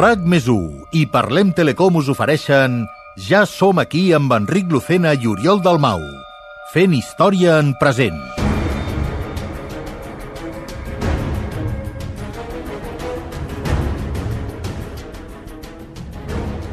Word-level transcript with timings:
RAC 0.00 0.22
més 0.24 0.46
1 0.48 0.94
i 0.96 1.00
Parlem 1.12 1.50
Telecom 1.52 1.98
us 2.00 2.06
ofereixen 2.08 2.86
Ja 3.20 3.42
som 3.44 3.76
aquí 3.82 4.14
amb 4.16 4.32
Enric 4.32 4.70
Lucena 4.72 5.10
i 5.12 5.26
Oriol 5.28 5.58
Dalmau, 5.60 6.00
fent 6.72 6.94
història 6.96 7.58
en 7.60 7.74
present. 7.76 8.16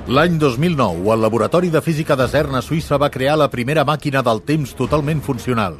L'any 0.07 0.38
2009, 0.39 1.12
el 1.12 1.25
Laboratori 1.25 1.73
de 1.73 1.82
Física 1.84 2.16
de 2.16 2.30
CERN 2.32 2.55
a 2.55 2.64
Suïssa 2.64 2.96
va 2.96 3.12
crear 3.12 3.36
la 3.36 3.50
primera 3.52 3.84
màquina 3.84 4.23
del 4.23 4.39
temps 4.48 4.71
totalment 4.78 5.20
funcional. 5.25 5.75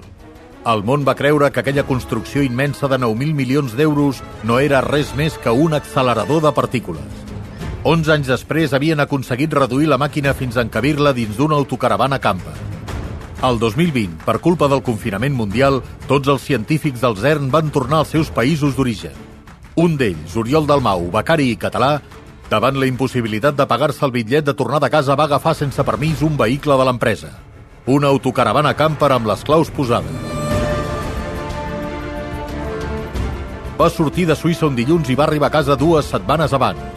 El 0.68 0.84
món 0.84 1.08
va 1.08 1.16
creure 1.16 1.48
que 1.54 1.64
aquella 1.64 1.88
construcció 1.88 2.44
immensa 2.44 2.92
de 2.92 3.00
9.000 3.00 3.40
milions 3.40 3.80
d'euros 3.80 4.20
no 4.44 4.60
era 4.60 4.84
res 4.84 5.16
més 5.16 5.40
que 5.40 5.56
un 5.56 5.80
accelerador 5.80 6.44
de 6.44 6.52
partícules. 6.52 7.27
11 7.88 8.10
anys 8.12 8.28
després 8.28 8.74
havien 8.76 9.00
aconseguit 9.00 9.54
reduir 9.56 9.86
la 9.88 9.96
màquina 10.02 10.34
fins 10.36 10.58
a 10.58 10.64
encabir-la 10.66 11.14
dins 11.16 11.38
d'una 11.38 11.56
autocaravana 11.56 12.18
camper. 12.20 12.56
El 13.48 13.60
2020, 13.62 14.26
per 14.26 14.42
culpa 14.44 14.68
del 14.68 14.82
confinament 14.84 15.32
mundial, 15.32 15.80
tots 16.10 16.28
els 16.28 16.44
científics 16.44 17.00
del 17.00 17.16
CERN 17.16 17.48
van 17.54 17.72
tornar 17.72 18.02
als 18.02 18.12
seus 18.12 18.28
països 18.28 18.76
d'origen. 18.76 19.16
Un 19.80 19.96
d'ells, 19.96 20.36
Oriol 20.36 20.68
Dalmau, 20.68 21.08
becari 21.16 21.48
i 21.54 21.56
català, 21.56 22.02
davant 22.52 22.76
la 22.76 22.92
impossibilitat 22.92 23.56
de 23.56 23.70
pagar-se 23.72 24.04
el 24.04 24.12
bitllet 24.12 24.44
de 24.44 24.58
tornar 24.58 24.84
de 24.84 24.92
casa 24.92 25.16
va 25.16 25.30
agafar 25.32 25.56
sense 25.56 25.88
permís 25.88 26.26
un 26.28 26.36
vehicle 26.36 26.76
de 26.76 26.90
l'empresa. 26.90 27.32
Una 27.86 28.12
autocaravana 28.12 28.76
camper 28.76 29.14
amb 29.16 29.32
les 29.32 29.48
claus 29.48 29.72
posades. 29.72 30.36
Va 33.80 33.88
sortir 33.94 34.28
de 34.28 34.36
Suïssa 34.36 34.68
un 34.68 34.76
dilluns 34.76 35.08
i 35.08 35.16
va 35.16 35.30
arribar 35.30 35.48
a 35.48 35.56
casa 35.62 35.80
dues 35.80 36.10
setmanes 36.12 36.52
abans. 36.52 36.97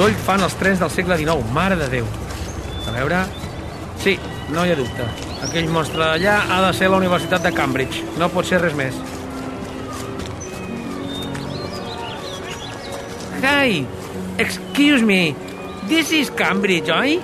Soroll 0.00 0.16
fan 0.24 0.40
els 0.40 0.54
trens 0.56 0.78
del 0.80 0.88
segle 0.88 1.16
XIX, 1.20 1.50
mare 1.52 1.76
de 1.76 1.86
Déu. 1.92 2.06
A 2.88 2.92
veure... 2.94 3.18
Sí, 4.00 4.14
no 4.48 4.62
hi 4.64 4.70
ha 4.72 4.76
dubte. 4.78 5.04
Aquell 5.44 5.68
monstre 5.68 6.00
d'allà 6.00 6.38
ha 6.48 6.60
de 6.64 6.70
ser 6.78 6.88
la 6.88 6.96
Universitat 7.02 7.44
de 7.44 7.52
Cambridge. 7.52 8.00
No 8.16 8.30
pot 8.32 8.48
ser 8.48 8.62
res 8.62 8.72
més. 8.78 8.96
Hi! 13.44 13.84
Excuse 14.40 15.04
me. 15.04 15.36
This 15.92 16.16
is 16.16 16.32
Cambridge, 16.32 16.88
oi? 16.88 17.20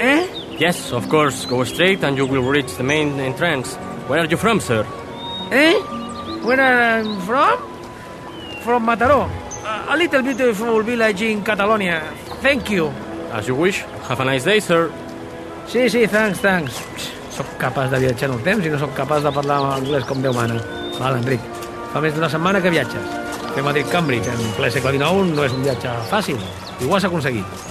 Eh? 0.00 0.24
Yes, 0.56 0.80
of 0.96 1.12
course. 1.12 1.44
Go 1.44 1.60
straight 1.68 2.08
and 2.08 2.16
you 2.16 2.24
will 2.24 2.48
reach 2.48 2.72
the 2.80 2.88
main 2.88 3.20
entrance. 3.20 3.76
Where 4.08 4.24
are 4.24 4.30
you 4.32 4.40
from, 4.40 4.64
sir? 4.64 4.86
Eh? 5.52 5.76
Where 6.40 6.60
am 6.60 7.18
I 7.20 7.26
from? 7.28 7.72
From 8.64 8.88
Mataró. 8.88 9.43
A 9.86 9.96
little 9.96 10.22
beautiful 10.22 10.82
village 10.82 11.22
in 11.22 11.42
Catalonia. 11.42 12.02
Thank 12.40 12.70
you. 12.70 12.90
As 13.32 13.46
you 13.46 13.54
wish. 13.54 13.84
Have 14.08 14.20
a 14.20 14.24
nice 14.24 14.44
day, 14.44 14.58
sir. 14.58 14.90
Sí, 15.68 15.90
sí, 15.90 16.06
thanks, 16.06 16.40
thanks. 16.40 16.72
Soc 17.30 17.46
capaç 17.58 17.90
de 17.90 17.98
viatjar 17.98 18.30
en 18.30 18.36
el 18.36 18.42
temps 18.42 18.64
i 18.64 18.70
no 18.72 18.78
sóc 18.78 18.94
capaç 18.96 19.22
de 19.22 19.32
parlar 19.32 19.58
anglès 19.74 20.04
com 20.08 20.22
Déu 20.22 20.32
mana. 20.32 20.56
Val, 20.98 21.18
Enric, 21.18 21.40
fa 21.92 22.00
més 22.00 22.14
d'una 22.14 22.30
setmana 22.32 22.62
que 22.64 22.72
viatges. 22.72 23.08
Fer 23.54 23.64
Madrid-Cambridge 23.66 24.30
en 24.32 24.52
ple 24.56 24.70
segle 24.72 24.94
XIX 24.96 25.34
no 25.36 25.44
és 25.44 25.56
un 25.56 25.64
viatge 25.66 25.92
fàcil. 26.10 26.40
I 26.80 26.88
ho 26.88 26.94
has 26.96 27.04
aconseguit. 27.04 27.66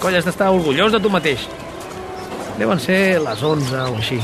Coll, 0.00 0.16
has 0.16 0.28
d'estar 0.28 0.52
orgullós 0.54 0.94
de 0.94 1.02
tu 1.02 1.12
mateix. 1.12 1.48
Deuen 2.58 2.80
ser 2.80 3.18
les 3.24 3.42
11 3.42 3.82
o 3.84 3.98
així. 3.98 4.22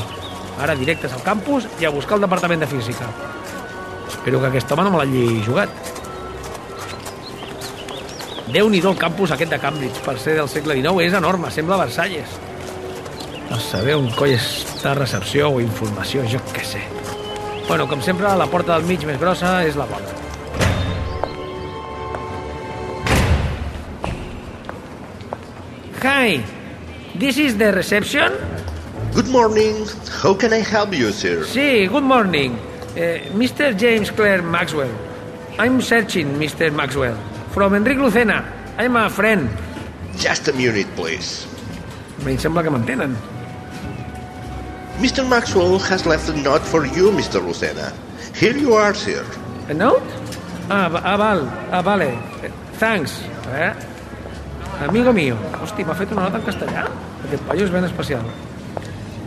Ara 0.63 0.77
directes 0.79 1.13
al 1.13 1.21
campus 1.23 1.69
i 1.79 1.85
a 1.85 1.93
buscar 1.93 2.17
el 2.17 2.25
departament 2.25 2.63
de 2.63 2.71
física. 2.71 3.11
Espero 4.07 4.41
que 4.41 4.49
aquest 4.49 4.71
home 4.71 4.87
no 4.87 4.95
me 4.95 5.03
l'hagi 5.03 5.43
jugat. 5.45 5.93
Déu 8.55 8.69
nhi 8.71 8.79
el 8.79 8.95
campus 8.95 9.33
aquest 9.35 9.51
de 9.51 9.59
Cambridge, 9.59 9.99
per 10.05 10.15
ser 10.21 10.37
del 10.37 10.47
segle 10.47 10.77
XIX, 10.77 11.01
és 11.03 11.15
enorme, 11.17 11.49
sembla 11.51 11.81
Versalles. 11.81 12.37
A 13.51 13.57
saber 13.59 13.97
on 13.99 14.07
coll 14.15 14.31
està 14.31 14.93
recepció 14.95 15.49
o 15.51 15.59
informació, 15.59 16.23
jo 16.31 16.39
què 16.53 16.63
sé. 16.63 16.83
Bueno, 17.67 17.89
com 17.91 17.99
sempre, 18.05 18.31
la 18.39 18.47
porta 18.47 18.77
del 18.77 18.87
mig 18.87 19.03
més 19.03 19.19
grossa 19.19 19.57
és 19.67 19.75
la 19.75 19.89
bona. 19.89 20.13
Hi, 26.05 26.39
this 27.19 27.37
is 27.37 27.57
the 27.57 27.73
reception? 27.75 28.39
Good 29.11 29.27
morning. 29.35 29.83
How 30.21 30.33
can 30.33 30.53
I 30.53 30.63
help 30.63 30.93
you, 30.93 31.11
sir? 31.11 31.43
Sí, 31.43 31.87
good 31.91 32.07
morning. 32.07 32.55
Uh, 32.95 33.19
Mr. 33.35 33.75
James 33.75 34.11
Clare 34.11 34.43
Maxwell. 34.43 34.95
I'm 35.59 35.81
searching 35.81 36.37
Mr. 36.39 36.71
Maxwell. 36.71 37.17
From 37.55 37.71
Enric 37.71 37.95
Lucena. 37.95 38.43
I'm 38.77 38.97
a 38.97 39.09
friend. 39.09 39.47
Just 40.19 40.49
a 40.49 40.53
minute, 40.59 40.91
please. 40.93 41.47
Em 42.27 42.35
sembla 42.35 42.61
que 42.63 42.69
m'entenen. 42.69 43.15
Mr. 44.99 45.23
Maxwell 45.23 45.79
has 45.79 46.05
left 46.05 46.27
a 46.27 46.35
note 46.43 46.67
for 46.67 46.83
you, 46.85 47.15
Mr. 47.15 47.39
Lucena. 47.39 47.93
Here 48.35 48.57
you 48.57 48.75
are, 48.75 48.93
sir. 48.93 49.23
A 49.69 49.73
note? 49.73 50.03
Ah, 50.69 50.91
ah, 50.99 51.15
val. 51.15 51.47
Ah, 51.71 51.79
vale. 51.79 52.11
Thanks. 52.75 53.23
Eh? 53.55 53.71
Amigo 54.83 55.15
mío. 55.15 55.39
Hosti, 55.63 55.87
m'ha 55.87 55.95
fet 55.95 56.11
una 56.11 56.27
nota 56.27 56.43
en 56.43 56.47
castellà? 56.51 56.89
Aquest 57.23 57.47
paio 57.47 57.63
és 57.63 57.71
ben 57.71 57.87
especial. 57.87 58.27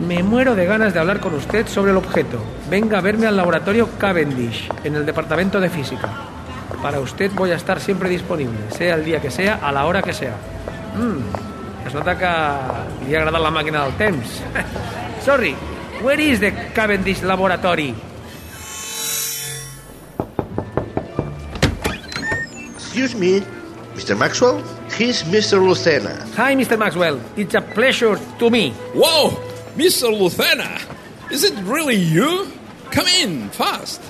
Me 0.05 0.21
muero 0.21 0.53
de 0.53 0.69
ganas 0.69 0.93
de 0.93 0.99
hablar 0.99 1.19
con 1.19 1.33
usted 1.33 1.65
sobre 1.65 1.97
el 1.97 1.97
objeto. 1.97 2.37
Venga 2.69 2.99
a 2.99 3.01
verme 3.01 3.25
al 3.25 3.37
laboratorio 3.41 3.89
Cavendish, 3.97 4.69
en 4.83 5.01
el 5.01 5.07
departamento 5.07 5.59
de 5.59 5.71
física. 5.71 6.28
Para 6.81 6.99
usted 7.01 7.31
voy 7.33 7.51
a 7.51 7.55
estar 7.55 7.79
siempre 7.81 8.09
disponible, 8.09 8.57
sea 8.71 8.95
el 8.95 9.03
día 9.03 9.21
que 9.21 9.29
sea, 9.29 9.59
a 9.61 9.71
la 9.71 9.85
hora 9.85 10.01
que 10.01 10.13
sea. 10.13 10.35
Mm, 10.95 11.87
es 11.87 11.93
nota 11.93 12.17
que 12.17 13.05
li 13.05 13.15
ha 13.15 13.19
agradat 13.19 13.41
la 13.41 13.51
màquina 13.51 13.83
del 13.83 13.97
temps. 13.99 14.39
Sorry, 15.25 15.55
where 16.01 16.21
is 16.21 16.39
the 16.39 16.51
Cavendish 16.73 17.21
Laboratory? 17.21 17.93
Excuse 22.75 23.15
me, 23.15 23.41
Mr. 23.95 24.17
Maxwell? 24.17 24.63
He's 24.97 25.23
Mr. 25.23 25.59
Lucena. 25.59 26.25
Hi, 26.35 26.55
Mr. 26.55 26.77
Maxwell. 26.77 27.19
It's 27.35 27.55
a 27.55 27.61
pleasure 27.61 28.17
to 28.39 28.49
me. 28.49 28.71
Whoa! 28.93 29.31
Mr. 29.75 30.09
Lucena! 30.11 30.79
Is 31.29 31.43
it 31.43 31.53
really 31.63 31.95
you? 31.95 32.47
Come 32.91 33.07
in, 33.07 33.49
fast! 33.49 34.01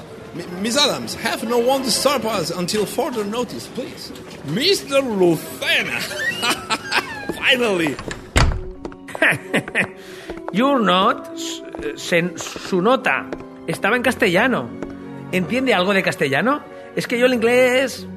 Miss 0.61 0.77
Adams, 0.77 1.15
have 1.15 1.43
no 1.47 1.57
one 1.57 1.81
disturb 1.83 2.25
us 2.25 2.51
until 2.51 2.85
further 2.85 3.23
notice, 3.25 3.67
please. 3.73 4.11
Mr. 4.47 5.01
Lucena! 5.01 5.99
Finally! 7.35 7.95
Your 10.53 10.79
note, 10.79 11.27
s- 11.35 11.61
se- 11.95 12.37
su 12.37 12.81
nota, 12.81 13.27
estaba 13.67 13.95
en 13.95 14.03
castellano. 14.03 14.69
¿Entiende 15.31 15.73
algo 15.73 15.93
de 15.93 16.01
castellano? 16.03 16.61
Es 16.95 17.07
que 17.07 17.19
yo 17.19 17.25
el 17.25 17.33
inglés... 17.33 18.07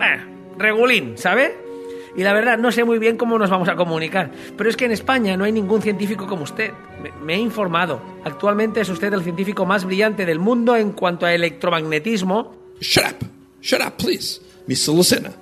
eh, 0.00 0.24
regulín, 0.58 1.16
¿sabe? 1.18 1.56
Y 2.16 2.22
la 2.22 2.32
verdad, 2.32 2.58
no 2.58 2.70
sé 2.72 2.84
muy 2.84 2.98
bien 2.98 3.16
cómo 3.16 3.38
nos 3.38 3.50
vamos 3.50 3.68
a 3.68 3.76
comunicar. 3.76 4.30
Pero 4.56 4.68
es 4.68 4.76
que 4.76 4.84
en 4.84 4.92
España 4.92 5.36
no 5.36 5.44
hay 5.44 5.52
ningún 5.52 5.80
científico 5.80 6.26
como 6.26 6.44
usted. 6.44 6.72
Me, 7.02 7.12
me 7.24 7.34
he 7.34 7.38
informado. 7.38 8.00
Actualmente 8.24 8.80
es 8.80 8.88
usted 8.88 9.12
el 9.12 9.22
científico 9.22 9.64
más 9.64 9.84
brillante 9.84 10.26
del 10.26 10.38
mundo 10.38 10.76
en 10.76 10.92
cuanto 10.92 11.26
a 11.26 11.34
electromagnetismo. 11.34 12.54
Shut 12.80 13.04
up! 13.04 13.26
Shut 13.62 13.80
up, 13.80 13.96
please! 13.96 14.40
Mr. 14.66 14.94
Lucena, 14.94 15.32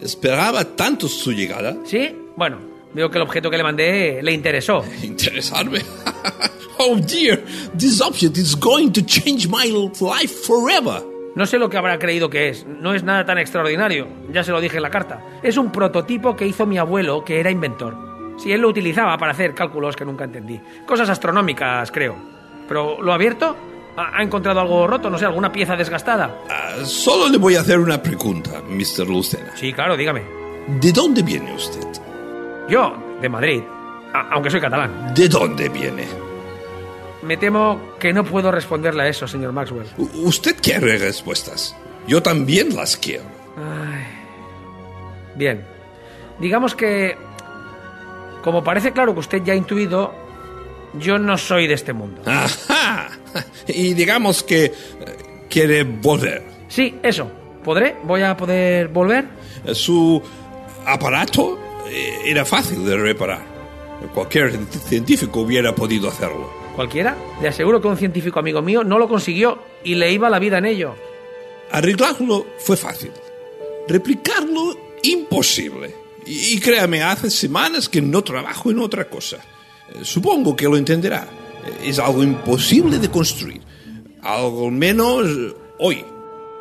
Esperaba 0.00 0.64
tanto 0.64 1.08
su 1.08 1.32
llegada. 1.32 1.76
¿Sí? 1.84 2.14
Bueno, 2.36 2.58
veo 2.92 3.10
que 3.10 3.18
el 3.18 3.22
objeto 3.22 3.50
que 3.50 3.56
le 3.56 3.62
mandé 3.62 4.20
le 4.22 4.32
interesó. 4.32 4.84
Interesarme. 5.02 5.80
oh 6.78 6.96
dear, 6.96 7.42
this 7.76 8.00
object 8.00 8.36
is 8.36 8.54
going 8.54 8.90
to 8.90 9.02
change 9.02 9.48
my 9.48 9.66
life 10.00 10.32
forever. 10.46 11.02
No 11.34 11.46
sé 11.46 11.58
lo 11.58 11.68
que 11.68 11.76
habrá 11.76 11.98
creído 11.98 12.30
que 12.30 12.48
es. 12.48 12.64
No 12.66 12.94
es 12.94 13.02
nada 13.02 13.24
tan 13.24 13.38
extraordinario. 13.38 14.06
Ya 14.32 14.44
se 14.44 14.52
lo 14.52 14.60
dije 14.60 14.76
en 14.76 14.82
la 14.84 14.90
carta. 14.90 15.20
Es 15.42 15.56
un 15.56 15.72
prototipo 15.72 16.36
que 16.36 16.46
hizo 16.46 16.64
mi 16.66 16.78
abuelo, 16.78 17.24
que 17.24 17.40
era 17.40 17.50
inventor. 17.50 17.96
Si 18.38 18.52
él 18.52 18.60
lo 18.60 18.68
utilizaba 18.68 19.16
para 19.18 19.32
hacer 19.32 19.54
cálculos 19.54 19.96
que 19.96 20.04
nunca 20.04 20.24
entendí. 20.24 20.60
Cosas 20.86 21.08
astronómicas, 21.08 21.90
creo. 21.90 22.16
Pero 22.68 23.00
lo 23.02 23.12
ha 23.12 23.16
abierto. 23.16 23.56
¿Ha 23.96 24.18
ha 24.18 24.22
encontrado 24.22 24.60
algo 24.60 24.86
roto? 24.86 25.08
No 25.10 25.18
sé, 25.18 25.24
alguna 25.24 25.52
pieza 25.52 25.76
desgastada. 25.76 26.38
Ah, 26.50 26.84
solo 26.84 27.28
le 27.28 27.38
voy 27.38 27.54
a 27.56 27.60
hacer 27.60 27.78
una 27.78 28.02
pregunta, 28.02 28.50
Mr. 28.68 29.06
Lucena. 29.08 29.52
Sí, 29.54 29.72
claro, 29.72 29.96
dígame. 29.96 30.22
¿De 30.80 30.92
dónde 30.92 31.22
viene 31.22 31.54
usted? 31.54 31.80
Yo, 32.68 32.92
de 33.20 33.28
Madrid. 33.28 33.62
A- 34.12 34.28
aunque 34.32 34.50
soy 34.50 34.60
catalán. 34.60 35.12
¿De 35.14 35.28
dónde 35.28 35.68
viene? 35.68 36.06
Me 37.26 37.36
temo 37.36 37.94
que 37.98 38.12
no 38.12 38.24
puedo 38.24 38.50
responderle 38.50 39.02
a 39.04 39.08
eso, 39.08 39.26
señor 39.26 39.52
Maxwell. 39.52 39.86
U- 39.96 40.08
Usted 40.28 40.56
quiere 40.60 40.98
respuestas. 40.98 41.74
Yo 42.06 42.22
también 42.22 42.74
las 42.76 42.96
quiero. 42.96 43.24
Ay. 43.56 44.04
Bien. 45.36 45.64
Digamos 46.38 46.74
que, 46.74 47.16
como 48.42 48.62
parece 48.62 48.92
claro 48.92 49.14
que 49.14 49.20
usted 49.20 49.42
ya 49.42 49.52
ha 49.54 49.56
intuido, 49.56 50.12
yo 50.94 51.18
no 51.18 51.38
soy 51.38 51.66
de 51.66 51.74
este 51.74 51.92
mundo. 51.92 52.22
Ajá. 52.26 53.08
Y 53.66 53.94
digamos 53.94 54.42
que 54.42 54.64
eh, 54.66 54.72
quiere 55.48 55.84
volver. 55.84 56.42
Sí, 56.68 56.98
eso. 57.02 57.30
¿Podré? 57.64 57.96
¿Voy 58.04 58.22
a 58.22 58.36
poder 58.36 58.88
volver? 58.88 59.24
Su 59.72 60.22
aparato 60.84 61.58
eh, 61.88 62.18
era 62.26 62.44
fácil 62.44 62.84
de 62.84 62.96
reparar. 62.98 63.42
Cualquier 64.12 64.52
científico 64.66 65.40
hubiera 65.40 65.74
podido 65.74 66.08
hacerlo. 66.08 66.50
¿Cualquiera? 66.76 67.16
Le 67.40 67.48
aseguro 67.48 67.80
que 67.80 67.88
un 67.88 67.96
científico 67.96 68.38
amigo 68.40 68.60
mío 68.62 68.82
no 68.84 68.98
lo 68.98 69.08
consiguió 69.08 69.58
y 69.84 69.94
le 69.94 70.12
iba 70.12 70.28
la 70.30 70.38
vida 70.38 70.58
en 70.58 70.66
ello. 70.66 70.94
Arreglarlo 71.70 72.46
fue 72.58 72.76
fácil. 72.76 73.10
Replicarlo, 73.88 74.76
imposible. 75.02 75.94
Y, 76.26 76.56
y 76.56 76.60
créame, 76.60 77.02
hace 77.02 77.30
semanas 77.30 77.88
que 77.88 78.00
no 78.02 78.22
trabajo 78.24 78.70
en 78.70 78.78
otra 78.78 79.04
cosa. 79.08 79.36
Eh, 79.94 79.98
Supongo 80.02 80.56
que 80.56 80.64
lo 80.64 80.76
entenderá. 80.76 81.28
Eh, 81.66 81.88
Es 81.90 81.98
algo 81.98 82.22
imposible 82.22 82.98
de 82.98 83.08
construir. 83.10 83.60
Algo 84.22 84.70
menos 84.70 85.26
eh, 85.26 85.54
hoy. 85.78 86.04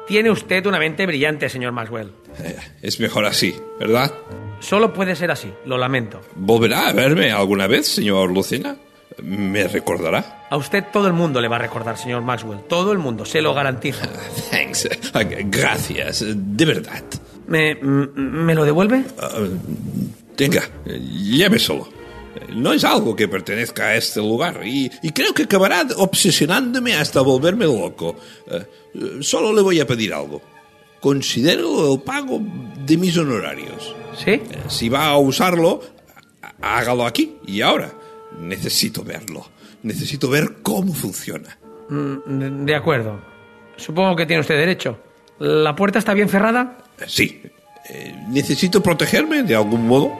Tiene 0.07 0.29
usted 0.29 0.65
una 0.65 0.79
mente 0.79 1.05
brillante, 1.05 1.47
señor 1.47 1.71
Maxwell. 1.71 2.11
Es 2.81 2.99
mejor 2.99 3.25
así, 3.25 3.55
¿verdad? 3.79 4.11
Solo 4.59 4.91
puede 4.93 5.15
ser 5.15 5.31
así, 5.31 5.49
lo 5.65 5.77
lamento. 5.77 6.19
¿Volverá 6.35 6.89
a 6.89 6.93
verme 6.93 7.31
alguna 7.31 7.67
vez, 7.67 7.87
señor 7.87 8.31
Lucena? 8.31 8.75
¿Me 9.21 9.67
recordará? 9.67 10.47
A 10.49 10.57
usted 10.57 10.85
todo 10.91 11.07
el 11.07 11.13
mundo 11.13 11.39
le 11.41 11.47
va 11.47 11.57
a 11.57 11.59
recordar, 11.59 11.97
señor 11.97 12.21
Maxwell. 12.23 12.61
Todo 12.67 12.91
el 12.91 12.97
mundo, 12.99 13.25
se 13.25 13.41
lo 13.41 13.53
garantizo. 13.53 14.05
Thanks. 14.51 14.87
Ah, 15.13 15.23
Gracias, 15.23 16.23
de 16.27 16.65
verdad. 16.65 17.03
¿Me, 17.47 17.71
m- 17.71 18.07
me 18.15 18.55
lo 18.55 18.63
devuelve? 18.65 19.03
Tenga, 20.35 20.63
eh, 20.85 20.99
lléveselo. 20.99 21.87
Eh, 22.35 22.53
No 22.53 22.73
es 22.73 22.83
algo 22.83 23.15
que 23.15 23.27
pertenezca 23.27 23.87
a 23.87 23.95
este 23.95 24.19
lugar 24.19 24.61
y, 24.65 24.89
y 25.01 25.11
creo 25.11 25.33
que 25.33 25.43
acabará 25.43 25.85
obsesionándome 25.97 26.95
hasta 26.95 27.21
volverme 27.21 27.65
loco. 27.65 28.15
Eh, 28.49 28.65
solo 29.21 29.53
le 29.53 29.61
voy 29.61 29.79
a 29.79 29.87
pedir 29.87 30.13
algo. 30.13 30.41
Considero 30.99 31.93
el 31.93 32.01
pago 32.01 32.39
de 32.85 32.97
mis 32.97 33.17
honorarios. 33.17 33.93
¿Sí? 34.23 34.31
Eh, 34.31 34.41
Si 34.69 34.89
va 34.89 35.07
a 35.09 35.17
usarlo, 35.17 35.81
há- 36.61 36.77
hágalo 36.79 37.05
aquí 37.05 37.35
y 37.45 37.61
ahora. 37.61 37.91
Necesito 38.39 39.03
verlo. 39.03 39.45
Necesito 39.83 40.29
ver 40.29 40.57
cómo 40.61 40.93
funciona. 40.93 41.57
Mm, 41.89 42.65
De 42.65 42.75
acuerdo. 42.75 43.19
Supongo 43.75 44.15
que 44.15 44.25
tiene 44.25 44.41
usted 44.41 44.55
derecho. 44.55 44.97
¿La 45.39 45.75
puerta 45.75 45.99
está 45.99 46.13
bien 46.13 46.29
cerrada? 46.29 46.77
Eh, 46.99 47.03
Sí. 47.07 47.41
Eh, 47.89 48.15
necesito 48.29 48.81
protegerme 48.81 49.43
de 49.43 49.55
algún 49.55 49.87
modo. 49.87 50.11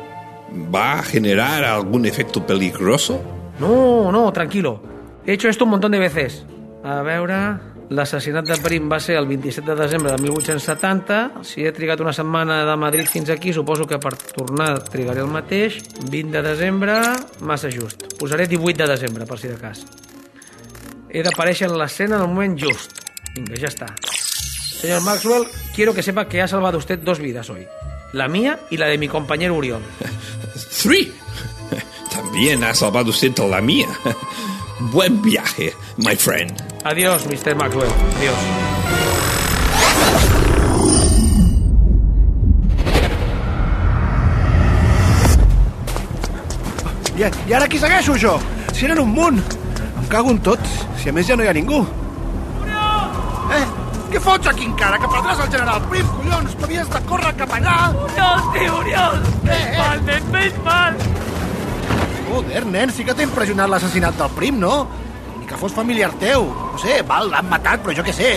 ¿Va 0.73 0.99
a 0.99 1.03
generar 1.03 1.63
algún 1.63 2.05
efecto 2.05 2.45
peligroso? 2.45 3.21
No, 3.59 4.11
no, 4.11 4.31
tranquilo. 4.33 4.81
He 5.25 5.33
hecho 5.33 5.47
esto 5.47 5.63
un 5.63 5.71
montón 5.71 5.91
de 5.93 5.99
veces. 5.99 6.45
A 6.83 7.01
veure... 7.01 7.72
L'assassinat 7.91 8.47
de 8.47 8.55
Prim 8.63 8.87
va 8.89 8.99
ser 9.03 9.17
el 9.19 9.27
27 9.27 9.67
de 9.67 9.75
desembre 9.75 10.13
de 10.13 10.21
1870. 10.23 11.43
Si 11.43 11.65
he 11.65 11.71
trigat 11.75 11.99
una 12.01 12.13
setmana 12.15 12.61
de 12.65 12.75
Madrid 12.79 13.09
fins 13.11 13.29
aquí, 13.29 13.51
suposo 13.53 13.85
que 13.85 13.99
per 13.99 14.15
tornar 14.15 14.77
trigaré 14.87 15.21
el 15.21 15.31
mateix. 15.31 15.81
20 16.09 16.31
de 16.39 16.43
desembre, 16.47 16.95
massa 17.41 17.69
just. 17.71 18.07
Posaré 18.19 18.47
18 18.47 18.83
de 18.85 18.89
desembre, 18.95 19.27
per 19.27 19.39
si 19.39 19.51
de 19.51 19.59
cas. 19.59 19.83
He 21.11 21.21
d'aparèixer 21.21 21.67
en 21.69 21.77
l'escena 21.77 22.17
en 22.17 22.25
el 22.25 22.31
moment 22.31 22.57
just. 22.57 23.03
Vinga, 23.35 23.59
ja 23.59 23.69
està. 23.69 23.91
Señor 24.03 25.03
Maxwell, 25.03 25.45
quiero 25.75 25.93
que 25.93 26.03
sepa 26.03 26.27
que 26.27 26.41
ha 26.41 26.47
salvado 26.47 26.77
usted 26.77 26.99
dos 26.99 27.19
vidas 27.19 27.49
hoy. 27.49 27.67
La 28.13 28.27
mía 28.27 28.59
y 28.69 28.77
la 28.77 28.87
de 28.87 28.97
mi 28.97 29.07
compañero 29.07 29.55
Uriol. 29.55 29.81
Three. 30.81 31.11
También 32.11 32.63
ha 32.63 32.73
salvado 32.73 33.09
usted 33.09 33.37
la 33.49 33.61
mía. 33.61 33.87
Buen 34.91 35.21
viaje, 35.21 35.73
my 35.97 36.15
friend. 36.15 36.72
Adiós, 36.83 37.25
Mr. 37.27 37.55
Maxwell. 37.55 37.87
Adiós. 38.17 38.35
I, 47.15 47.29
I 47.47 47.53
ara 47.53 47.69
qui 47.71 47.79
segueixo, 47.79 48.17
jo? 48.19 48.35
Si 48.75 48.83
eren 48.83 48.99
un 48.99 49.13
munt. 49.15 49.39
Em 49.95 50.09
cago 50.11 50.33
en 50.33 50.41
tot, 50.43 50.59
si 50.99 51.07
a 51.07 51.13
més 51.15 51.29
ja 51.29 51.37
no 51.39 51.45
hi 51.45 51.47
ha 51.47 51.53
ningú. 51.55 51.79
Eh? 53.53 53.63
Què 54.11 54.19
fots 54.21 54.49
aquí 54.51 54.67
encara? 54.67 54.99
Que 54.99 55.07
perdràs 55.07 55.39
el 55.45 55.49
general 55.53 55.87
Prim, 55.87 56.09
collons! 56.17 56.57
Tu 56.57 56.67
havies 56.67 56.89
de 56.91 57.01
córrer 57.07 57.31
cap 57.39 57.55
allà! 57.55 57.77
Oriol, 58.03 58.43
tio, 58.57 58.75
Oriol! 58.81 59.23
Eh, 59.47 59.61
eh. 59.71 59.95
nen, 60.09 60.27
més 60.35 60.59
mal! 60.67 60.99
Joder, 62.27 62.65
nen, 62.75 62.91
sí 62.91 63.07
que 63.07 63.15
t'ha 63.15 63.25
impressionat 63.25 63.71
l'assassinat 63.71 64.19
del 64.19 64.35
Prim, 64.35 64.59
no? 64.59 64.75
Ni 65.43 65.49
que 65.49 65.57
fos 65.59 65.73
familiar 65.75 66.13
teu. 66.21 66.45
No 66.71 66.77
sé, 66.79 67.01
val, 67.03 67.27
l'han 67.27 67.49
matat, 67.51 67.81
però 67.83 67.91
jo 67.97 68.03
què 68.07 68.13
sé, 68.15 68.29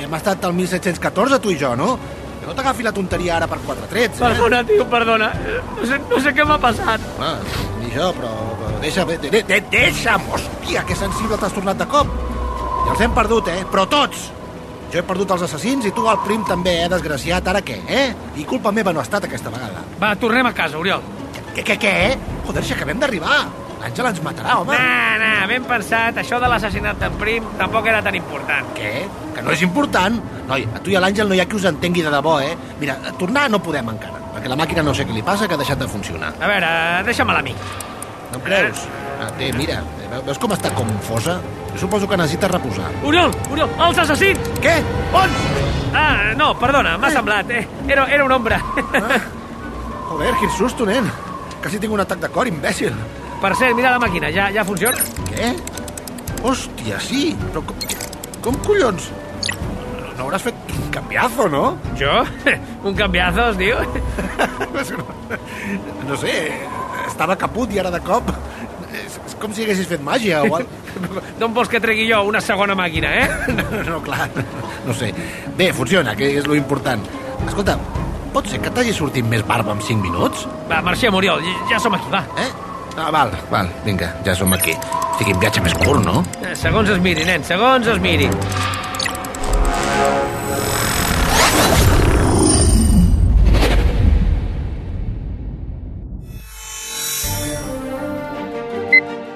hem 0.00 0.14
estat 0.16 0.46
al 0.48 0.54
1714, 0.56 1.36
tu 1.44 1.50
i 1.52 1.58
jo, 1.60 1.74
no? 1.76 1.98
Que 2.40 2.46
no 2.48 2.54
t'agafi 2.56 2.86
la 2.86 2.92
tonteria 2.96 3.34
ara 3.36 3.48
per 3.50 3.58
quatre 3.66 3.84
trets, 3.90 4.16
eh? 4.16 4.30
Perdona, 4.30 4.62
tio, 4.64 4.86
perdona. 4.88 5.28
No 5.76 5.88
sé, 5.90 5.98
no 6.08 6.20
sé 6.24 6.32
què 6.32 6.46
m'ha 6.48 6.56
passat. 6.62 7.04
Ah, 7.20 7.34
ni 7.82 7.90
jo, 7.92 8.06
però, 8.16 8.30
però 8.62 8.78
deixa, 8.80 9.04
de, 9.10 9.18
de, 9.26 9.42
de, 9.50 9.58
deixa'm, 9.74 10.24
hòstia, 10.32 10.86
que 10.88 10.96
sensible 10.96 11.36
t'has 11.42 11.52
tornat 11.52 11.82
de 11.82 11.88
cop. 11.92 12.14
Ja 12.86 12.94
els 12.94 13.04
hem 13.04 13.12
perdut, 13.18 13.50
eh? 13.52 13.66
Però 13.74 13.84
tots! 13.92 14.24
Jo 14.94 15.02
he 15.02 15.04
perdut 15.04 15.34
els 15.36 15.44
assassins 15.44 15.84
i 15.84 15.92
tu 15.92 16.06
el 16.08 16.22
prim 16.24 16.46
també, 16.48 16.78
eh, 16.86 16.88
desgraciat. 16.88 17.52
Ara 17.52 17.60
què, 17.66 17.76
eh? 17.84 18.06
I 18.40 18.48
culpa 18.48 18.72
meva 18.72 18.96
no 18.96 19.04
ha 19.04 19.04
estat 19.04 19.28
aquesta 19.28 19.52
vegada. 19.52 19.84
Va, 20.00 20.14
tornem 20.16 20.48
a 20.48 20.54
casa, 20.56 20.80
Oriol. 20.80 21.04
Què, 21.52 21.60
què, 21.60 21.76
què? 21.76 21.94
Joder, 22.48 22.64
si 22.64 22.72
acabem 22.72 23.04
d'arribar. 23.04 23.42
L'Àngel 23.82 24.08
ens 24.10 24.20
matarà, 24.24 24.58
home. 24.60 24.76
Nah, 24.76 25.16
nah, 25.20 25.46
ben 25.50 25.64
pensat. 25.68 26.18
Això 26.22 26.38
de 26.40 26.48
l'assassinat 26.50 27.00
d'en 27.00 27.16
Prim 27.20 27.46
tampoc 27.58 27.88
era 27.90 28.02
tan 28.04 28.16
important. 28.16 28.70
Què? 28.76 28.92
Que 29.34 29.42
no 29.44 29.52
és 29.52 29.64
important? 29.66 30.20
Noi, 30.48 30.66
a 30.74 30.82
tu 30.84 30.92
i 30.92 30.96
a 30.96 31.02
l'Àngel 31.04 31.28
no 31.28 31.36
hi 31.36 31.42
ha 31.42 31.48
qui 31.48 31.58
us 31.58 31.66
entengui 31.68 32.04
de 32.06 32.12
debò, 32.14 32.38
eh? 32.44 32.54
Mira, 32.80 32.96
tornar 33.20 33.48
no 33.52 33.60
podem 33.64 33.90
encara, 33.94 34.22
perquè 34.34 34.52
la 34.52 34.58
màquina 34.60 34.84
no 34.86 34.94
sé 34.96 35.06
què 35.08 35.16
li 35.16 35.24
passa, 35.26 35.48
que 35.48 35.58
ha 35.58 35.60
deixat 35.60 35.82
de 35.82 35.88
funcionar. 35.90 36.32
A 36.40 36.50
veure, 36.50 36.70
deixa'm 37.08 37.30
a 37.30 37.36
l'amic. 37.38 37.60
No 38.32 38.40
em 38.40 38.46
creus? 38.46 38.86
Ah, 39.20 39.28
té, 39.38 39.50
mira, 39.56 39.82
veus 40.26 40.40
com 40.42 40.52
està 40.56 40.72
confosa? 40.74 41.38
Jo 41.74 41.84
suposo 41.84 42.08
que 42.08 42.16
necessita 42.18 42.48
reposar. 42.50 42.90
Oriol, 43.06 43.34
Oriol, 43.50 43.70
els 43.88 44.00
assassins! 44.04 44.52
Què? 44.62 44.74
On? 45.14 45.38
Ah, 45.94 46.32
no, 46.38 46.52
perdona, 46.58 46.96
m'ha 46.98 47.10
semblat. 47.14 47.50
Eh? 47.50 47.64
Era, 47.88 48.06
era 48.10 48.24
un 48.24 48.32
ombra. 48.34 48.60
Ah. 49.00 49.20
Joder, 50.08 50.34
quin 50.38 50.50
susto, 50.54 50.86
nen. 50.86 51.06
Quasi 51.62 51.80
tinc 51.82 51.94
un 51.94 52.02
atac 52.02 52.20
de 52.22 52.30
cor, 52.30 52.46
imbècil. 52.50 52.94
Per 53.44 53.52
cert, 53.60 53.74
mira 53.76 53.90
la 53.92 54.00
màquina, 54.00 54.30
ja, 54.32 54.46
ja 54.48 54.62
funciona? 54.64 55.02
Què? 55.28 55.50
Hòstia, 56.48 56.96
sí, 56.96 57.34
però 57.50 57.60
com, 57.68 57.82
com 58.46 58.56
collons? 58.64 59.10
No, 59.50 60.14
no 60.16 60.24
hauràs 60.24 60.46
fet 60.46 60.72
un 60.72 60.86
canviazo, 60.94 61.50
no? 61.52 61.64
Jo? 62.00 62.22
Un 62.88 62.96
canviazo, 62.96 63.50
es 63.52 63.60
diu? 63.60 63.76
No 66.08 66.16
sé, 66.22 66.32
estava 67.04 67.36
caput 67.36 67.76
i 67.76 67.84
ara 67.84 67.92
de 67.92 68.00
cop... 68.08 68.32
És, 68.94 69.20
és 69.26 69.36
com 69.42 69.52
si 69.52 69.66
haguessis 69.66 69.92
fet 69.92 70.00
màgia 70.06 70.40
o... 70.48 70.64
D'on 71.40 71.52
vols 71.52 71.68
que 71.68 71.84
tregui 71.84 72.08
jo 72.08 72.24
una 72.24 72.40
segona 72.40 72.76
màquina, 72.78 73.12
eh? 73.12 73.54
No, 73.60 73.86
no, 73.90 74.02
clar, 74.08 74.30
no 74.88 74.96
sé. 74.96 75.12
Bé, 75.58 75.68
funciona, 75.76 76.16
que 76.16 76.32
és 76.40 76.48
lo 76.48 76.56
important. 76.56 77.04
Escolta, 77.44 77.76
pot 78.32 78.48
ser 78.48 78.64
que 78.64 78.72
t'hagi 78.72 78.96
sortit 78.96 79.28
més 79.28 79.44
barba 79.44 79.76
en 79.76 79.84
5 79.84 80.00
minuts? 80.00 80.48
Va, 80.70 80.80
marxem, 80.86 81.12
Oriol, 81.20 81.44
ja 81.68 81.82
som 81.82 82.00
aquí, 82.00 82.08
va. 82.14 82.24
Eh? 82.40 82.52
Ah, 82.96 83.10
val, 83.10 83.30
val, 83.50 83.68
vinga, 83.84 84.14
ja 84.24 84.36
som 84.38 84.52
aquí. 84.54 84.70
O 84.70 85.16
sigui, 85.18 85.34
viatge 85.42 85.58
més 85.64 85.74
curt, 85.80 86.04
no? 86.06 86.20
Eh, 86.46 86.54
segons 86.54 86.86
es 86.94 87.00
miri, 87.02 87.24
nen, 87.26 87.42
segons 87.42 87.88
es 87.90 87.98
miri. 87.98 88.28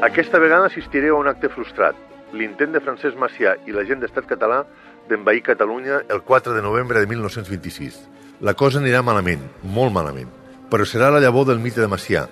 Aquesta 0.06 0.38
vegada 0.38 0.70
assistireu 0.70 1.16
a 1.16 1.18
un 1.18 1.26
acte 1.26 1.50
frustrat, 1.50 1.98
l'intent 2.30 2.70
de 2.70 2.80
Francesc 2.80 3.18
Macià 3.18 3.56
i 3.66 3.74
la 3.74 3.82
gent 3.82 3.98
d'estat 3.98 4.30
català 4.30 4.62
d'envair 5.10 5.42
Catalunya 5.42 6.04
el 6.06 6.22
4 6.22 6.54
de 6.54 6.62
novembre 6.62 7.02
de 7.02 7.10
1926. 7.10 8.04
La 8.38 8.54
cosa 8.54 8.78
anirà 8.78 9.02
malament, 9.02 9.42
molt 9.64 9.90
malament, 9.90 10.30
però 10.70 10.86
serà 10.86 11.10
la 11.10 11.18
llavor 11.18 11.50
del 11.50 11.58
mite 11.58 11.82
de 11.82 11.90
Macià, 11.90 12.28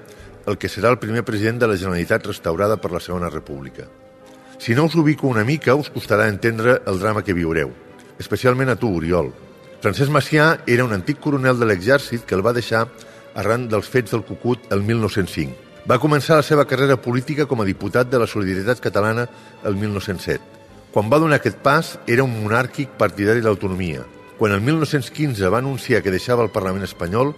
el 0.47 0.59
que 0.59 0.71
serà 0.71 0.93
el 0.95 1.01
primer 1.03 1.25
president 1.27 1.59
de 1.61 1.69
la 1.69 1.77
Generalitat 1.77 2.27
restaurada 2.27 2.79
per 2.79 2.93
la 2.93 3.03
Segona 3.03 3.31
República. 3.31 3.89
Si 4.59 4.75
no 4.75 4.85
us 4.85 4.95
ubico 4.95 5.27
una 5.27 5.45
mica, 5.45 5.75
us 5.75 5.91
costarà 5.91 6.29
entendre 6.29 6.81
el 6.87 6.99
drama 6.99 7.23
que 7.23 7.35
viureu, 7.37 7.75
especialment 8.19 8.71
a 8.73 8.79
tu, 8.81 8.95
Oriol. 8.97 9.33
Francesc 9.83 10.11
Macià 10.11 10.47
era 10.67 10.87
un 10.87 10.95
antic 10.97 11.21
coronel 11.21 11.59
de 11.61 11.69
l'exèrcit 11.69 12.25
que 12.25 12.35
el 12.35 12.47
va 12.47 12.55
deixar 12.57 12.87
arran 13.37 13.69
dels 13.69 13.91
fets 13.93 14.15
del 14.15 14.25
Cucut 14.25 14.73
el 14.73 14.83
1905. 14.83 15.67
Va 15.87 16.01
començar 16.03 16.41
la 16.41 16.47
seva 16.47 16.65
carrera 16.67 16.97
política 16.99 17.45
com 17.47 17.61
a 17.63 17.67
diputat 17.69 18.09
de 18.11 18.19
la 18.19 18.27
Solidaritat 18.27 18.81
Catalana 18.83 19.29
el 19.63 19.77
1907. 19.77 20.41
Quan 20.91 21.13
va 21.13 21.21
donar 21.21 21.37
aquest 21.39 21.61
pas, 21.63 21.93
era 22.09 22.25
un 22.25 22.33
monàrquic 22.33 22.97
partidari 22.99 23.43
de 23.45 23.47
l'autonomia. 23.47 24.07
Quan 24.39 24.53
el 24.53 24.63
1915 24.65 25.53
va 25.53 25.61
anunciar 25.61 26.03
que 26.03 26.11
deixava 26.11 26.43
el 26.43 26.51
Parlament 26.51 26.89
espanyol, 26.89 27.35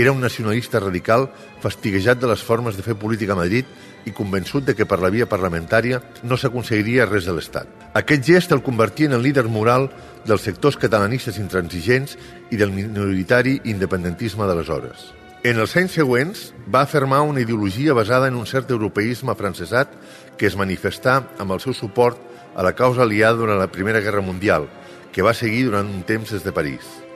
era 0.00 0.12
un 0.12 0.20
nacionalista 0.20 0.80
radical 0.80 1.28
fastiguejat 1.60 2.20
de 2.20 2.28
les 2.30 2.42
formes 2.44 2.76
de 2.76 2.84
fer 2.86 2.94
política 2.94 3.34
a 3.34 3.40
Madrid 3.40 3.66
i 4.06 4.14
convençut 4.14 4.64
de 4.64 4.74
que 4.78 4.86
per 4.86 5.00
la 5.02 5.10
via 5.10 5.26
parlamentària 5.26 6.00
no 6.22 6.38
s'aconseguiria 6.38 7.08
res 7.08 7.26
de 7.26 7.34
l'Estat. 7.34 7.66
Aquest 7.98 8.24
gest 8.24 8.54
el 8.54 8.62
convertia 8.62 9.08
en 9.10 9.16
el 9.18 9.24
líder 9.26 9.48
moral 9.50 9.88
dels 10.26 10.44
sectors 10.46 10.78
catalanistes 10.78 11.40
intransigents 11.42 12.18
i 12.50 12.60
del 12.60 12.72
minoritari 12.72 13.58
independentisme 13.64 14.46
d'aleshores. 14.46 15.10
En 15.42 15.58
els 15.62 15.74
anys 15.78 15.94
següents 15.94 16.48
va 16.66 16.82
afirmar 16.82 17.20
una 17.22 17.40
ideologia 17.40 17.94
basada 17.94 18.28
en 18.28 18.38
un 18.38 18.46
cert 18.46 18.70
europeisme 18.74 19.34
francesat 19.38 19.92
que 20.36 20.46
es 20.50 20.56
manifestà 20.58 21.20
amb 21.38 21.54
el 21.54 21.62
seu 21.62 21.74
suport 21.74 22.18
a 22.54 22.62
la 22.66 22.74
causa 22.74 23.02
aliada 23.06 23.38
durant 23.38 23.58
la 23.58 23.70
Primera 23.70 24.00
Guerra 24.02 24.22
Mundial, 24.22 24.66
que 25.12 25.22
va 25.22 25.34
seguir 25.34 25.68
durant 25.70 25.86
un 25.86 26.02
temps 26.02 26.34
des 26.34 26.42
de 26.42 26.52
París. 26.52 27.07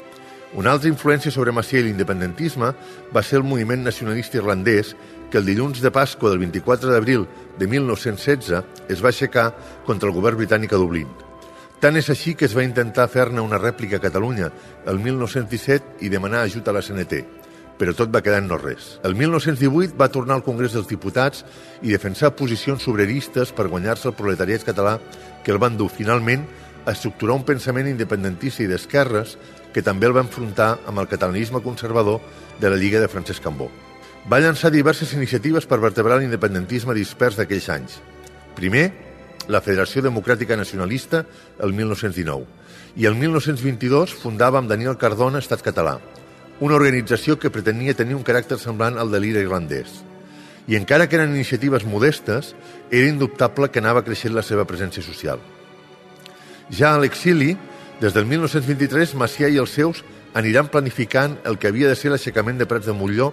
Una 0.53 0.75
altra 0.77 0.91
influència 0.91 1.33
sobre 1.33 1.53
Macià 1.57 1.81
i 1.81 1.87
l'independentisme 1.87 2.69
va 3.15 3.21
ser 3.25 3.39
el 3.39 3.47
moviment 3.49 3.81
nacionalista 3.87 4.37
irlandès 4.37 4.91
que 5.33 5.39
el 5.41 5.47
dilluns 5.49 5.81
de 5.81 5.89
Pasqua 5.89 6.29
del 6.29 6.43
24 6.43 6.91
d'abril 6.93 7.25
de 7.57 7.69
1916 7.73 8.91
es 8.93 9.01
va 9.01 9.09
aixecar 9.09 9.47
contra 9.87 10.11
el 10.11 10.15
govern 10.15 10.37
britànic 10.37 10.75
a 10.77 10.81
Dublín. 10.83 11.09
Tant 11.81 11.97
és 11.97 12.11
així 12.13 12.35
que 12.37 12.45
es 12.45 12.53
va 12.53 12.67
intentar 12.67 13.09
fer-ne 13.09 13.41
una 13.41 13.57
rèplica 13.57 13.97
a 13.97 14.05
Catalunya 14.05 14.51
el 14.93 15.01
1917 15.01 16.05
i 16.05 16.13
demanar 16.13 16.45
ajut 16.45 16.69
a 16.69 16.77
la 16.77 16.85
CNT, 16.85 17.23
però 17.81 17.97
tot 17.97 18.13
va 18.13 18.21
quedar 18.21 18.43
en 18.45 18.53
no 18.53 18.61
res. 18.61 18.99
El 19.09 19.17
1918 19.17 19.97
va 19.97 20.11
tornar 20.13 20.37
al 20.37 20.45
Congrés 20.45 20.77
dels 20.77 20.91
Diputats 20.91 21.47
i 21.81 21.97
defensar 21.97 22.35
posicions 22.37 22.85
sobreristes 22.85 23.57
per 23.57 23.71
guanyar-se 23.73 24.13
el 24.13 24.19
proletariat 24.21 24.69
català 24.69 24.99
que 25.43 25.57
el 25.57 25.63
van 25.65 25.81
dur 25.81 25.89
finalment 25.89 26.45
a 26.85 26.93
estructurar 26.93 27.41
un 27.41 27.49
pensament 27.49 27.89
independentista 27.89 28.67
i 28.67 28.69
d'esquerres 28.69 29.39
que 29.73 29.83
també 29.83 30.09
el 30.09 30.17
va 30.17 30.25
enfrontar 30.25 30.79
amb 30.87 31.00
el 31.00 31.09
catalanisme 31.09 31.62
conservador 31.62 32.21
de 32.61 32.71
la 32.71 32.76
Lliga 32.76 33.00
de 33.00 33.09
Francesc 33.09 33.43
Cambó. 33.43 33.71
Va 34.31 34.38
llançar 34.38 34.71
diverses 34.71 35.12
iniciatives 35.17 35.67
per 35.67 35.81
vertebrar 35.83 36.21
l'independentisme 36.21 36.95
dispers 36.95 37.38
d'aquells 37.38 37.69
anys. 37.75 37.99
Primer, 38.55 38.93
la 39.49 39.62
Federació 39.64 40.02
Democràtica 40.05 40.57
Nacionalista 40.57 41.25
el 41.59 41.73
1919 41.75 42.47
i 43.02 43.09
el 43.09 43.17
1922 43.17 44.12
fundava 44.14 44.61
amb 44.61 44.71
Daniel 44.71 44.99
Cardona 45.00 45.41
Estat 45.43 45.64
Català, 45.64 45.97
una 46.61 46.76
organització 46.76 47.38
que 47.41 47.50
pretenia 47.50 47.97
tenir 47.99 48.14
un 48.14 48.23
caràcter 48.23 48.61
semblant 48.61 48.99
al 49.00 49.11
de 49.11 49.19
l'ira 49.19 49.43
irlandès. 49.43 50.02
I 50.71 50.76
encara 50.79 51.09
que 51.09 51.17
eren 51.19 51.35
iniciatives 51.35 51.87
modestes, 51.88 52.52
era 52.91 53.09
indubtable 53.09 53.73
que 53.73 53.81
anava 53.83 54.05
creixent 54.07 54.37
la 54.37 54.45
seva 54.47 54.67
presència 54.69 55.02
social. 55.02 55.41
Ja 56.71 56.93
a 56.95 57.00
l'exili, 57.02 57.57
des 58.03 58.17
del 58.17 58.27
1923, 58.27 59.13
Macià 59.15 59.47
i 59.47 59.61
els 59.63 59.71
seus 59.79 60.01
aniran 60.35 60.67
planificant 60.75 61.37
el 61.47 61.55
que 61.63 61.69
havia 61.71 61.87
de 61.87 61.95
ser 61.95 62.11
l'aixecament 62.11 62.59
de 62.59 62.67
Prats 62.67 62.89
de 62.89 62.95
Molló 62.99 63.29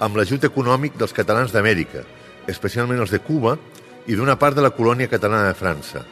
amb 0.00 0.16
l'ajut 0.16 0.46
econòmic 0.48 0.96
dels 0.96 1.12
catalans 1.12 1.52
d'Amèrica, 1.52 2.00
especialment 2.48 3.02
els 3.04 3.12
de 3.12 3.20
Cuba 3.20 3.58
i 4.08 4.16
d'una 4.16 4.38
part 4.40 4.56
de 4.56 4.64
la 4.64 4.72
colònia 4.72 5.12
catalana 5.12 5.50
de 5.50 5.58
França. 5.58 6.06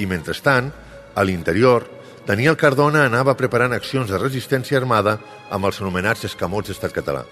I, 0.00 0.08
mentrestant, 0.08 0.72
a 1.12 1.26
l'interior, 1.28 1.84
Daniel 2.24 2.56
Cardona 2.56 3.04
anava 3.04 3.36
preparant 3.36 3.76
accions 3.76 4.08
de 4.08 4.16
resistència 4.16 4.80
armada 4.80 5.18
amb 5.52 5.68
els 5.68 5.84
anomenats 5.84 6.24
escamots 6.24 6.72
d'estat 6.72 6.96
català. 6.96 7.26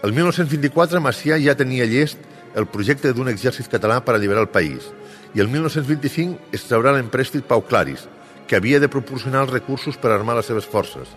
El 0.00 0.16
1924 0.16 1.04
Macià 1.04 1.36
ja 1.36 1.58
tenia 1.58 1.84
llest 1.84 2.16
el 2.56 2.64
projecte 2.64 3.12
d'un 3.12 3.28
exèrcit 3.28 3.68
català 3.68 4.00
per 4.00 4.16
alliberar 4.16 4.48
el 4.48 4.54
país 4.54 4.88
i 5.34 5.44
el 5.44 5.52
1925 5.52 6.54
es 6.56 6.64
traurà 6.64 6.96
l'emprèstit 6.96 7.44
Pau 7.44 7.60
Claris, 7.60 8.08
que 8.48 8.56
havia 8.56 8.80
de 8.80 8.88
proporcionar 8.88 9.44
els 9.44 9.52
recursos 9.52 10.00
per 10.00 10.10
armar 10.10 10.34
les 10.38 10.48
seves 10.48 10.66
forces, 10.66 11.10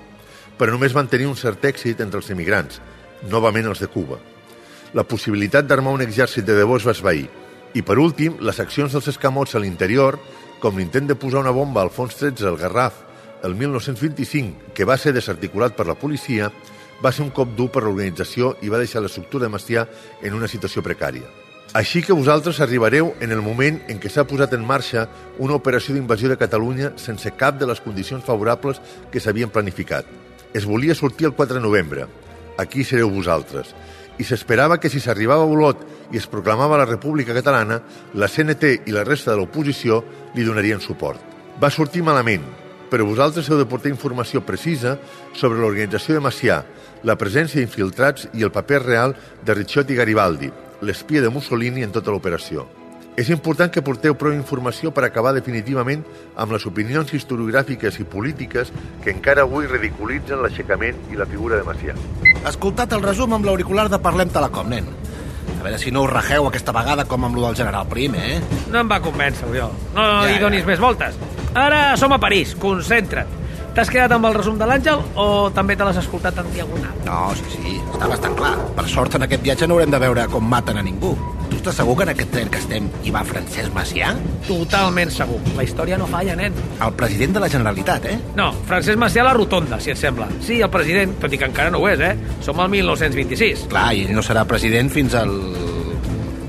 però 0.60 0.76
només 0.76 0.94
van 0.94 1.08
tenir 1.10 1.30
un 1.32 1.38
cert 1.40 1.64
èxit 1.66 2.04
entre 2.04 2.20
els 2.20 2.30
emigrants, 2.30 2.82
novament 3.32 3.72
els 3.72 3.82
de 3.82 3.90
Cuba. 3.90 4.20
La 4.94 5.08
possibilitat 5.08 5.66
d'armar 5.66 5.96
un 5.96 6.04
exèrcit 6.04 6.46
de 6.46 6.58
debò 6.60 6.78
es 6.78 6.86
va 6.86 6.94
esvair, 6.94 7.30
i 7.74 7.82
per 7.88 7.98
últim, 8.04 8.36
les 8.44 8.60
accions 8.60 8.92
dels 8.92 9.08
escamots 9.08 9.56
a 9.56 9.64
l'interior, 9.64 10.20
com 10.60 10.78
l'intent 10.78 11.08
de 11.08 11.16
posar 11.16 11.40
una 11.42 11.56
bomba 11.56 11.82
al 11.82 11.90
fons 11.90 12.20
13 12.20 12.52
al 12.52 12.60
Garraf 12.60 13.00
el 13.48 13.56
1925, 13.56 14.74
que 14.76 14.86
va 14.86 15.00
ser 15.00 15.16
desarticulat 15.16 15.74
per 15.78 15.88
la 15.88 15.98
policia, 15.98 16.52
va 17.02 17.12
ser 17.16 17.26
un 17.26 17.32
cop 17.34 17.56
dur 17.58 17.72
per 17.74 17.88
l'organització 17.88 18.58
i 18.62 18.70
va 18.70 18.82
deixar 18.84 19.02
l'estructura 19.02 19.48
de 19.48 19.56
Macià 19.56 19.88
en 20.22 20.38
una 20.38 20.52
situació 20.52 20.84
precària. 20.86 21.41
Així 21.72 22.02
que 22.04 22.12
vosaltres 22.12 22.58
arribareu 22.60 23.14
en 23.24 23.32
el 23.32 23.40
moment 23.40 23.78
en 23.88 24.00
què 24.04 24.10
s'ha 24.12 24.26
posat 24.28 24.52
en 24.58 24.64
marxa 24.68 25.06
una 25.40 25.56
operació 25.56 25.94
d'invasió 25.96 26.28
de 26.28 26.36
Catalunya 26.36 26.90
sense 27.00 27.30
cap 27.40 27.56
de 27.62 27.68
les 27.70 27.80
condicions 27.80 28.26
favorables 28.28 28.82
que 29.12 29.22
s'havien 29.24 29.50
planificat. 29.50 30.04
Es 30.52 30.66
volia 30.68 30.98
sortir 31.00 31.30
el 31.30 31.34
4 31.38 31.56
de 31.56 31.62
novembre. 31.64 32.10
Aquí 32.60 32.84
sereu 32.84 33.08
vosaltres. 33.08 33.70
I 34.20 34.28
s'esperava 34.28 34.82
que 34.84 34.92
si 34.92 35.00
s'arribava 35.00 35.46
a 35.46 35.48
Olot 35.48 35.86
i 36.12 36.20
es 36.20 36.28
proclamava 36.28 36.76
la 36.82 36.90
República 36.90 37.32
Catalana, 37.38 37.78
la 38.20 38.28
CNT 38.28 38.82
i 38.92 38.92
la 38.92 39.06
resta 39.08 39.32
de 39.32 39.38
l'oposició 39.40 40.02
li 40.36 40.44
donarien 40.44 40.84
suport. 40.84 41.22
Va 41.64 41.72
sortir 41.72 42.04
malament, 42.04 42.44
però 42.92 43.08
vosaltres 43.08 43.48
heu 43.48 43.62
de 43.62 43.70
portar 43.70 43.94
informació 43.94 44.44
precisa 44.44 44.98
sobre 45.32 45.64
l'organització 45.64 46.20
de 46.20 46.26
Macià, 46.28 46.60
la 47.08 47.16
presència 47.16 47.64
d'infiltrats 47.64 48.28
i 48.36 48.44
el 48.44 48.52
paper 48.52 48.82
real 48.84 49.16
de 49.46 49.56
Ricciotti 49.56 49.96
Garibaldi, 49.96 50.52
l'espia 50.82 51.22
de 51.22 51.30
Mussolini 51.30 51.84
en 51.84 51.92
tota 51.92 52.12
l'operació. 52.12 52.68
És 53.20 53.28
important 53.30 53.68
que 53.70 53.84
porteu 53.84 54.16
prou 54.16 54.32
informació 54.34 54.94
per 54.96 55.04
acabar 55.04 55.34
definitivament 55.36 56.06
amb 56.40 56.54
les 56.56 56.66
opinions 56.66 57.12
historiogràfiques 57.14 58.00
i 58.00 58.06
polítiques 58.08 58.72
que 59.04 59.12
encara 59.12 59.44
avui 59.44 59.68
ridiculitzen 59.68 60.40
l'aixecament 60.42 60.96
i 61.12 61.20
la 61.20 61.28
figura 61.28 61.60
de 61.60 61.68
Macià. 61.68 61.96
Escoltat 62.48 62.96
el 62.96 63.04
resum 63.04 63.36
amb 63.36 63.46
l'auricular 63.46 63.90
de 63.92 64.00
Parlem 64.00 64.32
Telecom, 64.32 64.72
nen. 64.72 64.88
A 65.60 65.66
veure 65.66 65.78
si 65.78 65.92
no 65.92 66.06
us 66.08 66.10
rajeu 66.14 66.48
aquesta 66.48 66.74
vegada 66.74 67.04
com 67.06 67.28
amb 67.28 67.36
lo 67.36 67.44
del 67.50 67.60
general 67.60 67.86
Prim, 67.92 68.16
eh? 68.16 68.40
No 68.72 68.80
em 68.80 68.90
va 68.90 69.02
convèncer, 69.04 69.46
Oriol. 69.50 69.76
No 69.94 70.08
Ja, 70.24 70.32
hi 70.32 70.40
donis 70.42 70.64
ja. 70.64 70.72
més 70.72 70.80
voltes. 70.80 71.20
Ara 71.54 71.98
som 72.00 72.16
a 72.16 72.20
París, 72.20 72.56
concentra't. 72.56 73.41
T'has 73.72 73.88
quedat 73.88 74.12
amb 74.12 74.28
el 74.28 74.34
resum 74.36 74.58
de 74.60 74.68
l'Àngel 74.68 75.00
o 75.16 75.26
també 75.56 75.78
te 75.80 75.86
l'has 75.88 76.00
escoltat 76.02 76.42
en 76.42 76.50
diagonal? 76.52 76.92
No, 77.06 77.20
sí, 77.40 77.46
sí, 77.54 77.78
està 77.94 78.10
bastant 78.12 78.34
clar. 78.36 78.52
Per 78.76 78.84
sort, 78.92 79.16
en 79.16 79.24
aquest 79.24 79.46
viatge 79.46 79.70
no 79.70 79.78
haurem 79.78 79.94
de 79.94 80.02
veure 80.04 80.26
com 80.34 80.44
maten 80.44 80.82
a 80.82 80.84
ningú. 80.84 81.14
Tu 81.52 81.56
estàs 81.60 81.80
segur 81.80 81.96
que 82.00 82.04
en 82.04 82.12
aquest 82.12 82.34
tren 82.36 82.52
que 82.52 82.60
estem 82.60 82.90
hi 83.08 83.14
va 83.16 83.24
Francesc 83.28 83.72
Macià? 83.76 84.12
Totalment 84.48 85.12
segur. 85.16 85.40
La 85.56 85.64
història 85.64 86.00
no 86.00 86.08
falla, 86.12 86.36
nen. 86.36 86.56
El 86.84 86.94
president 87.00 87.38
de 87.38 87.46
la 87.46 87.52
Generalitat, 87.56 88.10
eh? 88.12 88.20
No, 88.36 88.52
Francesc 88.68 89.00
Macià 89.00 89.24
a 89.24 89.30
la 89.30 89.36
rotonda, 89.40 89.80
si 89.80 89.96
et 89.96 90.00
sembla. 90.04 90.28
Sí, 90.44 90.60
el 90.60 90.72
president, 90.74 91.16
tot 91.24 91.32
i 91.32 91.40
que 91.40 91.48
encara 91.48 91.72
no 91.72 91.80
ho 91.80 91.88
és, 91.92 92.04
eh? 92.04 92.16
Som 92.44 92.60
al 92.60 92.72
1926. 92.76 93.70
Clar, 93.72 93.88
i 93.96 94.04
ell 94.04 94.16
no 94.20 94.24
serà 94.26 94.44
president 94.52 94.92
fins 94.92 95.16
al... 95.16 95.32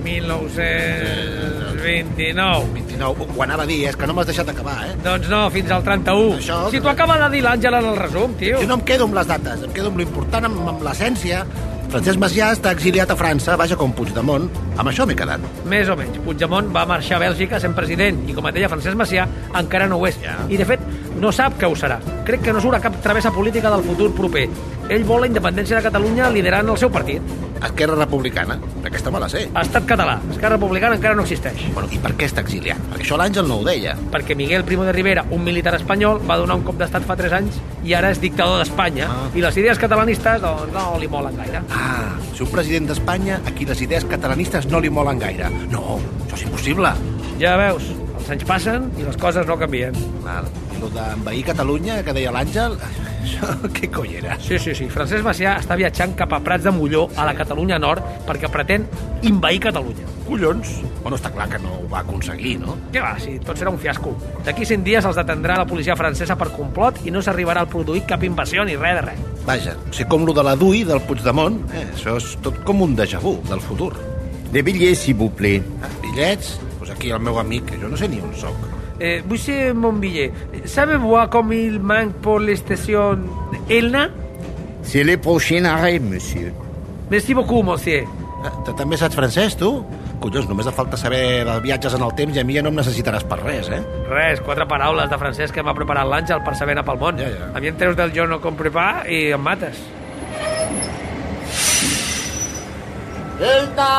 1929. 0.03 1.62
29. 1.83 3.27
Ho 3.37 3.43
anava 3.43 3.65
a 3.65 3.67
dir, 3.67 3.81
és 3.91 3.97
que 3.99 4.07
no 4.07 4.15
m'has 4.15 4.27
deixat 4.31 4.49
acabar, 4.53 4.77
eh? 4.87 4.95
Doncs 5.05 5.29
no, 5.33 5.43
fins 5.51 5.71
al 5.75 5.83
31. 5.83 6.39
Això- 6.39 6.71
Si 6.71 6.81
t'ho 6.81 6.89
acaba 6.89 7.19
de 7.19 7.29
dir 7.37 7.43
l'Àngel 7.43 7.75
en 7.81 7.85
el 7.93 7.97
resum, 7.97 8.35
tio. 8.39 8.61
Jo 8.61 8.67
no 8.69 8.75
em 8.75 8.81
quedo 8.83 9.05
amb 9.05 9.15
les 9.15 9.27
dates, 9.27 9.63
em 9.63 9.73
quedo 9.73 9.89
amb 9.89 9.99
l'important, 9.99 10.45
amb, 10.45 10.69
amb 10.69 10.83
l'essència. 10.83 11.45
Francesc 11.93 12.17
Macià 12.19 12.53
està 12.57 12.71
exiliat 12.73 13.11
a 13.11 13.17
França, 13.17 13.55
vaja 13.55 13.77
com 13.77 13.93
Puigdemont. 13.93 14.49
Amb 14.79 14.89
això 14.89 15.05
m'he 15.07 15.15
quedat. 15.15 15.41
Més 15.69 15.91
o 15.91 15.97
menys. 15.97 16.17
Puigdemont 16.25 16.71
va 16.73 16.87
marxar 16.87 17.19
a 17.19 17.21
Bèlgica 17.21 17.61
sent 17.61 17.75
president 17.75 18.23
i, 18.27 18.33
com 18.33 18.47
et 18.49 18.55
deia 18.55 18.69
Francesc 18.71 18.97
Macià, 18.97 19.27
encara 19.61 19.87
no 19.89 19.99
ho 19.99 20.07
és. 20.07 20.17
Ja. 20.23 20.39
I, 20.49 20.57
de 20.57 20.65
fet, 20.65 20.81
no 21.21 21.33
sap 21.33 21.59
que 21.59 21.67
ho 21.67 21.77
serà. 21.77 22.01
Crec 22.27 22.43
que 22.47 22.53
no 22.53 22.61
surt 22.61 22.79
a 22.79 22.83
cap 22.85 23.01
travessa 23.03 23.33
política 23.33 23.71
del 23.71 23.85
futur 23.87 24.13
proper. 24.15 24.49
Ell 24.93 25.07
vol 25.09 25.23
la 25.25 25.31
independència 25.31 25.79
de 25.79 25.87
Catalunya 25.87 26.31
liderant 26.31 26.69
el 26.69 26.79
seu 26.79 26.91
partit. 26.93 27.23
Esquerra 27.63 27.95
Republicana. 27.95 28.59
Aquesta 28.85 29.11
me 29.15 29.21
la 29.23 29.29
sé. 29.31 29.45
Estat 29.61 29.87
català. 29.87 30.17
Esquerra 30.33 30.57
Republicana 30.57 30.97
encara 30.99 31.15
no 31.15 31.23
existeix. 31.23 31.63
Bueno, 31.77 31.89
i 31.95 32.01
per 32.03 32.15
què 32.19 32.27
està 32.27 32.43
exiliat? 32.43 32.81
Perquè 32.91 33.07
això 33.07 33.19
l'Àngel 33.21 33.47
no 33.47 33.61
ho 33.61 33.67
deia. 33.67 33.95
Perquè 34.13 34.35
Miguel 34.39 34.65
Primo 34.67 34.85
de 34.89 34.95
Rivera, 34.97 35.25
un 35.31 35.45
militar 35.47 35.77
espanyol, 35.79 36.21
va 36.29 36.41
donar 36.41 36.59
un 36.59 36.67
cop 36.67 36.81
d'estat 36.81 37.07
fa 37.07 37.17
3 37.19 37.37
anys 37.39 37.61
i 37.87 37.95
ara 37.95 38.11
és 38.11 38.21
dictador 38.23 38.59
d'Espanya. 38.63 39.09
Ah. 39.09 39.31
I 39.39 39.47
les 39.47 39.61
idees 39.63 39.79
catalanistes 39.79 40.43
doncs, 40.43 40.75
no 40.75 40.89
li 40.99 41.11
molen 41.13 41.39
gaire. 41.39 41.63
Ah, 41.71 42.17
si 42.35 42.43
un 42.43 42.51
president 42.51 42.91
d'Espanya 42.91 43.41
a 43.47 43.55
qui 43.55 43.69
les 43.69 43.87
idees 43.87 44.07
catalanistes 44.11 44.67
no 44.73 44.83
li 44.83 44.91
molen 44.91 45.23
gaire. 45.23 45.51
No, 45.71 46.01
això 46.27 46.41
és 46.41 46.49
impossible. 46.51 46.97
Ja 47.39 47.55
veus, 47.61 47.95
els 48.19 48.35
anys 48.35 48.45
passen 48.51 48.91
i 48.99 49.07
les 49.07 49.23
coses 49.23 49.47
no 49.47 49.59
canvien. 49.61 49.97
Val. 50.27 50.51
Lo 50.83 50.89
d'envair 50.91 51.45
Catalunya, 51.47 52.01
que 52.03 52.11
deia 52.11 52.33
l'Àngel, 52.35 52.73
això 53.23 53.53
què 53.71 53.87
coi 53.95 54.17
era? 54.19 54.35
Sí, 54.43 54.57
sí, 54.59 54.73
sí. 54.75 54.89
Francesc 54.91 55.23
Macià 55.23 55.53
està 55.61 55.77
viatjant 55.79 56.17
cap 56.19 56.33
a 56.35 56.41
Prats 56.43 56.67
de 56.67 56.73
Molló, 56.75 57.05
a 57.15 57.27
la 57.29 57.37
Catalunya 57.39 57.79
Nord, 57.79 58.03
perquè 58.27 58.51
pretén 58.51 58.89
invair 59.23 59.61
Catalunya. 59.69 60.09
Collons! 60.27 60.73
Bueno, 61.05 61.21
està 61.21 61.31
clar 61.31 61.47
que 61.53 61.61
no 61.63 61.77
ho 61.77 61.87
va 61.93 62.01
aconseguir, 62.03 62.57
no? 62.65 62.75
Què 62.91 62.99
va, 63.05 63.13
si 63.23 63.37
tot 63.47 63.63
serà 63.63 63.71
un 63.71 63.79
fiasco. 63.79 64.17
D'aquí 64.43 64.67
100 64.67 64.83
dies 64.89 65.07
els 65.07 65.23
detendrà 65.23 65.61
la 65.61 65.69
policia 65.71 65.95
francesa 65.99 66.35
per 66.39 66.51
complot 66.57 66.99
i 67.07 67.15
no 67.15 67.23
s'arribarà 67.23 67.63
al 67.63 67.71
produir 67.71 68.03
cap 68.11 68.27
invasió 68.27 68.67
ni 68.67 68.75
res 68.75 68.99
de 68.99 69.07
res. 69.07 69.25
Vaja, 69.47 69.79
ser 69.95 70.11
com 70.11 70.27
lo 70.27 70.35
de 70.35 70.43
la 70.51 70.59
DUI 70.59 70.83
del 70.91 71.07
Puigdemont, 71.07 71.63
eh, 71.71 71.87
això 71.95 72.19
és 72.19 72.35
tot 72.43 72.59
com 72.67 72.83
un 72.83 72.99
déjà 72.99 73.23
vu 73.23 73.37
del 73.47 73.63
futur. 73.63 73.93
Des 74.51 74.67
billets, 74.67 74.99
s'il 74.99 75.15
vous 75.15 75.31
plaît. 75.31 75.63
Ah, 75.83 75.95
bitllets? 76.03 76.57
Pues 76.81 76.91
aquí 76.91 77.15
el 77.15 77.23
meu 77.23 77.39
amic, 77.39 77.71
que 77.71 77.79
jo 77.79 77.89
no 77.89 77.97
sé 77.97 78.11
ni 78.11 78.19
on 78.21 78.35
soc. 78.35 78.82
Eh, 79.05 79.21
vous 79.27 79.75
mon 79.75 79.95
billet. 79.95 80.31
Savez-vous 80.65 81.17
comme 81.29 81.53
il 81.53 81.81
manque 81.81 82.13
pour 82.23 82.39
l'estació 82.39 83.17
Elna? 83.69 84.09
C'est 84.85 85.03
le 85.03 85.17
prochain 85.17 85.65
arrêt, 85.65 85.99
monsieur. 85.99 86.53
Merci 87.11 87.35
beaucoup, 87.35 87.65
monsieur. 87.65 88.05
Ah, 88.45 88.53
tu 88.65 88.73
també 88.75 88.97
saps 88.97 89.17
francès, 89.17 89.57
tu? 89.59 89.83
Collons, 90.23 90.47
només 90.47 90.67
et 90.67 90.75
falta 90.75 90.97
saber 90.97 91.43
de 91.45 91.59
viatges 91.65 91.95
en 91.99 92.07
el 92.07 92.15
temps 92.15 92.37
i 92.37 92.39
a 92.39 92.45
mi 92.47 92.55
ja 92.55 92.63
no 92.63 92.71
em 92.71 92.79
necessitaràs 92.79 93.27
per 93.27 93.41
res, 93.43 93.73
eh? 93.75 93.83
Res, 94.07 94.41
quatre 94.47 94.69
paraules 94.71 95.11
de 95.11 95.19
francès 95.19 95.51
que 95.51 95.67
m'ha 95.67 95.75
preparat 95.75 96.07
l'Àngel 96.07 96.43
per 96.47 96.55
saber 96.55 96.79
anar 96.79 96.87
pel 96.87 97.03
món. 97.03 97.19
Ja, 97.19 97.27
ja. 97.27 97.51
A 97.55 97.63
mi 97.63 97.73
em 97.75 97.79
treus 97.79 97.99
del 97.99 98.15
jo 98.15 98.31
no 98.31 98.39
compre 98.43 98.71
pa 98.71 99.03
i 99.11 99.25
em 99.35 99.43
mates. 99.43 99.83
Elna! 103.43 103.93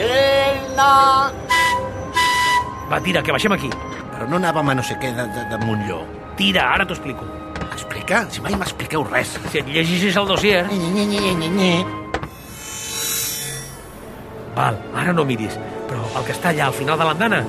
Elna! 0.00 0.92
Va, 2.88 3.00
tira, 3.04 3.20
que 3.20 3.32
baixem 3.36 3.60
aquí. 3.60 3.68
Però 4.22 4.30
no 4.30 4.38
anàvem 4.38 4.68
a 4.70 4.74
no 4.78 4.82
sé 4.86 4.94
què 5.02 5.08
de, 5.16 5.24
de, 5.34 5.42
de 5.50 5.56
Montlló. 5.66 5.96
Tira, 6.38 6.68
ara 6.76 6.84
t'ho 6.86 6.94
explico. 6.94 7.24
Explica? 7.72 8.20
Si 8.30 8.38
mai 8.44 8.54
m'expliqueu 8.54 9.02
res. 9.08 9.32
Si 9.50 9.58
et 9.58 9.66
llegeixis 9.66 10.14
el 10.20 10.28
dossier... 10.30 10.60
Nye, 10.70 10.90
nye, 10.94 11.06
nye, 11.10 11.32
nye, 11.40 11.48
nye. 11.56 11.72
Val, 14.54 14.78
ara 14.94 15.10
no 15.16 15.24
miris, 15.26 15.56
però 15.90 16.06
el 16.20 16.28
que 16.28 16.36
està 16.36 16.52
allà 16.52 16.68
al 16.68 16.76
final 16.78 17.02
de 17.02 17.08
l'andana 17.08 17.40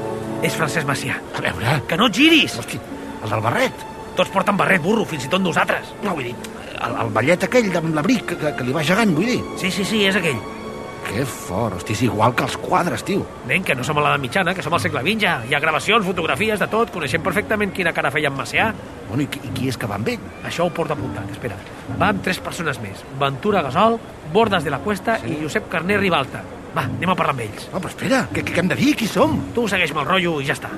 és 0.41 0.57
Francesc 0.57 0.89
Macià. 0.89 1.19
A 1.37 1.45
veure... 1.45 1.77
Que 1.85 1.99
no 2.01 2.09
et 2.09 2.17
giris! 2.17 2.57
Hosti, 2.57 2.81
el 3.21 3.35
del 3.35 3.45
barret. 3.45 3.85
Tots 4.17 4.33
porten 4.33 4.57
barret, 4.57 4.81
burro, 4.81 5.05
fins 5.05 5.29
i 5.29 5.29
tot 5.29 5.45
nosaltres. 5.45 5.93
No, 6.01 6.17
vull 6.17 6.31
dir, 6.31 6.33
el, 6.73 6.97
el 7.05 7.13
ballet 7.13 7.45
aquell 7.51 7.69
amb 7.83 7.93
l'abric 7.93 8.25
que, 8.31 8.41
que, 8.41 8.57
que 8.57 8.65
li 8.65 8.73
va 8.73 8.81
gegant, 8.89 9.13
vull 9.13 9.29
dir. 9.29 9.37
Sí, 9.61 9.69
sí, 9.69 9.85
sí, 9.85 10.07
és 10.09 10.17
aquell. 10.17 10.41
Que 11.03 11.25
fort, 11.29 11.75
hosti, 11.77 11.93
és 11.93 12.01
igual 12.07 12.33
que 12.33 12.45
els 12.47 12.55
quadres, 12.57 13.03
tio. 13.05 13.25
Nen, 13.45 13.61
que 13.63 13.75
no 13.75 13.83
som 13.85 13.97
a 13.99 14.01
l'edat 14.05 14.21
mitjana, 14.23 14.53
que 14.55 14.63
som 14.65 14.73
al 14.73 14.79
segle 14.81 15.01
XX 15.03 15.21
ja. 15.21 15.33
Hi 15.45 15.53
ha 15.53 15.59
gravacions, 15.61 16.05
fotografies, 16.07 16.59
de 16.63 16.67
tot. 16.71 16.89
Coneixem 16.95 17.21
perfectament 17.21 17.73
quina 17.75 17.91
cara 17.93 18.09
feia 18.11 18.31
en 18.31 18.37
Macià. 18.37 18.69
Bueno, 19.09 19.21
i, 19.23 19.27
qui- 19.27 19.41
i 19.45 19.51
qui 19.53 19.67
és 19.69 19.77
que 19.77 19.85
va 19.89 19.99
amb 19.99 20.07
ell? 20.09 20.23
Això 20.47 20.65
ho 20.65 20.71
porto 20.73 20.95
apuntat, 20.95 21.29
espera. 21.35 21.57
Va 21.99 22.09
amb 22.13 22.23
tres 22.25 22.39
persones 22.39 22.79
més. 22.81 23.03
Ventura 23.19 23.61
Gasol, 23.61 23.99
Bordes 24.33 24.63
de 24.63 24.71
la 24.73 24.79
Cuesta 24.79 25.19
sí. 25.21 25.35
i 25.35 25.41
Josep 25.43 25.67
Carner 25.69 25.99
Ribalta. 25.99 26.41
Va, 26.73 26.87
anem 26.87 27.09
a 27.11 27.15
parlar 27.15 27.35
amb 27.35 27.43
ells. 27.45 27.67
No, 27.73 27.79
però 27.83 27.91
espera, 27.93 28.23
què, 28.33 28.41
què 28.47 28.57
hem 28.63 28.71
de 28.71 28.75
dir? 28.79 28.95
Qui 28.97 29.05
som? 29.07 29.35
Tu 29.53 29.67
segueix-me 29.69 30.01
el 30.01 30.07
rotllo 30.09 30.39
i 30.41 30.47
ja 30.49 30.55
està. 30.57 30.71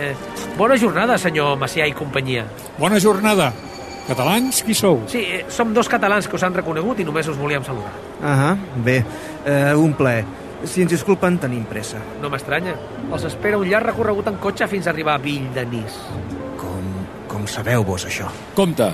Eh, 0.00 0.14
bona 0.56 0.76
jornada, 0.78 1.18
senyor 1.18 1.58
Macià 1.58 1.84
i 1.90 1.92
companyia. 1.92 2.46
Bona 2.78 3.00
jornada. 3.02 3.50
Catalans, 4.10 4.64
qui 4.66 4.74
sou? 4.74 5.04
Sí, 5.06 5.20
eh, 5.22 5.44
som 5.54 5.70
dos 5.70 5.86
catalans 5.88 6.26
que 6.26 6.34
us 6.34 6.42
han 6.42 6.54
reconegut 6.56 6.98
i 6.98 7.04
només 7.06 7.28
us 7.30 7.36
volíem 7.38 7.62
saludar. 7.62 7.92
Ah, 8.26 8.56
bé. 8.82 9.04
Eh, 9.46 9.74
un 9.78 9.94
plaer. 9.94 10.24
Si 10.66 10.82
ens 10.82 10.90
disculpen, 10.90 11.38
tenim 11.38 11.62
pressa. 11.70 12.00
No 12.20 12.28
m'estranya. 12.28 12.74
Els 13.06 13.28
espera 13.28 13.60
un 13.60 13.68
llarg 13.70 13.92
recorregut 13.92 14.26
en 14.26 14.40
cotxe 14.42 14.66
fins 14.66 14.88
a 14.88 14.90
arribar 14.90 15.14
a 15.14 15.22
Villdenís. 15.22 16.00
Com, 16.58 16.90
com 17.30 17.46
sabeu 17.46 17.86
vos 17.86 18.08
això? 18.10 18.26
Compte. 18.58 18.90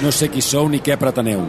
No 0.00 0.10
sé 0.10 0.30
qui 0.32 0.40
sou 0.40 0.72
ni 0.72 0.80
què 0.80 0.96
preteneu, 0.98 1.44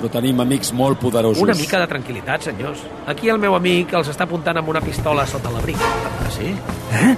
però 0.00 0.10
tenim 0.18 0.42
amics 0.42 0.74
molt 0.74 0.98
poderosos. 0.98 1.40
Una 1.46 1.54
mica 1.54 1.78
de 1.78 1.86
tranquil·litat, 1.86 2.50
senyors. 2.50 2.82
Aquí 3.06 3.30
el 3.30 3.38
meu 3.38 3.54
amic 3.54 3.94
els 3.94 4.10
està 4.10 4.26
apuntant 4.26 4.58
amb 4.58 4.74
una 4.74 4.82
pistola 4.82 5.24
sota 5.26 5.54
l'abric. 5.54 5.78
Ah, 5.78 6.28
sí? 6.34 6.50
Eh? 6.98 7.16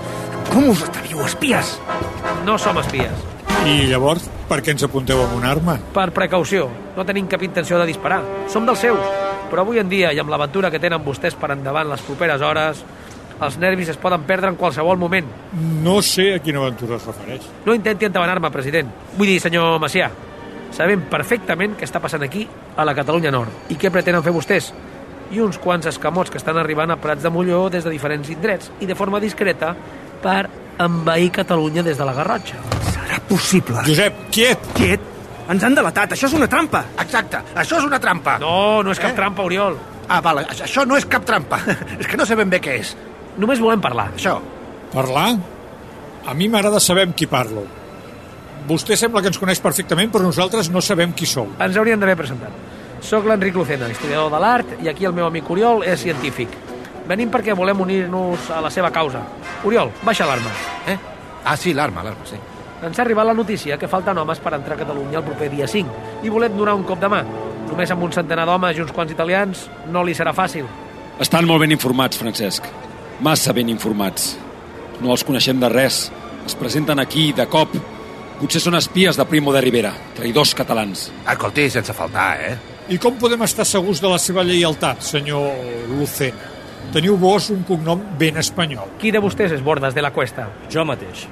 Com 0.52 0.68
us 0.68 0.84
atreviu, 0.84 1.24
espies? 1.24 1.78
No 2.44 2.60
som 2.60 2.78
espies. 2.84 3.39
I 3.60 3.86
llavors, 3.90 4.24
per 4.48 4.62
què 4.64 4.72
ens 4.72 4.82
apunteu 4.86 5.20
amb 5.20 5.34
una 5.36 5.50
arma? 5.52 5.76
Per 5.94 6.08
precaució. 6.16 6.64
No 6.96 7.04
tenim 7.04 7.28
cap 7.28 7.42
intenció 7.44 7.78
de 7.78 7.84
disparar. 7.90 8.22
Som 8.48 8.64
dels 8.66 8.80
seus. 8.86 9.02
Però 9.50 9.64
avui 9.66 9.78
en 9.82 9.90
dia, 9.90 10.14
i 10.14 10.20
amb 10.22 10.32
l'aventura 10.32 10.70
que 10.72 10.80
tenen 10.80 11.04
vostès 11.04 11.36
per 11.36 11.52
endavant 11.52 11.90
les 11.90 12.02
properes 12.06 12.40
hores, 12.40 12.80
els 13.40 13.58
nervis 13.60 13.92
es 13.92 14.00
poden 14.00 14.24
perdre 14.28 14.48
en 14.52 14.56
qualsevol 14.56 14.98
moment. 15.00 15.28
No 15.84 16.00
sé 16.02 16.30
a 16.34 16.40
quina 16.42 16.62
aventura 16.62 16.96
es 16.96 17.06
refereix. 17.08 17.46
No 17.66 17.76
intenti 17.76 18.08
entabanar-me, 18.08 18.50
president. 18.54 18.90
Vull 19.16 19.34
dir, 19.34 19.38
senyor 19.44 19.78
Macià, 19.82 20.10
sabem 20.76 21.04
perfectament 21.12 21.76
què 21.76 21.88
està 21.88 22.00
passant 22.00 22.24
aquí, 22.24 22.46
a 22.76 22.86
la 22.86 22.96
Catalunya 22.96 23.32
Nord, 23.34 23.70
i 23.72 23.76
què 23.80 23.92
pretenen 23.92 24.24
fer 24.24 24.34
vostès. 24.36 24.72
I 25.30 25.40
uns 25.44 25.60
quants 25.62 25.86
escamots 25.86 26.32
que 26.32 26.40
estan 26.40 26.58
arribant 26.58 26.90
a 26.90 26.98
Prats 27.00 27.22
de 27.22 27.30
Molló 27.30 27.68
des 27.70 27.84
de 27.84 27.92
diferents 27.92 28.30
indrets, 28.32 28.72
i 28.80 28.86
de 28.86 28.96
forma 28.98 29.20
discreta, 29.20 29.74
per 30.22 30.46
envair 30.80 31.30
Catalunya 31.42 31.84
des 31.86 31.98
de 31.98 32.08
la 32.08 32.16
Garrotxa. 32.16 32.79
Possible. 33.30 33.78
Josep, 33.86 34.16
quiet! 34.34 34.58
Quiet! 34.74 35.06
Ens 35.50 35.64
han 35.66 35.74
delatat, 35.74 36.12
això 36.14 36.28
és 36.28 36.34
una 36.36 36.46
trampa! 36.50 36.84
Exacte, 37.02 37.40
això 37.58 37.78
és 37.80 37.86
una 37.86 37.98
trampa. 38.02 38.36
No, 38.42 38.82
no 38.86 38.92
és 38.94 39.00
cap 39.02 39.12
Eh? 39.14 39.16
trampa, 39.18 39.42
Oriol. 39.46 39.78
Ah, 40.10 40.20
vale, 40.22 40.44
això 40.50 40.66
això 40.66 40.84
no 40.86 40.96
és 40.98 41.06
cap 41.06 41.24
trampa. 41.26 41.58
és 42.00 42.06
que 42.06 42.18
no 42.18 42.26
sé 42.26 42.36
ben 42.38 42.50
bé 42.50 42.60
què 42.62 42.76
és. 42.82 42.92
Només 43.38 43.62
volem 43.62 43.80
parlar. 43.82 44.10
Això. 44.16 44.36
Parlar? 44.92 45.28
A 46.26 46.34
mi 46.34 46.48
m'agrada 46.50 46.80
saber 46.82 47.06
amb 47.08 47.14
qui 47.16 47.26
parlo. 47.30 47.64
Vostè 48.68 48.96
sembla 48.98 49.22
que 49.22 49.30
ens 49.32 49.38
coneix 49.40 49.58
perfectament, 49.62 50.10
però 50.12 50.26
nosaltres 50.26 50.68
no 50.70 50.82
sabem 50.84 51.14
qui 51.16 51.26
sou. 51.26 51.48
Ens 51.58 51.76
haurien 51.80 51.98
d'haver 52.02 52.18
presentat. 52.18 52.52
Soc 53.00 53.24
l'Enric 53.26 53.54
Lucena, 53.56 53.88
historiador 53.88 54.30
de 54.34 54.38
l'art, 54.42 54.74
i 54.84 54.90
aquí 54.90 55.06
el 55.08 55.14
meu 55.16 55.26
amic 55.30 55.48
Oriol 55.50 55.82
és 55.88 56.02
científic. 56.02 56.52
Venim 57.08 57.30
perquè 57.32 57.54
volem 57.56 57.80
unir-nos 57.80 58.50
a 58.54 58.60
la 58.60 58.70
seva 58.70 58.90
causa. 58.94 59.22
Oriol, 59.64 59.90
baixa 60.04 60.26
l'arma. 60.28 60.52
Eh? 60.86 60.98
Ah, 61.44 61.56
sí, 61.56 61.72
l'arma, 61.74 62.04
l'arma, 62.04 62.26
sí. 62.28 62.36
Ens 62.80 62.98
ha 62.98 63.02
arribat 63.04 63.26
la 63.28 63.34
notícia 63.36 63.76
que 63.76 63.88
falten 63.88 64.18
homes 64.18 64.38
per 64.40 64.54
entrar 64.56 64.78
a 64.78 64.80
Catalunya 64.80 65.18
el 65.20 65.24
proper 65.26 65.50
dia 65.52 65.66
5 65.68 66.24
i 66.24 66.32
volem 66.32 66.56
donar 66.56 66.74
un 66.78 66.84
cop 66.88 67.00
de 67.00 67.10
mà. 67.12 67.20
Només 67.68 67.90
amb 67.92 68.06
un 68.06 68.12
centenar 68.14 68.46
d'homes 68.48 68.78
i 68.78 68.82
uns 68.82 68.92
quants 68.96 69.12
italians 69.12 69.66
no 69.92 70.02
li 70.04 70.14
serà 70.16 70.32
fàcil. 70.34 70.64
Estan 71.20 71.46
molt 71.46 71.60
ben 71.60 71.74
informats, 71.76 72.16
Francesc. 72.16 72.64
Massa 73.20 73.52
ben 73.52 73.68
informats. 73.68 74.32
No 75.00 75.12
els 75.12 75.24
coneixem 75.28 75.60
de 75.60 75.68
res. 75.68 76.06
Es 76.48 76.56
presenten 76.56 76.98
aquí, 76.98 77.30
de 77.36 77.44
cop. 77.46 77.74
Potser 78.40 78.62
són 78.64 78.78
espies 78.78 79.18
de 79.20 79.26
Primo 79.28 79.52
de 79.52 79.60
Rivera, 79.60 79.92
traïdors 80.16 80.54
catalans. 80.56 81.10
Escolti, 81.28 81.68
sense 81.68 81.92
faltar, 81.92 82.30
eh? 82.40 82.54
I 82.88 82.96
com 82.98 83.20
podem 83.20 83.44
estar 83.44 83.66
segurs 83.68 84.00
de 84.00 84.08
la 84.08 84.18
seva 84.18 84.42
lleialtat, 84.42 85.04
senyor 85.04 85.52
Lucena? 85.92 86.56
Teniu 86.90 87.18
vos 87.20 87.50
un 87.52 87.60
cognom 87.68 88.00
ben 88.18 88.40
espanyol. 88.40 88.96
Qui 88.98 89.12
de 89.12 89.20
vostès 89.22 89.52
és 89.52 89.62
Bordes 89.62 89.94
de 89.94 90.02
la 90.02 90.10
Cuesta? 90.16 90.48
Jo 90.72 90.82
mateix. 90.88 91.28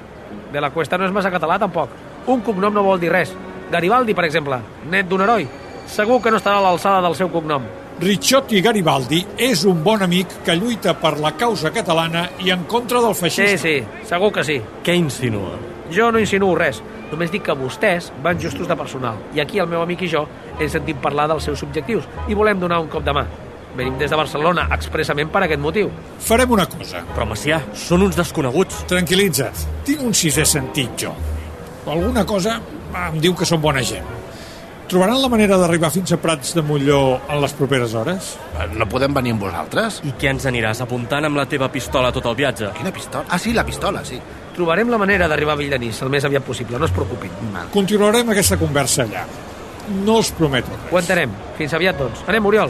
De 0.51 0.61
la 0.61 0.71
Cuesta 0.71 0.97
no 0.97 1.05
és 1.05 1.11
massa 1.13 1.31
català, 1.31 1.59
tampoc. 1.59 1.89
Un 2.27 2.41
cognom 2.41 2.73
no 2.73 2.83
vol 2.83 2.99
dir 2.99 3.11
res. 3.11 3.33
Garibaldi, 3.71 4.15
per 4.17 4.25
exemple, 4.25 4.57
net 4.89 5.07
d'un 5.09 5.21
heroi. 5.21 5.47
Segur 5.89 6.19
que 6.21 6.31
no 6.31 6.37
estarà 6.37 6.57
a 6.57 6.61
l'alçada 6.65 7.01
del 7.05 7.15
seu 7.15 7.29
cognom. 7.29 7.63
Ricciotti 7.99 8.61
Garibaldi 8.63 9.25
és 9.37 9.65
un 9.67 9.81
bon 9.83 10.01
amic 10.01 10.37
que 10.45 10.55
lluita 10.55 10.93
per 11.01 11.17
la 11.19 11.33
causa 11.35 11.69
catalana 11.75 12.29
i 12.39 12.49
en 12.53 12.63
contra 12.63 13.01
del 13.03 13.13
Sí, 13.13 13.21
feixisme. 13.25 13.57
sí, 13.57 14.05
segur 14.07 14.31
que 14.31 14.43
sí. 14.43 14.61
Què 14.83 14.95
insinua? 14.95 15.57
Jo 15.91 16.11
no 16.11 16.19
insinuo 16.19 16.55
res. 16.55 16.81
Només 17.11 17.31
dic 17.31 17.43
que 17.43 17.53
vostès 17.57 18.11
van 18.23 18.39
justos 18.39 18.67
de 18.67 18.75
personal. 18.77 19.15
I 19.33 19.39
aquí 19.41 19.59
el 19.59 19.67
meu 19.67 19.81
amic 19.81 20.03
i 20.03 20.07
jo 20.07 20.27
hem 20.59 20.69
sentit 20.69 20.95
parlar 21.01 21.27
dels 21.27 21.43
seus 21.43 21.61
objectius 21.63 22.07
i 22.27 22.33
volem 22.35 22.59
donar 22.59 22.79
un 22.79 22.87
cop 22.87 23.03
de 23.03 23.11
mà. 23.13 23.25
Venim 23.77 23.97
des 23.99 24.09
de 24.11 24.17
Barcelona 24.17 24.67
expressament 24.75 25.29
per 25.31 25.43
aquest 25.45 25.61
motiu. 25.61 25.89
Farem 26.19 26.51
una 26.51 26.65
cosa. 26.67 27.03
Però, 27.15 27.25
Macià, 27.29 27.61
són 27.77 28.01
uns 28.07 28.15
desconeguts. 28.17 28.83
Tranquil·litza't. 28.89 29.67
Tinc 29.85 30.01
un 30.03 30.13
sisè 30.17 30.43
sentit, 30.45 30.95
jo. 31.05 31.13
Alguna 31.89 32.25
cosa 32.25 32.59
em 33.09 33.19
diu 33.21 33.35
que 33.37 33.45
són 33.45 33.61
bona 33.61 33.81
gent. 33.85 34.05
Trobaran 34.89 35.19
la 35.21 35.29
manera 35.29 35.57
d'arribar 35.61 35.91
fins 35.93 36.09
a 36.15 36.17
Prats 36.17 36.55
de 36.57 36.63
Molló 36.65 37.19
en 37.29 37.37
les 37.43 37.53
properes 37.53 37.93
hores? 37.93 38.31
Eh, 38.57 38.65
No 38.73 38.87
podem 38.89 39.13
venir 39.13 39.35
amb 39.35 39.43
vosaltres? 39.45 39.99
I 40.03 40.15
què 40.17 40.31
ens 40.31 40.47
aniràs 40.49 40.81
apuntant 40.81 41.25
amb 41.29 41.37
la 41.37 41.45
teva 41.45 41.67
pistola 41.69 42.09
tot 42.11 42.25
el 42.25 42.33
viatge? 42.35 42.71
Quina 42.73 42.91
pistola? 42.91 43.25
Ah, 43.29 43.37
sí, 43.37 43.53
la 43.53 43.63
pistola, 43.63 44.01
sí. 44.03 44.17
Trobarem 44.55 44.89
la 44.89 44.97
manera 44.97 45.27
d'arribar 45.29 45.53
a 45.53 45.57
Villdenís 45.61 46.01
el 46.01 46.09
més 46.09 46.25
aviat 46.25 46.43
possible, 46.43 46.79
no 46.79 46.85
es 46.89 46.91
preocupin. 46.91 47.29
Mal. 47.53 47.69
Continuarem 47.71 48.29
aquesta 48.33 48.57
conversa 48.57 49.03
allà. 49.05 49.27
no 50.05 50.17
els 50.17 50.31
prometo 50.31 50.69
res. 50.69 50.91
Ho 50.93 50.97
entenem. 50.99 51.31
Fins 51.57 51.73
aviat, 51.73 51.97
doncs. 51.97 52.19
Anem, 52.27 52.45
Oriol. 52.45 52.69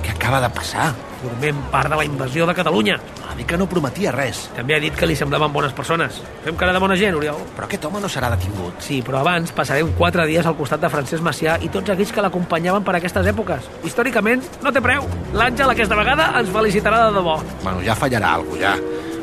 Què 0.00 0.14
acaba 0.14 0.40
de 0.40 0.48
passar? 0.54 0.90
Formem 1.20 1.58
part 1.70 1.90
de 1.92 1.96
la 1.98 2.04
invasió 2.06 2.46
de 2.48 2.54
Catalunya. 2.56 2.96
A 3.28 3.34
mi 3.36 3.44
que 3.44 3.58
no 3.60 3.66
prometia 3.68 4.12
res. 4.14 4.46
També 4.56 4.74
ha 4.74 4.80
dit 4.80 4.94
que 4.96 5.06
li 5.06 5.14
semblaven 5.16 5.52
bones 5.52 5.74
persones. 5.76 6.22
Fem 6.44 6.56
cara 6.56 6.72
de 6.72 6.80
bona 6.82 6.96
gent, 6.96 7.14
Oriol. 7.18 7.42
Però 7.56 7.68
aquest 7.68 7.84
home 7.84 8.00
no 8.00 8.08
serà 8.08 8.30
detingut. 8.32 8.80
Sí, 8.82 9.02
però 9.06 9.20
abans 9.20 9.52
passarem 9.52 9.92
quatre 9.98 10.24
dies 10.26 10.46
al 10.48 10.56
costat 10.56 10.80
de 10.80 10.90
Francesc 10.92 11.22
Macià 11.22 11.58
i 11.60 11.68
tots 11.68 11.92
aquells 11.92 12.14
que 12.16 12.24
l'acompanyaven 12.24 12.86
per 12.86 12.96
aquestes 12.96 13.28
èpoques. 13.34 13.68
Històricament, 13.84 14.46
no 14.64 14.72
té 14.72 14.80
preu. 14.84 15.04
L'Àngel 15.36 15.74
aquesta 15.74 15.98
vegada 16.00 16.30
ens 16.40 16.50
felicitarà 16.54 17.04
de 17.08 17.18
debò. 17.20 17.36
Bueno, 17.62 17.84
ja 17.84 17.98
fallarà 17.98 18.32
algú, 18.40 18.56
ja. 18.60 18.74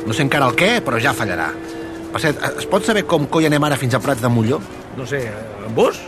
No 0.06 0.14
sé 0.14 0.22
encara 0.24 0.46
el 0.48 0.56
què, 0.56 0.78
però 0.86 1.02
ja 1.02 1.12
fallarà. 1.16 1.50
Cert, 2.18 2.40
es 2.58 2.66
pot 2.66 2.86
saber 2.86 3.04
com 3.06 3.26
coi 3.30 3.46
anem 3.46 3.62
ara 3.68 3.76
fins 3.78 3.94
a 3.94 4.00
Prats 4.02 4.22
de 4.22 4.30
Molló? 4.32 4.62
No 4.96 5.04
sé, 5.06 5.20
en 5.66 5.74
bus? 5.76 6.00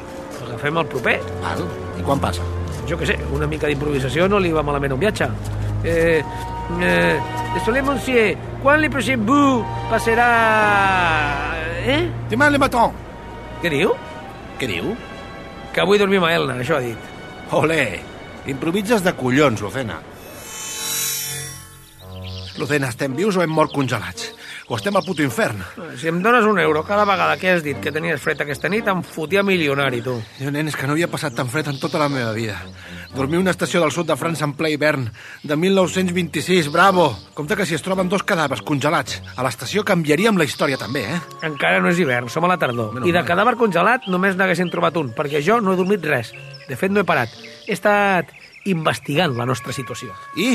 Agafem 0.47 0.81
el 0.81 0.89
proper? 0.91 1.21
Val. 1.45 1.67
I 2.01 2.07
quan 2.07 2.19
passa? 2.23 2.60
Jo 2.91 2.99
què 2.99 3.07
sé, 3.07 3.15
una 3.31 3.47
mica 3.47 3.69
d'improvisació 3.71 4.27
no 4.27 4.41
li 4.43 4.51
va 4.51 4.65
malament 4.67 4.91
a 4.91 4.97
un 4.99 5.05
viatge. 5.05 5.29
Eh, 5.87 6.19
eh, 6.83 7.21
Désolé, 7.55 7.83
monsieur, 7.83 8.37
quan 8.63 8.81
le 8.81 8.89
prochain 8.91 9.23
bus 9.27 9.65
passarà... 9.91 10.27
Eh? 11.83 12.05
Demà 12.31 12.47
le 12.51 12.61
matin. 12.63 12.95
Què 13.63 13.73
diu? 13.73 13.95
Què 14.61 14.69
diu? 14.71 14.93
Que 15.75 15.87
vull 15.87 15.99
dormir 15.99 16.21
amb 16.21 16.31
Elna, 16.31 16.61
això 16.63 16.79
ha 16.79 16.85
dit. 16.85 17.09
Olé, 17.59 18.01
improvises 18.51 19.03
de 19.03 19.15
collons, 19.19 19.63
Lucena. 19.67 19.99
Lucena, 22.61 22.93
estem 22.93 23.19
vius 23.19 23.39
o 23.39 23.43
hem 23.43 23.51
mort 23.51 23.75
congelats? 23.75 24.31
O 24.71 24.77
estem 24.79 24.95
al 24.95 25.03
puto 25.03 25.19
infern? 25.27 25.59
Si 25.99 26.07
em 26.07 26.21
dones 26.23 26.45
un 26.47 26.61
euro 26.63 26.85
cada 26.87 27.03
vegada 27.03 27.35
que 27.41 27.49
has 27.51 27.65
dit 27.65 27.81
que 27.83 27.91
tenies 27.91 28.21
fred 28.23 28.39
aquesta 28.39 28.69
nit, 28.71 28.87
em 28.87 29.01
fotia 29.03 29.43
milionari, 29.43 29.99
tu. 30.05 30.15
Jo, 30.39 30.53
nen, 30.55 30.71
és 30.71 30.77
que 30.79 30.87
no 30.87 30.95
havia 30.95 31.09
passat 31.11 31.35
tan 31.35 31.51
fred 31.51 31.67
en 31.73 31.81
tota 31.83 31.99
la 31.99 32.07
meva 32.09 32.31
vida. 32.37 32.55
Dormir 33.11 33.41
a 33.41 33.43
una 33.43 33.51
estació 33.51 33.83
del 33.83 33.91
sud 33.91 34.07
de 34.07 34.15
França 34.15 34.47
en 34.47 34.55
ple 34.55 34.71
hivern, 34.71 35.09
de 35.43 35.59
1926, 35.59 36.71
bravo! 36.71 37.09
Compte 37.35 37.59
que 37.59 37.67
si 37.67 37.75
es 37.75 37.83
troben 37.83 38.07
dos 38.09 38.23
cadàvers 38.23 38.63
congelats, 38.63 39.19
a 39.35 39.43
l'estació 39.43 39.83
canviaríem 39.83 40.39
la 40.39 40.47
història 40.47 40.79
també, 40.79 41.03
eh? 41.17 41.21
Encara 41.51 41.83
no 41.83 41.91
és 41.91 41.99
hivern, 41.99 42.31
som 42.31 42.47
a 42.47 42.55
la 42.55 42.61
tardor. 42.63 42.95
Menys 42.95 43.11
I 43.11 43.17
de 43.19 43.25
mal. 43.25 43.27
cadàver 43.27 43.59
congelat 43.59 44.07
només 44.07 44.39
n'haguessin 44.39 44.71
trobat 44.71 45.03
un, 45.03 45.11
perquè 45.19 45.43
jo 45.43 45.59
no 45.59 45.75
he 45.75 45.83
dormit 45.83 46.07
res. 46.07 46.31
De 46.71 46.79
fet, 46.79 46.95
no 46.95 47.03
he 47.03 47.09
parat. 47.11 47.35
He 47.67 47.75
estat 47.75 48.31
investigant 48.71 49.35
la 49.35 49.51
nostra 49.51 49.75
situació. 49.75 50.15
I? 50.39 50.55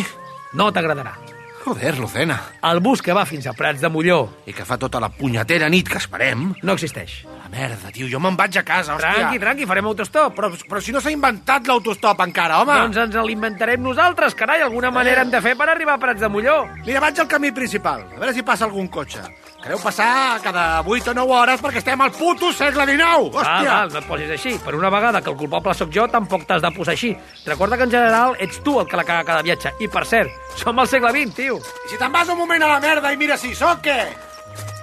No 0.56 0.72
t'agradarà. 0.72 1.18
Joder, 1.66 1.98
Lucena. 1.98 2.36
El 2.62 2.80
bus 2.80 3.02
que 3.02 3.14
va 3.18 3.24
fins 3.26 3.48
a 3.50 3.54
Prats 3.58 3.82
de 3.82 3.90
Molló 3.90 4.20
I 4.46 4.54
que 4.54 4.66
fa 4.70 4.78
tota 4.78 5.00
la 5.02 5.10
punyetera 5.10 5.66
nit 5.74 5.90
que 5.90 5.98
esperem. 5.98 6.52
no 6.62 6.74
existeix. 6.78 7.24
Merda, 7.56 7.88
tio, 7.96 8.08
jo 8.12 8.20
me'n 8.20 8.36
vaig 8.36 8.58
a 8.60 8.64
casa, 8.68 8.98
hòstia. 8.98 9.14
Tranqui, 9.16 9.40
tranqui, 9.40 9.66
farem 9.70 9.86
autostop. 9.88 10.34
Però, 10.36 10.50
però 10.68 10.82
si 10.84 10.92
no 10.92 11.00
s'ha 11.00 11.14
inventat 11.14 11.70
l'autostop 11.70 12.20
encara, 12.26 12.58
home! 12.60 12.76
Doncs 12.84 12.98
ens 13.06 13.16
l'inventarem 13.30 13.80
nosaltres, 13.80 14.36
carai. 14.36 14.60
Alguna 14.66 14.92
manera 14.92 15.24
hem 15.24 15.32
de 15.32 15.40
fer 15.40 15.54
per 15.56 15.70
arribar 15.72 15.96
a 15.96 16.02
Prats 16.02 16.20
de 16.20 16.28
Molló. 16.28 16.58
Mira, 16.84 17.00
vaig 17.00 17.22
al 17.24 17.30
camí 17.32 17.54
principal, 17.56 18.04
a 18.12 18.20
veure 18.20 18.34
si 18.36 18.44
passa 18.44 18.68
algun 18.68 18.90
cotxe. 18.92 19.24
Que 19.64 19.72
deu 19.72 19.80
passar 19.80 20.42
cada 20.44 20.82
8 20.84 21.14
o 21.14 21.16
9 21.16 21.32
hores 21.38 21.64
perquè 21.64 21.80
estem 21.80 22.04
al 22.04 22.12
puto 22.14 22.52
segle 22.54 22.84
XIX, 22.90 23.00
Val, 23.08 23.30
hòstia! 23.32 23.72
val, 23.72 23.94
no 23.96 24.02
et 24.04 24.10
posis 24.12 24.36
així. 24.36 24.58
Per 24.66 24.76
una 24.76 24.92
vegada 24.94 25.24
que 25.24 25.32
el 25.32 25.40
culpable 25.40 25.74
sóc 25.80 25.90
jo, 25.96 26.10
tampoc 26.12 26.44
t'has 26.46 26.62
de 26.62 26.74
posar 26.76 26.94
així. 26.94 27.16
Recorda 27.48 27.80
que 27.80 27.88
en 27.88 27.96
general 27.96 28.36
ets 28.38 28.60
tu 28.68 28.76
el 28.82 28.86
que 28.92 29.00
la 29.00 29.08
caga 29.08 29.24
cada 29.32 29.48
viatge. 29.48 29.72
I 29.80 29.88
per 29.88 30.04
cert, 30.06 30.36
som 30.60 30.78
al 30.78 30.92
segle 30.92 31.16
XX, 31.16 31.34
tio. 31.40 31.58
I 31.88 31.96
si 31.96 31.98
te'n 31.98 32.12
vas 32.12 32.30
un 32.30 32.38
moment 32.44 32.68
a 32.68 32.76
la 32.76 32.84
merda 32.84 33.16
i 33.16 33.18
mira 33.18 33.40
si 33.40 33.56
sóc 33.56 33.82
què? 33.88 33.98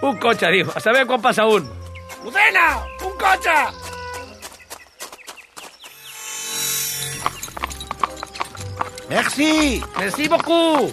Un 0.08 0.16
cotxe, 0.18 0.50
diu. 0.50 0.72
A 0.74 0.80
saber 0.80 1.04
quan 1.06 1.20
passa 1.22 1.44
un. 1.46 1.68
Lucena, 2.24 2.86
un 3.02 3.14
cotxe! 3.18 3.56
Merci! 9.10 9.82
Merci 9.98 10.28
beaucoup! 10.28 10.92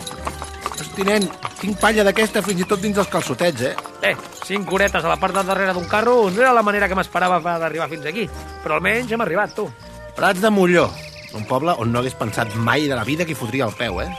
Hosti, 0.80 1.06
nen, 1.06 1.28
tinc 1.60 1.78
palla 1.78 2.04
d'aquesta 2.08 2.42
fins 2.42 2.63
i 2.63 2.68
tot 2.68 2.82
dins 2.82 2.98
els 2.98 3.12
calçotets, 3.13 3.62
eh? 3.62 3.76
Eh, 4.10 4.15
cinc 4.48 4.74
horetes 4.74 5.06
a 5.06 5.12
la 5.12 5.20
part 5.22 5.38
de 5.38 5.46
darrere 5.46 5.76
d'un 5.78 5.86
carro 5.92 6.32
no 6.32 6.42
era 6.42 6.56
la 6.56 6.65
manera 6.65 6.89
que 6.89 6.98
m'esperava 6.98 7.38
per 7.46 7.60
arribar 7.60 7.92
fins 7.92 8.10
aquí. 8.10 8.26
Però 8.63 8.80
almenys 8.80 9.13
hem 9.13 9.22
arribat, 9.22 9.54
tu. 9.54 9.70
Prats 10.18 10.42
de 10.42 10.50
Molló, 10.50 10.89
un 11.38 11.46
poble 11.46 11.78
on 11.78 11.94
no 11.94 12.02
hagués 12.02 12.18
pensat 12.18 12.58
mai 12.58 12.89
de 12.89 12.98
la 12.98 13.06
vida 13.06 13.28
que 13.28 13.38
hi 13.38 13.42
fotria 13.42 13.70
el 13.70 13.78
peu, 13.78 14.02
eh? 14.02 14.10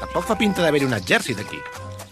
Tampoc 0.00 0.30
fa 0.32 0.40
pinta 0.40 0.64
d'haver-hi 0.64 0.88
un 0.88 0.96
exèrcit 0.96 1.44
aquí. 1.44 1.60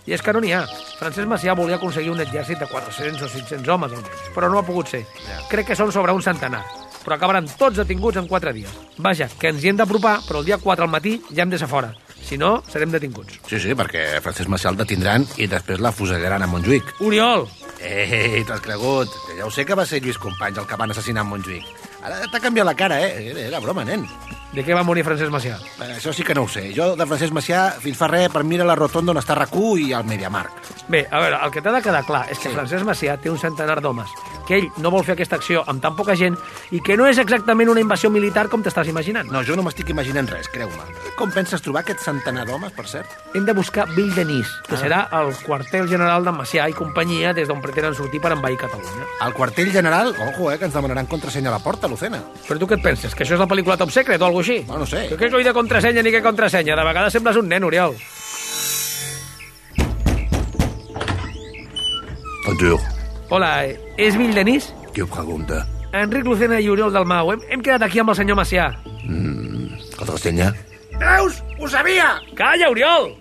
I 0.07 0.17
és 0.17 0.23
que 0.23 0.33
no 0.35 0.41
n'hi 0.43 0.53
ha. 0.57 0.62
Francesc 0.99 1.29
Macià 1.31 1.55
volia 1.59 1.77
aconseguir 1.79 2.11
un 2.11 2.21
exèrcit 2.25 2.59
de 2.59 2.67
400 2.67 3.23
o 3.23 3.29
500 3.31 3.69
homes, 3.71 3.93
almenys, 3.93 4.31
però 4.35 4.51
no 4.51 4.59
ha 4.59 4.67
pogut 4.67 4.91
ser. 4.91 5.05
Crec 5.51 5.71
que 5.71 5.77
són 5.79 5.93
sobre 5.95 6.15
un 6.17 6.23
centenar, 6.23 6.62
però 7.05 7.17
acabaran 7.17 7.47
tots 7.59 7.79
detinguts 7.79 8.19
en 8.19 8.27
4 8.31 8.53
dies. 8.57 8.73
Vaja, 8.99 9.29
que 9.38 9.53
ens 9.53 9.62
hi 9.62 9.71
hem 9.71 9.79
d'apropar, 9.79 10.21
però 10.27 10.43
el 10.43 10.49
dia 10.51 10.59
4 10.59 10.88
al 10.88 10.91
matí 10.91 11.21
ja 11.31 11.47
hem 11.47 11.55
de 11.55 11.61
ser 11.62 11.71
fora. 11.71 11.93
Si 12.23 12.38
no, 12.38 12.62
serem 12.71 12.91
detinguts. 12.91 13.41
Sí, 13.51 13.59
sí, 13.61 13.75
perquè 13.79 14.21
Francesc 14.23 14.51
Macià 14.51 14.71
el 14.71 14.79
detindran 14.79 15.27
i 15.43 15.49
després 15.51 15.83
la 15.83 15.95
fusellaran 15.95 16.43
a 16.43 16.51
Montjuïc. 16.51 16.95
Oriol! 17.03 17.49
Ei, 17.83 18.45
t'has 18.47 18.62
cregut? 18.62 19.11
Ja 19.37 19.47
ho 19.47 19.51
sé 19.51 19.65
que 19.67 19.75
va 19.75 19.87
ser 19.87 19.99
Lluís 20.03 20.19
Companys 20.23 20.62
el 20.62 20.69
que 20.71 20.79
van 20.79 20.95
assassinar 20.95 21.27
a 21.27 21.31
Montjuïc. 21.31 21.67
Ara 22.03 22.23
t'ha 22.31 22.43
canviat 22.43 22.67
la 22.67 22.79
cara, 22.79 23.01
eh? 23.03 23.35
Era 23.49 23.61
broma, 23.62 23.85
nen. 23.87 24.07
De 24.53 24.61
què 24.67 24.75
va 24.77 24.83
morir 24.85 25.01
Francesc 25.05 25.33
Macià? 25.33 25.55
Eh, 25.81 25.95
Això 25.97 26.12
sí 26.12 26.23
que 26.23 26.35
no 26.37 26.43
ho 26.45 26.49
sé. 26.49 26.67
Jo 26.77 26.91
de 26.95 27.07
Francesc 27.09 27.33
Macià 27.33 27.71
fins 27.81 27.97
fa 27.97 28.07
res 28.11 28.29
per 28.29 28.43
mira 28.45 28.67
la 28.69 28.75
rotonda 28.77 29.15
on 29.15 29.17
està 29.21 29.33
RAC1 29.38 29.87
i 29.87 29.93
el 29.97 30.05
Mediamarkt. 30.05 30.69
Bé, 30.93 31.07
a 31.11 31.21
veure, 31.23 31.38
el 31.47 31.51
que 31.55 31.62
t'ha 31.65 31.73
de 31.73 31.81
quedar 31.81 32.03
clar 32.05 32.27
és 32.29 32.37
que 32.38 32.51
sí. 32.51 32.55
Francesc 32.55 32.85
Macià 32.85 33.15
té 33.17 33.31
un 33.33 33.38
centenar 33.41 33.79
d'homes, 33.81 34.11
que 34.47 34.59
ell 34.59 34.67
no 34.85 34.91
vol 34.93 35.07
fer 35.07 35.15
aquesta 35.17 35.38
acció 35.41 35.62
amb 35.67 35.81
tan 35.81 35.97
poca 35.97 36.12
gent 36.21 36.37
i 36.71 36.83
que 36.85 36.99
no 37.01 37.07
és 37.09 37.17
exactament 37.23 37.71
una 37.73 37.81
invasió 37.81 38.11
militar 38.12 38.51
com 38.53 38.61
t'estàs 38.62 38.91
imaginant. 38.93 39.31
No, 39.33 39.41
jo 39.43 39.57
no 39.57 39.62
m'estic 39.65 39.88
imaginant 39.95 40.29
res, 40.29 40.51
creu-me. 40.53 40.85
Com 41.17 41.33
penses 41.33 41.62
trobar 41.65 41.81
aquest 41.87 42.05
centenar 42.05 42.45
d'homes, 42.45 42.73
per 42.77 42.85
cert? 42.91 43.09
Hem 43.33 43.47
de 43.49 43.55
buscar 43.57 43.88
Villdenís, 43.97 44.53
que 44.69 44.75
Ah. 44.77 44.83
serà 44.83 45.01
el 45.23 45.33
quartel 45.47 45.88
general 45.88 46.25
de 46.29 46.33
Macià 46.37 46.69
i 46.69 46.75
companyia 46.77 47.33
des 47.33 47.49
d'on 47.49 47.62
pretenen 47.62 47.95
sortir 47.95 48.21
per 48.21 48.33
envair 48.37 48.59
Catalunya. 48.59 49.07
Al 49.21 49.33
quartell 49.33 49.73
general, 49.73 50.12
ojo, 50.29 50.51
eh, 50.53 50.59
que 50.59 50.67
ens 50.67 50.75
demanaran 50.75 51.07
contrasenya 51.07 51.49
a 51.49 51.53
la 51.53 51.65
porta, 51.65 51.88
Lucena. 51.88 52.21
Però 52.47 52.59
tu 52.59 52.67
què 52.67 52.77
et 52.77 52.83
penses? 52.83 53.15
Que 53.15 53.25
això 53.25 53.33
és 53.35 53.41
la 53.41 53.49
pel·lícula 53.49 53.79
Top 53.79 53.91
Secret 53.91 54.21
o 54.21 54.27
alguna 54.27 54.41
així? 54.42 54.61
No, 54.68 54.78
no 54.83 54.87
sé. 54.88 55.07
Que 55.11 55.18
què 55.18 55.31
coi 55.33 55.46
de 55.46 55.55
contrasenya 55.57 56.02
ni 56.05 56.12
què 56.14 56.22
contrasenya? 56.24 56.76
De 56.78 56.85
vegades 56.87 57.14
sembles 57.16 57.38
un 57.40 57.48
nen, 57.50 57.64
Oriol. 57.64 57.96
Bonjour. 62.46 62.81
Hola, 63.33 63.52
és 63.96 64.18
Villdenís? 64.18 64.68
Qui 64.92 65.05
ho 65.05 65.09
pregunta? 65.09 65.62
Enric 65.96 66.26
Lucena 66.26 66.59
i 66.61 66.68
Oriol 66.72 66.92
Dalmau. 66.92 67.33
Hem, 67.33 67.44
hem 67.52 67.62
quedat 67.64 67.87
aquí 67.87 68.00
amb 68.02 68.12
el 68.12 68.18
senyor 68.18 68.38
Macià. 68.38 68.70
Mm, 69.05 69.78
contrasenya? 69.96 70.50
Veus? 71.00 71.38
Ho 71.61 71.68
sabia! 71.68 72.16
Calla, 72.37 72.68
Oriol! 72.72 73.12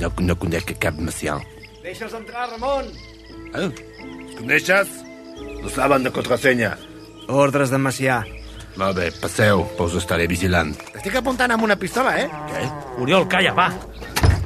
No, 0.00 0.10
no 0.24 0.36
conec 0.40 0.72
cap 0.80 0.96
Macià. 1.00 1.36
Deixa'ls 1.84 2.14
entrar, 2.16 2.48
Ramon. 2.54 2.88
Eh? 3.54 3.68
Coneixes? 4.38 4.88
No 5.60 5.72
saben 5.72 6.04
de 6.06 6.12
contrasenya. 6.12 6.74
Ordres 7.28 7.72
de 7.72 7.80
Macià. 7.80 8.22
Molt 8.74 8.96
bé, 8.98 9.10
passeu, 9.22 9.62
però 9.76 9.86
us 9.86 9.94
estaré 10.00 10.26
vigilant. 10.30 10.72
Estic 10.94 11.14
apuntant 11.20 11.52
amb 11.54 11.62
una 11.66 11.76
pistola, 11.78 12.16
eh? 12.18 12.26
Què? 12.50 12.64
Oriol, 13.04 13.28
calla, 13.30 13.54
va. 13.54 13.68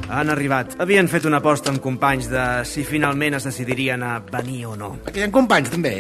Han 0.08 0.32
arribat. 0.32 0.74
Havien 0.80 1.08
fet 1.08 1.24
una 1.28 1.40
aposta 1.40 1.72
amb 1.72 1.80
companys 1.84 2.28
de 2.32 2.44
si 2.68 2.84
finalment 2.84 3.36
es 3.38 3.48
decidirien 3.48 4.04
a 4.04 4.18
venir 4.32 4.66
o 4.68 4.76
no. 4.76 4.94
Aquí 5.08 5.20
hi 5.20 5.26
ha 5.26 5.32
companys, 5.32 5.72
també. 5.72 5.94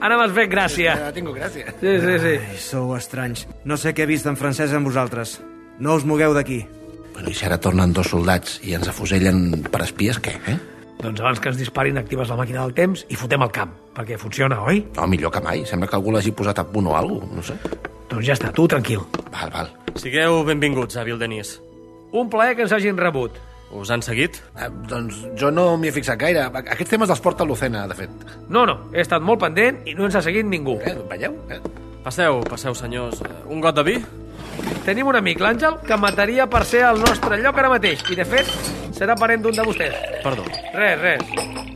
Ara 0.00 0.16
m'has 0.16 0.34
fet 0.36 0.50
gràcia. 0.52 0.96
Ja 1.06 1.12
tinc 1.14 1.30
gràcia. 1.34 1.74
Sí, 1.80 1.94
sí, 2.02 2.16
sí. 2.22 2.34
Ai, 2.50 2.58
sou 2.62 2.94
estranys. 2.96 3.46
No 3.64 3.78
sé 3.80 3.94
què 3.94 4.06
he 4.06 4.10
vist 4.10 4.26
en 4.30 4.38
francès 4.38 4.74
amb 4.76 4.88
vosaltres. 4.90 5.38
No 5.80 5.96
us 5.98 6.06
mogueu 6.06 6.34
d'aquí. 6.36 6.62
Bueno, 7.14 7.30
i 7.30 7.34
si 7.34 7.46
ara 7.46 7.58
tornen 7.60 7.92
dos 7.92 8.10
soldats 8.14 8.60
i 8.64 8.74
ens 8.78 8.88
afusellen 8.88 9.64
per 9.70 9.82
espies, 9.84 10.20
què, 10.22 10.36
eh? 10.48 10.58
Doncs 11.00 11.20
abans 11.20 11.40
que 11.40 11.48
ens 11.48 11.58
disparin 11.58 11.96
actives 11.96 12.28
la 12.28 12.36
màquina 12.36 12.60
del 12.60 12.74
temps 12.76 13.06
i 13.08 13.16
fotem 13.16 13.40
el 13.40 13.52
camp, 13.56 13.72
perquè 13.96 14.18
funciona, 14.20 14.60
oi? 14.68 14.82
No, 14.98 15.06
millor 15.08 15.32
que 15.32 15.40
mai. 15.44 15.64
Sembla 15.68 15.88
que 15.88 15.96
algú 15.96 16.12
l'hagi 16.12 16.32
posat 16.36 16.60
a 16.60 16.66
punt 16.68 16.90
o 16.90 16.96
alguna 16.96 17.24
cosa, 17.24 17.36
no 17.38 17.46
sé. 17.46 17.56
Doncs 18.10 18.26
ja 18.26 18.36
està, 18.36 18.50
tu 18.52 18.66
tranquil. 18.68 19.00
Val, 19.32 19.52
val. 19.54 19.70
Sigueu 20.00 20.42
benvinguts 20.44 20.98
a 21.00 21.06
Vildenís. 21.06 21.56
Un 22.12 22.28
plaer 22.28 22.56
que 22.58 22.66
ens 22.66 22.74
hagin 22.76 22.98
rebut. 23.00 23.38
Us 23.70 23.90
han 23.94 24.02
seguit? 24.02 24.40
Eh, 24.58 24.66
doncs 24.90 25.22
jo 25.38 25.48
no 25.54 25.76
m'hi 25.78 25.88
he 25.88 25.94
fixat 25.94 26.18
gaire. 26.18 26.48
Aquests 26.60 26.90
temes 26.90 27.10
els 27.14 27.22
porta 27.22 27.46
Lucena, 27.46 27.86
de 27.88 27.94
fet. 27.94 28.24
No, 28.48 28.66
no, 28.66 28.90
he 28.92 29.04
estat 29.04 29.22
molt 29.22 29.40
pendent 29.44 29.78
i 29.86 29.94
no 29.94 30.08
ens 30.08 30.18
ha 30.18 30.24
seguit 30.26 30.44
ningú. 30.44 30.76
Eh, 30.82 30.96
veieu? 31.12 31.38
Eh? 31.48 31.60
Passeu, 32.04 32.42
passeu, 32.50 32.74
senyors. 32.74 33.22
Un 33.46 33.62
got 33.62 33.78
de 33.78 33.86
vi? 33.86 34.00
Tenim 34.84 35.10
un 35.10 35.16
amic, 35.18 35.40
l'Àngel, 35.40 35.80
que 35.86 35.96
mataria 36.00 36.46
per 36.50 36.64
ser 36.68 36.84
al 36.88 37.00
nostre 37.02 37.38
lloc 37.42 37.58
ara 37.60 37.70
mateix. 37.72 38.04
I, 38.10 38.16
de 38.18 38.24
fet, 38.28 38.48
serà 38.96 39.16
parent 39.18 39.42
d'un 39.44 39.56
de 39.56 39.66
vostès. 39.66 39.96
Perdó. 40.24 40.46
Res, 40.74 41.00
res. 41.00 41.68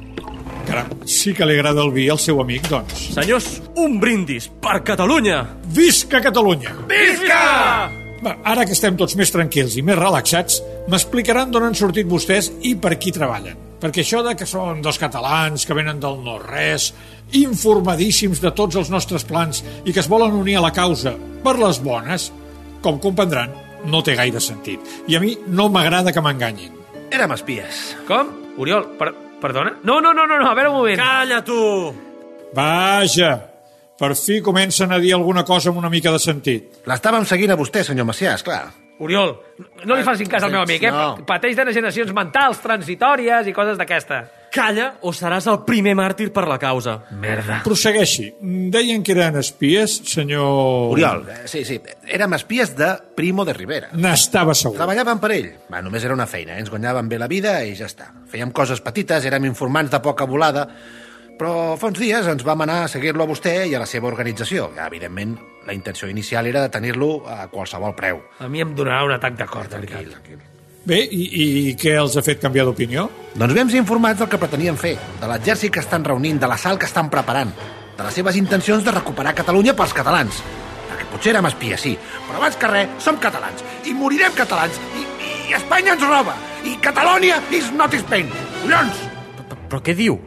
Caram, 0.64 0.88
sí 1.04 1.34
que 1.36 1.44
li 1.44 1.58
agrada 1.58 1.82
el 1.84 1.92
vi 1.92 2.06
al 2.08 2.18
seu 2.18 2.40
amic, 2.40 2.70
doncs. 2.72 3.10
Senyors, 3.14 3.50
un 3.80 3.98
brindis 4.00 4.48
per 4.64 4.80
Catalunya! 4.86 5.42
Visca 5.76 6.22
Catalunya! 6.24 6.72
Visca! 6.88 7.42
Va, 8.24 8.38
ara 8.48 8.64
que 8.64 8.72
estem 8.72 8.96
tots 8.96 9.18
més 9.20 9.28
tranquils 9.34 9.76
i 9.76 9.84
més 9.84 9.98
relaxats, 10.00 10.62
m'explicaran 10.88 11.52
d'on 11.52 11.68
han 11.68 11.76
sortit 11.76 12.08
vostès 12.08 12.48
i 12.64 12.72
per 12.80 12.96
qui 12.96 13.12
treballen. 13.12 13.60
perquè 13.84 14.00
això 14.00 14.22
de 14.24 14.32
que 14.32 14.46
són 14.48 14.78
dels 14.80 14.96
catalans, 14.96 15.66
que 15.68 15.74
venen 15.76 15.98
del 16.00 16.16
no-res, 16.24 16.86
informadíssims 17.36 18.40
de 18.40 18.54
tots 18.56 18.78
els 18.80 18.88
nostres 18.88 19.26
plans 19.28 19.60
i 19.84 19.92
que 19.92 20.00
es 20.00 20.08
volen 20.08 20.32
unir 20.32 20.56
a 20.56 20.62
la 20.64 20.72
causa 20.72 21.12
per 21.44 21.58
les 21.60 21.82
bones, 21.84 22.30
com 22.84 23.00
comprendran, 23.00 23.52
no 23.88 24.02
té 24.04 24.14
gaire 24.18 24.42
sentit. 24.44 24.80
I 25.08 25.16
a 25.16 25.22
mi 25.22 25.34
no 25.48 25.70
m'agrada 25.72 26.12
que 26.12 26.22
m'enganyin. 26.24 26.76
Érem 27.14 27.32
espies. 27.36 27.94
Com? 28.08 28.30
Oriol, 28.60 28.90
per, 28.98 29.10
perdona? 29.40 29.78
No, 29.82 30.00
no, 30.04 30.12
no, 30.12 30.28
no, 30.28 30.38
no, 30.38 30.46
a 30.50 30.54
veure 30.54 30.70
un 30.70 30.78
moment. 30.82 31.00
Calla, 31.00 31.40
tu! 31.46 31.58
Vaja, 32.54 33.32
per 33.98 34.12
fi 34.18 34.40
comencen 34.44 34.92
a 34.92 35.00
dir 35.02 35.14
alguna 35.16 35.44
cosa 35.44 35.72
amb 35.72 35.80
una 35.80 35.90
mica 35.90 36.12
de 36.14 36.20
sentit. 36.22 36.80
L'estàvem 36.86 37.26
seguint 37.26 37.54
a 37.54 37.58
vostè, 37.58 37.82
senyor 37.86 38.06
Macià, 38.08 38.36
esclar. 38.38 38.62
Oriol, 39.02 39.32
no 39.88 39.96
li 39.96 40.04
facin 40.06 40.28
cas 40.30 40.44
al 40.46 40.52
meu 40.54 40.62
amic, 40.62 40.84
eh? 40.86 40.92
No. 40.94 41.24
Pateix 41.26 41.56
degeneracions 41.58 42.12
mentals 42.14 42.60
transitòries 42.62 43.48
i 43.50 43.54
coses 43.56 43.80
d'aquesta. 43.80 44.20
Calla 44.54 44.84
o 45.02 45.10
seràs 45.10 45.48
el 45.50 45.56
primer 45.66 45.96
màrtir 45.98 46.28
per 46.34 46.44
la 46.46 46.60
causa. 46.62 47.00
Merda. 47.18 47.58
Prossegueixi. 47.66 48.28
Deien 48.70 49.02
que 49.02 49.14
eren 49.16 49.40
espies, 49.40 49.96
senyor... 50.12 50.92
Oriol, 50.94 51.24
eh, 51.32 51.40
sí, 51.50 51.64
sí, 51.66 51.80
érem 52.06 52.36
espies 52.38 52.76
de 52.78 52.92
Primo 53.18 53.42
de 53.48 53.56
Rivera. 53.56 53.90
N'estava 53.98 54.54
segur. 54.54 54.78
Treballàvem 54.78 55.22
per 55.22 55.32
ell. 55.34 55.50
Va, 55.74 55.82
només 55.82 56.06
era 56.06 56.14
una 56.14 56.28
feina, 56.30 56.54
eh? 56.54 56.62
ens 56.62 56.70
guanyàvem 56.70 57.10
bé 57.10 57.18
la 57.18 57.30
vida 57.30 57.56
i 57.66 57.74
ja 57.74 57.90
està. 57.90 58.12
Fèiem 58.30 58.54
coses 58.54 58.84
petites, 58.84 59.26
érem 59.26 59.50
informants 59.50 59.90
de 59.90 60.02
poca 60.04 60.30
volada, 60.30 60.68
però 61.34 61.74
fa 61.74 61.90
uns 61.90 61.98
dies 61.98 62.30
ens 62.30 62.46
vam 62.46 62.62
anar 62.62 62.84
a 62.84 62.88
seguir-lo 62.94 63.26
a 63.26 63.30
vostè 63.34 63.58
i 63.66 63.74
a 63.74 63.82
la 63.82 63.90
seva 63.90 64.06
organització. 64.12 64.70
Ja, 64.78 64.86
evidentment, 64.86 65.34
la 65.66 65.74
intenció 65.74 66.06
inicial 66.06 66.46
era 66.46 66.62
detenir-lo 66.62 67.24
a 67.26 67.48
qualsevol 67.50 67.98
preu. 67.98 68.22
A 68.38 68.46
mi 68.46 68.62
em 68.62 68.78
donarà 68.78 69.02
un 69.02 69.18
atac 69.18 69.40
de 69.40 69.50
cor, 69.50 69.66
de 69.66 69.82
veritat. 69.82 70.53
Bé, 70.84 70.98
i, 71.00 71.22
i 71.40 71.74
què 71.80 71.94
els 71.96 72.12
ha 72.18 72.22
fet 72.24 72.42
canviar 72.42 72.66
d'opinió? 72.68 73.06
Doncs 73.32 73.54
vam 73.56 73.70
ser 73.72 73.80
informats 73.80 74.18
del 74.20 74.28
que 74.28 74.40
pretenien 74.40 74.76
fer, 74.76 74.92
de 75.20 75.30
l'exèrcit 75.30 75.72
que 75.72 75.80
estan 75.80 76.04
reunint, 76.04 76.36
de 76.42 76.50
l'assalt 76.50 76.82
que 76.82 76.88
estan 76.90 77.08
preparant, 77.12 77.54
de 77.96 78.04
les 78.04 78.18
seves 78.20 78.36
intencions 78.36 78.84
de 78.84 78.92
recuperar 78.92 79.32
Catalunya 79.38 79.72
pels 79.78 79.94
catalans. 79.96 80.42
Perquè 80.90 81.08
potser 81.08 81.32
érem 81.32 81.48
espies, 81.48 81.86
sí, 81.86 81.94
però 82.26 82.42
abans 82.42 82.60
que 82.60 82.68
res 82.68 83.00
som 83.00 83.16
catalans, 83.22 83.64
i 83.88 83.96
morirem 83.96 84.36
catalans, 84.36 84.76
i, 85.00 85.06
i 85.48 85.56
Espanya 85.56 85.96
ens 85.96 86.04
roba, 86.04 86.36
i 86.68 86.76
Catalonia 86.84 87.40
is 87.56 87.72
not 87.72 87.96
Spain. 88.04 88.28
Collons! 88.60 89.00
Però 89.64 89.80
què 89.80 89.96
diu? 89.96 90.20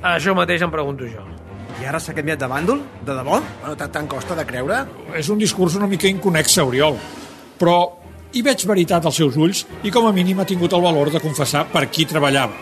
Això 0.00 0.32
mateix 0.32 0.64
em 0.64 0.72
pregunto 0.72 1.04
jo. 1.12 1.28
I 1.80 1.92
ara 1.92 2.00
s'ha 2.00 2.16
canviat 2.16 2.40
de 2.40 2.48
bàndol? 2.48 2.80
De 3.04 3.12
debò? 3.12 3.36
Bueno, 3.60 3.76
tant, 3.76 3.92
tant 3.92 4.08
costa 4.08 4.32
de 4.36 4.48
creure? 4.48 4.80
És 5.20 5.28
un 5.28 5.40
discurs 5.40 5.76
una 5.76 5.88
mica 5.88 6.08
inconexe, 6.08 6.64
Oriol. 6.64 6.96
Però 7.60 7.99
hi 8.32 8.42
veig 8.46 8.64
veritat 8.68 9.06
als 9.06 9.18
seus 9.18 9.36
ulls 9.36 9.64
i 9.82 9.90
com 9.90 10.06
a 10.06 10.14
mínim 10.14 10.40
ha 10.40 10.46
tingut 10.48 10.72
el 10.76 10.84
valor 10.84 11.10
de 11.10 11.20
confessar 11.22 11.66
per 11.72 11.88
qui 11.90 12.06
treballava. 12.06 12.54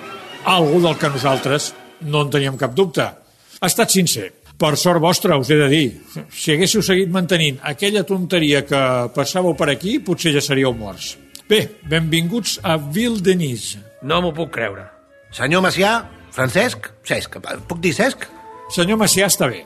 Algú 0.49 0.81
del 0.81 0.97
que 0.97 1.11
nosaltres 1.13 1.73
no 2.01 2.23
en 2.25 2.31
teníem 2.33 2.57
cap 2.57 2.75
dubte. 2.75 3.05
Ha 3.05 3.67
estat 3.67 3.93
sincer. 3.93 4.31
Per 4.59 4.73
sort 4.75 4.99
vostra, 4.99 5.37
us 5.39 5.51
he 5.51 5.57
de 5.59 5.69
dir. 5.71 5.89
Si 6.35 6.51
haguéssiu 6.51 6.83
seguit 6.83 7.11
mantenint 7.15 7.61
aquella 7.63 8.03
tonteria 8.03 8.65
que 8.67 8.81
passàveu 9.15 9.55
per 9.55 9.69
aquí, 9.71 9.99
potser 10.03 10.33
ja 10.35 10.43
seríeu 10.43 10.73
morts. 10.75 11.13
Bé, 11.49 11.61
benvinguts 11.89 12.59
a 12.67 12.75
Ville-Denis. 12.77 13.77
No 14.03 14.19
m'ho 14.23 14.35
puc 14.35 14.51
creure. 14.57 14.89
Senyor 15.37 15.63
Macià, 15.63 15.93
Francesc, 16.35 16.91
Cesc, 17.07 17.39
puc 17.69 17.79
dir 17.85 17.95
Cesc? 17.95 18.27
Senyor 18.75 18.99
Macià 18.99 19.31
està 19.31 19.47
bé. 19.51 19.63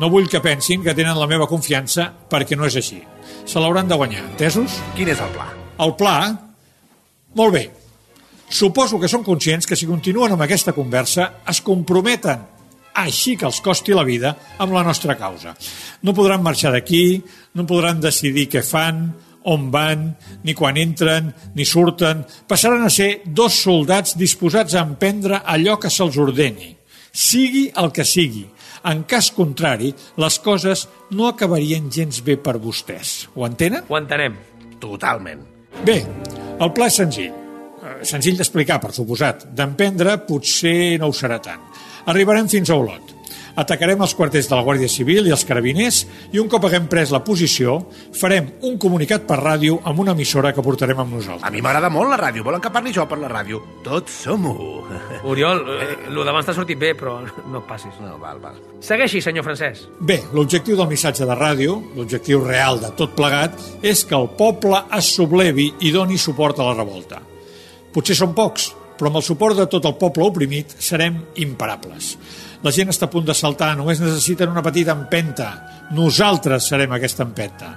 No 0.00 0.10
vull 0.10 0.26
que 0.30 0.42
pensin 0.42 0.82
que 0.82 0.94
tenen 0.96 1.18
la 1.18 1.28
meva 1.30 1.46
confiança 1.46 2.08
perquè 2.30 2.58
no 2.58 2.66
és 2.66 2.78
així. 2.80 2.98
Se 3.46 3.60
l'hauran 3.62 3.86
de 3.86 3.98
guanyar, 3.98 4.24
entesos? 4.26 4.80
Quin 4.96 5.10
és 5.12 5.20
el 5.22 5.30
pla? 5.36 5.46
El 5.84 5.94
pla? 5.98 6.16
Molt 7.38 7.54
bé. 7.54 7.64
Suposo 8.50 8.98
que 8.98 9.10
són 9.10 9.22
conscients 9.26 9.66
que 9.66 9.78
si 9.78 9.86
continuen 9.86 10.34
amb 10.34 10.42
aquesta 10.44 10.74
conversa 10.74 11.30
es 11.50 11.62
comprometen 11.62 12.42
així 12.94 13.34
que 13.38 13.46
els 13.48 13.60
costi 13.62 13.94
la 13.94 14.06
vida 14.06 14.34
amb 14.62 14.74
la 14.74 14.84
nostra 14.86 15.16
causa. 15.18 15.54
No 16.02 16.14
podran 16.14 16.42
marxar 16.42 16.74
d'aquí, 16.74 17.22
no 17.54 17.66
podran 17.66 18.02
decidir 18.02 18.48
què 18.50 18.62
fan, 18.66 19.08
on 19.50 19.66
van, 19.70 20.06
ni 20.44 20.54
quan 20.56 20.78
entren, 20.80 21.32
ni 21.54 21.66
surten. 21.68 22.22
Passaran 22.48 22.86
a 22.86 22.92
ser 22.92 23.22
dos 23.26 23.58
soldats 23.66 24.16
disposats 24.18 24.74
a 24.74 24.84
emprendre 24.86 25.42
allò 25.44 25.76
que 25.80 25.90
se'ls 25.92 26.18
ordeni, 26.22 26.70
sigui 27.14 27.68
el 27.80 27.92
que 27.94 28.04
sigui. 28.04 28.44
En 28.84 29.04
cas 29.08 29.30
contrari, 29.32 29.94
les 30.20 30.36
coses 30.44 30.84
no 31.16 31.30
acabarien 31.30 31.86
gens 31.94 32.20
bé 32.26 32.36
per 32.36 32.58
vostès. 32.60 33.30
Ho 33.34 33.46
entenen? 33.46 33.86
Ho 33.88 33.96
entenem. 33.96 34.36
Totalment. 34.82 35.40
Bé, 35.86 36.02
el 36.60 36.72
pla 36.76 36.90
és 36.90 37.00
senzill. 37.00 37.32
Eh, 37.84 37.96
Senzill 38.04 38.36
d'explicar, 38.36 38.80
per 38.80 38.92
suposat. 38.96 39.46
D'emprendre 39.56 40.18
potser 40.28 40.98
no 41.00 41.08
ho 41.08 41.16
serà 41.16 41.40
tant. 41.40 41.64
Arribarem 42.12 42.48
fins 42.52 42.68
a 42.70 42.76
Olot. 42.76 43.13
Atacarem 43.54 44.00
els 44.02 44.14
quarters 44.18 44.48
de 44.50 44.56
la 44.56 44.64
Guàrdia 44.66 44.90
Civil 44.90 45.28
i 45.28 45.32
els 45.34 45.44
carabiners 45.46 46.00
i 46.34 46.40
un 46.42 46.48
cop 46.50 46.64
haguem 46.66 46.88
pres 46.90 47.12
la 47.14 47.20
posició 47.22 47.76
farem 48.18 48.48
un 48.66 48.74
comunicat 48.82 49.28
per 49.28 49.38
ràdio 49.38 49.76
amb 49.86 50.02
una 50.02 50.14
emissora 50.16 50.50
que 50.52 50.62
portarem 50.64 50.98
amb 51.04 51.14
nosaltres. 51.14 51.46
A 51.46 51.52
mi 51.54 51.62
m'agrada 51.62 51.90
molt 51.92 52.10
la 52.10 52.18
ràdio. 52.18 52.42
Volen 52.46 52.62
que 52.64 52.72
parli 52.74 52.92
jo 52.94 53.06
per 53.06 53.20
la 53.22 53.30
ràdio? 53.30 53.62
Tots 53.86 54.18
som-ho. 54.26 54.56
Oriol, 55.30 55.62
eh, 55.70 56.10
lo 56.10 56.26
demà 56.26 56.42
t'ha 56.42 56.56
sortit 56.56 56.78
bé, 56.80 56.94
però 56.98 57.20
no 57.22 57.62
et 57.62 57.68
passis. 57.68 57.94
No, 58.02 58.18
val, 58.18 58.42
val. 58.42 58.58
Segueixi, 58.82 59.22
senyor 59.22 59.46
francès. 59.46 59.86
Bé, 60.00 60.18
l'objectiu 60.34 60.76
del 60.76 60.90
missatge 60.90 61.24
de 61.24 61.36
ràdio, 61.38 61.78
l'objectiu 61.94 62.42
real 62.42 62.82
de 62.82 62.90
tot 62.98 63.14
plegat, 63.14 63.54
és 63.82 64.02
que 64.04 64.18
el 64.18 64.32
poble 64.34 64.82
es 64.98 65.14
sublevi 65.14 65.70
i 65.86 65.94
doni 65.94 66.18
suport 66.18 66.58
a 66.58 66.72
la 66.72 66.74
revolta. 66.80 67.22
Potser 67.94 68.16
són 68.18 68.34
pocs, 68.34 68.72
però 68.98 69.10
amb 69.10 69.20
el 69.20 69.26
suport 69.26 69.58
de 69.58 69.68
tot 69.70 69.86
el 69.86 69.94
poble 70.00 70.26
oprimit 70.26 70.74
serem 70.82 71.20
imparables. 71.42 72.16
La 72.64 72.72
gent 72.72 72.88
està 72.88 73.04
a 73.04 73.12
punt 73.12 73.26
de 73.28 73.34
saltar, 73.36 73.74
només 73.76 74.00
necessiten 74.00 74.48
una 74.48 74.62
petita 74.64 74.94
empenta. 74.96 75.50
Nosaltres 75.92 76.70
serem 76.70 76.94
aquesta 76.96 77.26
empenta. 77.26 77.74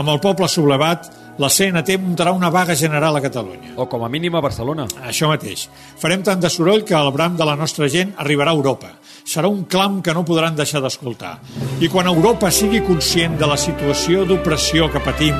Amb 0.00 0.08
el 0.08 0.20
poble 0.22 0.48
sublevat, 0.48 1.10
la 1.36 1.50
CNT 1.52 1.98
muntarà 2.00 2.32
una 2.32 2.48
vaga 2.48 2.76
general 2.78 3.18
a 3.18 3.20
Catalunya. 3.20 3.74
O 3.76 3.84
com 3.90 4.04
a 4.04 4.08
mínim 4.08 4.34
a 4.38 4.40
Barcelona. 4.40 4.86
Això 5.04 5.28
mateix. 5.28 5.66
Farem 6.00 6.24
tant 6.24 6.40
de 6.40 6.48
soroll 6.48 6.86
que 6.88 6.96
el 6.96 7.10
bram 7.12 7.36
de 7.36 7.44
la 7.44 7.56
nostra 7.58 7.88
gent 7.92 8.14
arribarà 8.22 8.54
a 8.54 8.56
Europa. 8.56 8.94
Serà 9.28 9.50
un 9.52 9.64
clam 9.68 10.00
que 10.00 10.14
no 10.16 10.24
podran 10.24 10.56
deixar 10.56 10.80
d'escoltar. 10.80 11.36
I 11.84 11.92
quan 11.92 12.08
Europa 12.08 12.48
sigui 12.54 12.80
conscient 12.86 13.36
de 13.36 13.50
la 13.50 13.60
situació 13.60 14.24
d'opressió 14.24 14.88
que 14.88 15.04
patim, 15.04 15.36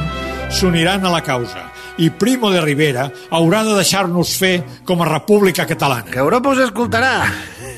s'uniran 0.52 1.08
a 1.08 1.14
la 1.14 1.24
causa. 1.24 1.70
I 1.96 2.10
Primo 2.10 2.50
de 2.50 2.60
Rivera 2.60 3.08
haurà 3.30 3.64
de 3.64 3.78
deixar-nos 3.80 4.36
fer 4.36 4.56
com 4.84 5.00
a 5.00 5.08
República 5.08 5.64
Catalana. 5.64 6.10
Que 6.10 6.20
Europa 6.20 6.52
us 6.52 6.66
escoltarà. 6.68 7.14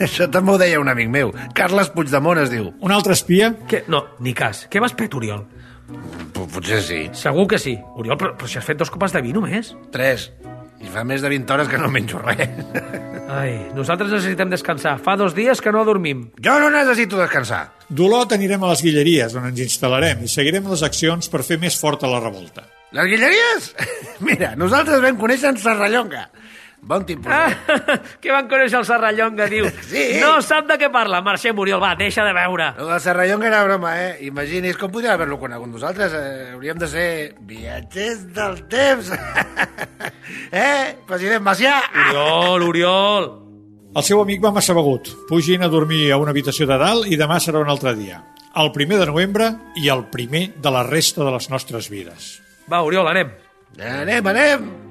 Això 0.00 0.28
també 0.32 0.52
ho 0.52 0.58
deia 0.60 0.80
un 0.80 0.88
amic 0.92 1.08
meu. 1.12 1.32
Carles 1.56 1.90
Puigdemont 1.94 2.40
es 2.42 2.50
diu. 2.52 2.72
Un 2.84 2.92
altre 2.94 3.16
espia? 3.16 3.52
Què? 3.70 3.84
No, 3.92 4.04
ni 4.20 4.34
cas. 4.36 4.66
Què 4.70 4.82
m'has 4.82 4.96
fet, 4.98 5.14
Oriol? 5.16 5.46
P 6.34 6.46
Potser 6.50 6.82
sí. 6.82 7.00
Segur 7.14 7.46
que 7.50 7.60
sí. 7.62 7.76
Oriol, 7.96 8.18
però, 8.18 8.34
però 8.38 8.50
si 8.50 8.58
has 8.58 8.66
fet 8.66 8.78
dos 8.80 8.90
copes 8.90 9.14
de 9.14 9.22
vi 9.22 9.32
només. 9.36 9.74
Tres. 9.94 10.30
I 10.82 10.90
fa 10.92 11.06
més 11.08 11.22
de 11.24 11.30
20 11.32 11.52
hores 11.54 11.70
que 11.72 11.78
no 11.80 11.88
menjo 11.88 12.18
res. 12.20 12.42
Ai, 13.32 13.54
nosaltres 13.74 14.10
necessitem 14.12 14.50
descansar. 14.52 14.98
Fa 15.02 15.16
dos 15.16 15.34
dies 15.34 15.62
que 15.64 15.72
no 15.72 15.84
dormim. 15.88 16.26
Jo 16.44 16.58
no 16.60 16.68
necessito 16.70 17.18
descansar. 17.18 17.62
D'Olot 17.88 18.34
anirem 18.36 18.62
a 18.62 18.74
les 18.74 18.82
Guilleries, 18.84 19.34
on 19.38 19.48
ens 19.48 19.62
instal·larem, 19.64 20.26
i 20.26 20.30
seguirem 20.30 20.68
les 20.68 20.84
accions 20.86 21.30
per 21.32 21.42
fer 21.46 21.58
més 21.62 21.78
forta 21.80 22.10
la 22.10 22.20
revolta. 22.20 22.66
Les 22.94 23.08
Guilleries? 23.10 23.70
Mira, 24.26 24.52
nosaltres 24.58 25.00
vam 25.02 25.16
conèixer 25.20 25.54
en 25.54 25.60
Serrallonga. 25.62 26.26
Bon 26.86 27.02
tipus. 27.04 27.26
Ah, 27.26 27.50
que 28.22 28.30
van 28.30 28.46
conèixer 28.46 28.78
el 28.78 28.84
Serrallonga, 28.86 29.48
diu. 29.50 29.66
Sí. 29.90 30.20
No 30.22 30.36
sap 30.42 30.68
de 30.70 30.76
què 30.78 30.86
parla. 30.94 31.18
Marxem, 31.26 31.58
Oriol, 31.58 31.80
va, 31.82 31.96
deixa 31.98 32.22
de 32.26 32.34
veure. 32.36 32.68
El 32.78 32.92
Serrallonga 33.02 33.48
era 33.50 33.64
broma, 33.66 33.94
eh? 34.04 34.12
Imagini's 34.28 34.78
com 34.78 34.92
podria 34.94 35.16
haver-lo 35.16 35.40
conegut 35.42 35.72
nosaltres. 35.72 36.14
Eh, 36.14 36.52
hauríem 36.54 36.78
de 36.78 36.90
ser 36.90 37.08
viatgers 37.48 38.22
del 38.36 38.62
temps. 38.70 39.10
eh, 40.52 40.94
president 41.10 41.42
Macià? 41.46 41.74
Oriol, 42.06 42.68
Oriol. 42.70 43.28
El 43.96 44.06
seu 44.06 44.22
amic 44.22 44.42
va 44.44 44.54
massa 44.54 44.76
begut. 44.76 45.10
Pugin 45.26 45.66
a 45.66 45.72
dormir 45.72 46.04
a 46.12 46.22
una 46.22 46.30
habitació 46.34 46.70
de 46.70 46.78
dalt 46.78 47.10
i 47.10 47.18
demà 47.18 47.42
serà 47.42 47.62
un 47.64 47.72
altre 47.72 47.96
dia. 47.98 48.22
El 48.56 48.70
primer 48.72 49.02
de 49.02 49.10
novembre 49.10 49.50
i 49.82 49.90
el 49.90 50.06
primer 50.14 50.52
de 50.62 50.70
la 50.70 50.86
resta 50.86 51.26
de 51.26 51.34
les 51.34 51.50
nostres 51.50 51.90
vides. 51.90 52.36
Va, 52.70 52.84
Oriol, 52.86 53.10
anem. 53.10 53.34
Anem, 53.76 54.34
anem. 54.34 54.85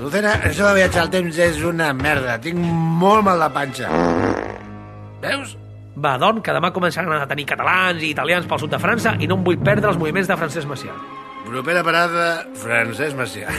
Lucena, 0.00 0.30
això 0.48 0.64
de 0.64 0.78
viatjar 0.78 1.02
al 1.04 1.10
temps 1.12 1.38
és 1.44 1.58
una 1.68 1.90
merda. 1.92 2.38
Tinc 2.40 2.56
molt 2.56 3.20
mal 3.26 3.42
de 3.42 3.48
panxa. 3.52 3.88
Veus? 5.20 5.50
Va, 6.00 6.14
doncs, 6.22 6.40
que 6.46 6.54
demà 6.56 6.70
començaran 6.72 7.20
a 7.20 7.26
tenir 7.28 7.44
catalans 7.50 8.00
i 8.00 8.08
italians 8.14 8.46
pel 8.48 8.62
sud 8.62 8.72
de 8.72 8.78
França 8.80 9.12
i 9.20 9.28
no 9.28 9.36
em 9.36 9.42
vull 9.44 9.58
perdre 9.60 9.90
els 9.90 9.98
moviments 10.00 10.30
de 10.30 10.38
Francesc 10.40 10.70
Macià. 10.70 10.94
Propera 11.44 11.82
parada, 11.84 12.46
Francesc 12.62 13.18
Macià. 13.18 13.52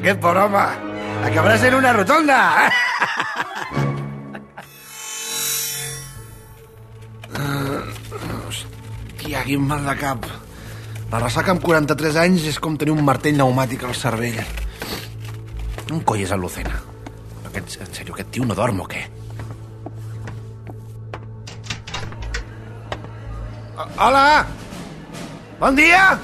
Aquest 0.00 0.18
pobre 0.24 0.40
home 0.48 0.64
acabarà 1.28 1.54
sent 1.62 1.74
una 1.78 1.92
rotonda. 1.94 2.40
Hòstia, 8.46 9.46
quin 9.46 9.62
mal 9.70 9.86
de 9.86 9.94
cap. 10.02 10.26
La 11.06 11.20
ressaca 11.22 11.52
amb 11.54 11.62
43 11.62 12.16
anys 12.18 12.48
és 12.50 12.56
com 12.62 12.74
tenir 12.78 12.94
un 12.96 13.04
martell 13.06 13.36
pneumàtic 13.36 13.84
al 13.86 13.94
cervell. 13.94 14.40
On 15.94 16.00
coi 16.02 16.24
és 16.26 16.32
el 16.34 16.42
Lucena? 16.42 16.80
Aquest, 17.46 17.76
en 17.84 17.92
sèrio, 17.94 18.16
aquest 18.16 18.32
tio 18.34 18.46
no 18.48 18.56
dorm 18.58 18.82
o 18.82 18.88
què? 18.90 19.04
Hola! 24.02 24.44
Bon 25.60 25.78
dia! 25.78 26.16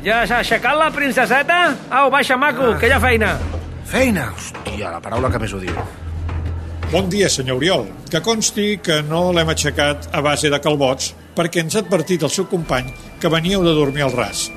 Ja 0.00 0.22
s'ha 0.24 0.40
aixecat 0.40 0.78
la 0.80 0.88
princeseta? 0.94 1.60
Au, 1.92 2.08
baixa, 2.10 2.38
maco, 2.40 2.72
que 2.80 2.88
hi 2.88 2.96
ha 2.96 3.00
feina. 3.02 3.34
Feina? 3.90 4.30
Hòstia, 4.32 4.94
la 4.94 5.02
paraula 5.04 5.28
que 5.28 5.42
més 5.42 5.52
odio. 5.52 5.84
Bon 6.90 7.12
dia, 7.12 7.28
senyor 7.28 7.60
Oriol. 7.60 7.84
Que 8.10 8.22
consti 8.24 8.78
que 8.82 9.02
no 9.06 9.28
l'hem 9.36 9.52
aixecat 9.52 10.08
a 10.16 10.24
base 10.24 10.48
de 10.50 10.58
calbots 10.64 11.12
perquè 11.40 11.64
ens 11.64 11.78
ha 11.78 11.80
advertit 11.80 12.28
el 12.28 12.32
seu 12.34 12.44
company 12.52 12.92
que 13.20 13.32
veníeu 13.32 13.64
de 13.64 13.72
dormir 13.72 14.04
al 14.04 14.12
ras 14.12 14.50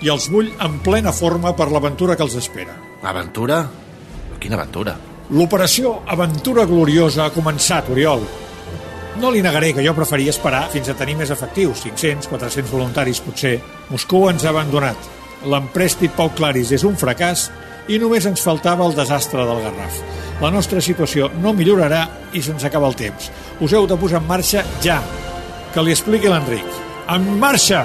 i 0.00 0.08
els 0.08 0.30
vull 0.32 0.48
en 0.64 0.78
plena 0.80 1.12
forma 1.12 1.52
per 1.56 1.68
l'aventura 1.68 2.16
que 2.16 2.24
els 2.24 2.38
espera. 2.40 2.72
Aventura? 3.04 3.66
Quina 4.40 4.56
aventura? 4.56 4.96
L'operació 5.30 6.00
Aventura 6.10 6.64
Gloriosa 6.66 7.26
ha 7.26 7.34
començat, 7.34 7.90
Oriol. 7.92 8.24
No 9.20 9.30
li 9.30 9.42
negaré 9.44 9.74
que 9.76 9.84
jo 9.84 9.92
preferia 9.94 10.32
esperar 10.32 10.64
fins 10.72 10.88
a 10.88 10.96
tenir 10.96 11.18
més 11.18 11.30
efectius, 11.30 11.84
500, 11.84 12.30
400 12.32 12.72
voluntaris 12.72 13.20
potser. 13.22 13.58
Moscou 13.92 14.30
ens 14.30 14.46
ha 14.46 14.54
abandonat. 14.54 15.10
L'emprèstit 15.44 16.16
Pau 16.16 16.32
Claris 16.36 16.72
és 16.72 16.86
un 16.88 16.96
fracàs 16.98 17.50
i 17.92 17.98
només 18.00 18.26
ens 18.26 18.42
faltava 18.42 18.86
el 18.88 18.96
desastre 18.96 19.44
del 19.46 19.62
Garraf. 19.66 20.02
La 20.40 20.50
nostra 20.50 20.80
situació 20.80 21.28
no 21.42 21.52
millorarà 21.52 22.06
i 22.32 22.42
se'ns 22.42 22.64
acaba 22.64 22.88
el 22.88 22.96
temps. 22.96 23.30
Us 23.60 23.74
heu 23.76 23.86
de 23.86 23.98
posar 24.00 24.22
en 24.22 24.30
marxa 24.30 24.64
ja. 24.82 25.02
Que 25.70 25.82
li 25.86 25.92
expliqui 25.94 26.26
l'Enric. 26.26 26.66
En 27.14 27.26
marxa! 27.38 27.84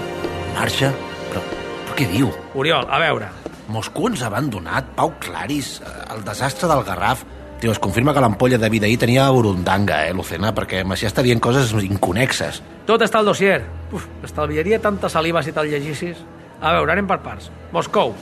Marxa? 0.55 0.87
Però, 1.29 1.41
però 1.85 1.97
què 1.97 2.07
diu? 2.09 2.31
Oriol, 2.57 2.87
a 2.89 2.97
veure. 2.97 3.27
Moscou 3.69 4.07
ens 4.09 4.23
ha 4.23 4.29
abandonat, 4.31 4.87
Pau 4.97 5.11
Claris, 5.21 5.75
eh, 5.85 5.91
el 6.15 6.23
desastre 6.25 6.69
del 6.69 6.81
Garraf. 6.87 7.21
Tio, 7.61 7.69
es 7.71 7.79
confirma 7.79 8.13
que 8.13 8.23
l'ampolla 8.25 8.57
de 8.57 8.69
vida 8.73 8.89
ahir 8.89 8.97
tenia 9.01 9.27
burundanga, 9.29 9.99
eh, 10.07 10.13
Lucena, 10.17 10.49
perquè 10.57 10.81
Macià 10.81 11.11
està 11.11 11.21
dient 11.21 11.41
coses 11.41 11.75
inconexes. 11.85 12.63
Tot 12.89 13.05
està 13.05 13.21
al 13.21 13.29
dossier. 13.29 13.59
Uf, 13.93 14.07
estalviaria 14.25 14.81
tanta 14.81 15.09
saliva 15.09 15.43
si 15.45 15.53
te'l 15.53 15.69
llegissis. 15.69 16.17
A 16.61 16.73
veure, 16.73 16.91
anem 16.91 17.05
per 17.05 17.19
parts. 17.21 17.51
Moscou. 17.71 18.15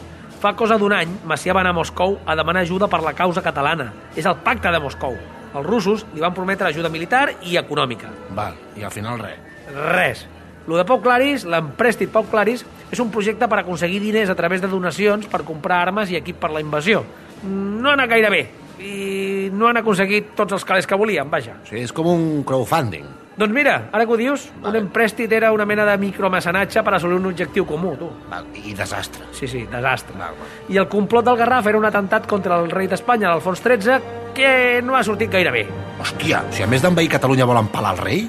Fa 0.44 0.58
cosa 0.60 0.76
d'un 0.76 0.92
any, 0.92 1.16
Macià 1.24 1.56
va 1.56 1.64
anar 1.64 1.72
a 1.72 1.80
Moscou 1.80 2.20
a 2.26 2.36
demanar 2.36 2.66
ajuda 2.68 2.92
per 2.92 3.00
la 3.00 3.16
causa 3.16 3.42
catalana. 3.42 3.94
És 4.16 4.28
el 4.28 4.36
pacte 4.44 4.76
de 4.76 4.84
Moscou. 4.84 5.16
Els 5.54 5.66
russos 5.66 6.06
li 6.14 6.20
van 6.20 6.36
prometre 6.36 6.68
ajuda 6.68 6.92
militar 6.92 7.30
i 7.48 7.56
econòmica. 7.56 8.12
Val, 8.36 8.60
i 8.76 8.84
al 8.84 8.92
final 8.92 9.24
res. 9.24 9.53
Res. 9.74 10.26
Lo 10.68 10.78
de 10.80 10.86
Pau 10.88 11.02
Claris, 11.04 11.44
l'emprèstit 11.44 12.12
Pau 12.12 12.24
Claris, 12.30 12.64
és 12.92 13.00
un 13.04 13.12
projecte 13.12 13.50
per 13.52 13.60
aconseguir 13.60 14.00
diners 14.00 14.32
a 14.32 14.36
través 14.40 14.62
de 14.64 14.70
donacions 14.72 15.28
per 15.28 15.44
comprar 15.44 15.82
armes 15.84 16.12
i 16.14 16.20
equip 16.20 16.40
per 16.40 16.54
la 16.54 16.62
invasió. 16.64 17.04
No 17.44 17.90
ha 17.90 17.98
anat 17.98 18.14
gaire 18.14 18.30
bé 18.32 18.44
i 18.84 19.50
no 19.54 19.68
han 19.70 19.78
aconseguit 19.80 20.34
tots 20.38 20.56
els 20.56 20.64
calés 20.66 20.88
que 20.88 20.98
volien, 20.98 21.30
vaja. 21.30 21.58
O 21.62 21.68
sigui, 21.68 21.84
és 21.84 21.94
com 21.96 22.08
un 22.10 22.44
crowdfunding. 22.48 23.06
Doncs 23.34 23.54
mira, 23.54 23.90
ara 23.92 24.06
que 24.06 24.14
ho 24.14 24.18
dius, 24.18 24.46
vale. 24.62 24.78
un 24.78 24.88
emprèstit 24.88 25.32
era 25.34 25.52
una 25.52 25.66
mena 25.66 25.86
de 25.88 25.96
micromecenatge 25.98 26.84
per 26.86 26.94
assolir 26.94 27.18
un 27.18 27.26
objectiu 27.32 27.66
comú, 27.66 27.96
tu. 27.98 28.12
Val, 28.30 28.46
I 28.54 28.76
desastre. 28.78 29.26
Sí, 29.34 29.48
sí, 29.50 29.64
desastre. 29.72 30.14
Val, 30.20 30.38
val. 30.38 30.52
I 30.70 30.78
el 30.78 30.88
complot 30.88 31.26
del 31.26 31.40
Garraf 31.42 31.72
era 31.72 31.82
un 31.82 31.90
atemptat 31.90 32.28
contra 32.30 32.60
el 32.62 32.70
rei 32.70 32.88
d'Espanya, 32.92 33.32
l'Alfons 33.32 33.64
XIII, 33.64 33.98
que 34.38 34.82
no 34.86 34.96
ha 34.96 35.04
sortit 35.04 35.34
gaire 35.34 35.52
bé. 35.54 35.66
Hòstia, 36.02 36.44
si 36.54 36.62
a 36.62 36.70
més 36.70 36.86
d'envair 36.86 37.10
Catalunya 37.18 37.50
volen 37.50 37.74
palar 37.74 37.98
el 37.98 38.04
rei? 38.06 38.24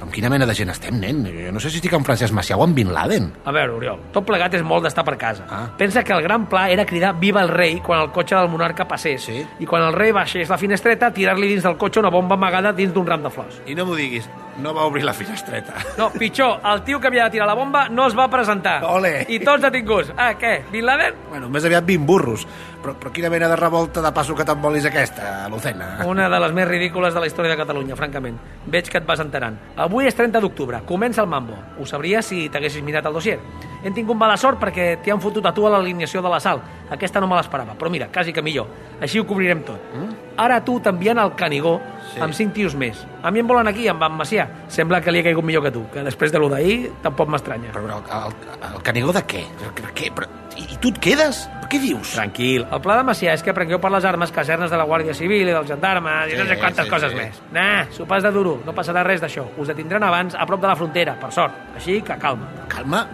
Amb 0.00 0.12
quina 0.12 0.30
mena 0.32 0.46
de 0.48 0.54
gent 0.56 0.70
estem, 0.72 0.96
nen? 0.96 1.20
Jo 1.28 1.52
no 1.52 1.60
sé 1.60 1.68
si 1.68 1.76
estic 1.80 1.92
amb 1.96 2.06
Francesc 2.08 2.32
Macià 2.32 2.56
o 2.56 2.64
amb 2.64 2.76
Bin 2.76 2.88
Laden. 2.94 3.26
A 3.44 3.52
veure, 3.52 3.74
Oriol, 3.76 4.00
tot 4.14 4.24
plegat 4.24 4.54
és 4.56 4.64
molt 4.64 4.86
d'estar 4.86 5.04
per 5.04 5.18
casa. 5.20 5.44
Ah. 5.52 5.62
Pensa 5.76 6.02
que 6.02 6.14
el 6.16 6.22
gran 6.24 6.46
pla 6.48 6.68
era 6.72 6.86
cridar 6.88 7.12
viva 7.20 7.42
el 7.44 7.52
rei 7.52 7.80
quan 7.84 8.00
el 8.00 8.12
cotxe 8.14 8.38
del 8.38 8.48
monarca 8.48 8.88
passés. 8.88 9.28
Sí? 9.28 9.42
I 9.60 9.68
quan 9.68 9.84
el 9.84 9.92
rei 9.92 10.14
baixés 10.16 10.48
la 10.48 10.58
finestreta, 10.58 11.12
tirar-li 11.12 11.52
dins 11.52 11.66
del 11.68 11.76
cotxe 11.76 12.00
una 12.00 12.12
bomba 12.12 12.38
amagada 12.40 12.72
dins 12.72 12.94
d'un 12.96 13.06
ram 13.06 13.22
de 13.26 13.34
flors. 13.34 13.60
I 13.68 13.76
no 13.76 13.84
m'ho 13.86 13.98
diguis, 13.98 14.28
no 14.60 14.72
va 14.74 14.86
obrir 14.88 15.04
la 15.04 15.12
finestreta. 15.12 15.76
No, 15.98 16.08
pitjor, 16.16 16.60
el 16.72 16.82
tio 16.82 17.00
que 17.00 17.08
havia 17.08 17.24
de 17.28 17.36
tirar 17.36 17.46
la 17.46 17.54
bomba 17.54 17.88
no 17.88 18.06
es 18.08 18.16
va 18.16 18.28
presentar. 18.32 18.80
Ole! 18.88 19.26
I 19.28 19.40
tots 19.44 19.62
detinguts. 19.66 20.14
Ah, 20.16 20.32
què? 20.38 20.62
Bin 20.72 20.86
Laden? 20.88 21.16
Bueno, 21.28 21.52
més 21.52 21.64
aviat 21.68 21.84
20 21.84 22.06
burros. 22.08 22.46
Però, 22.80 22.94
però 22.96 23.10
quina 23.12 23.28
mena 23.28 23.48
de 23.50 23.56
revolta 23.60 24.00
de 24.00 24.10
passo 24.16 24.34
que 24.36 24.44
te'n 24.48 24.60
volis 24.62 24.86
aquesta, 24.88 25.48
Lucena? 25.52 25.90
Una 26.08 26.30
de 26.32 26.38
les 26.40 26.52
més 26.56 26.68
ridícules 26.68 27.12
de 27.12 27.20
la 27.20 27.28
història 27.28 27.52
de 27.52 27.58
Catalunya, 27.60 27.96
francament. 27.96 28.38
Veig 28.72 28.88
que 28.88 28.96
et 29.02 29.06
vas 29.06 29.20
enterant. 29.20 29.58
Avui 29.76 30.08
és 30.08 30.16
30 30.16 30.40
d'octubre, 30.40 30.80
comença 30.88 31.20
el 31.20 31.28
mambo. 31.28 31.58
Ho 31.78 31.84
sabries 31.86 32.30
si 32.32 32.46
t'haguessis 32.48 32.84
mirat 32.86 33.04
el 33.10 33.18
dossier. 33.18 33.36
Hem 33.84 33.96
tingut 33.96 34.16
mala 34.16 34.38
sort 34.40 34.60
perquè 34.60 34.94
t'hi 35.04 35.12
han 35.12 35.20
fotut 35.20 35.44
a 35.44 35.52
tu 35.56 35.66
a 35.66 35.74
l'alineació 35.74 36.24
de 36.24 36.32
la 36.32 36.40
sal. 36.40 36.62
Aquesta 36.90 37.20
no 37.20 37.28
me 37.28 37.36
l'esperava, 37.36 37.76
però 37.78 37.92
mira, 37.92 38.08
quasi 38.12 38.32
que 38.32 38.42
millor. 38.42 38.72
Així 39.00 39.20
ho 39.20 39.28
cobrirem 39.28 39.62
tot. 39.68 39.92
Mm? 39.92 40.16
Ara 40.40 40.60
tu 40.64 40.78
t'envien 40.80 41.20
al 41.20 41.34
Canigó 41.36 41.76
sí. 42.14 42.20
amb 42.24 42.36
cinc 42.36 42.56
tios 42.56 42.74
més. 42.74 43.04
A 43.22 43.30
mi 43.30 43.44
em 43.44 43.48
volen 43.48 43.68
aquí, 43.68 43.88
amb 43.92 44.02
en 44.08 44.16
Macià. 44.16 44.48
Sembla 44.72 45.02
que 45.04 45.12
li 45.12 45.20
ha 45.20 45.28
caigut 45.28 45.44
millor 45.44 45.68
que 45.68 45.72
tu, 45.76 45.84
que 45.92 46.04
després 46.06 46.32
de 46.32 46.40
lo 46.40 46.48
d'ahir 46.48 46.94
tampoc 47.04 47.28
m'estranya. 47.28 47.72
Però, 47.76 47.84
però 47.84 48.24
el, 48.24 48.36
el, 48.56 48.68
el 48.74 48.84
Canigó 48.88 49.16
de 49.16 49.24
què? 49.28 49.44
què? 49.92 50.12
Però, 50.16 50.28
i, 50.56 50.64
I 50.64 50.80
tu 50.80 50.94
et 50.94 51.00
quedes? 51.04 51.44
Què 51.70 51.78
dius? 51.78 52.16
Tranquil. 52.16 52.64
El 52.66 52.80
pla 52.82 52.96
de 52.98 53.04
Macià 53.06 53.36
és 53.36 53.44
que 53.46 53.54
prengueu 53.54 53.78
per 53.82 53.92
les 53.94 54.06
armes 54.08 54.32
casernes 54.34 54.72
de 54.72 54.78
la 54.80 54.86
Guàrdia 54.88 55.14
Civil 55.14 55.46
i 55.46 55.54
dels 55.54 55.68
gendarmes 55.70 56.26
sí, 56.26 56.34
i 56.34 56.40
no 56.40 56.46
sé 56.48 56.56
quantes 56.58 56.88
sí, 56.88 56.90
coses 56.90 57.14
sí. 57.14 57.18
més. 57.20 57.38
Nah, 57.54 57.84
sopars 57.94 58.26
de 58.26 58.32
duro, 58.34 58.56
no 58.66 58.74
passarà 58.74 59.04
res 59.06 59.22
d'això. 59.22 59.46
Us 59.54 59.70
detindran 59.70 60.02
abans 60.08 60.34
a 60.34 60.48
prop 60.50 60.62
de 60.62 60.66
la 60.66 60.74
frontera, 60.80 61.14
per 61.20 61.30
sort. 61.36 61.62
Així 61.78 62.00
que 62.02 62.18
calma. 62.18 62.50
Calma? 62.72 63.04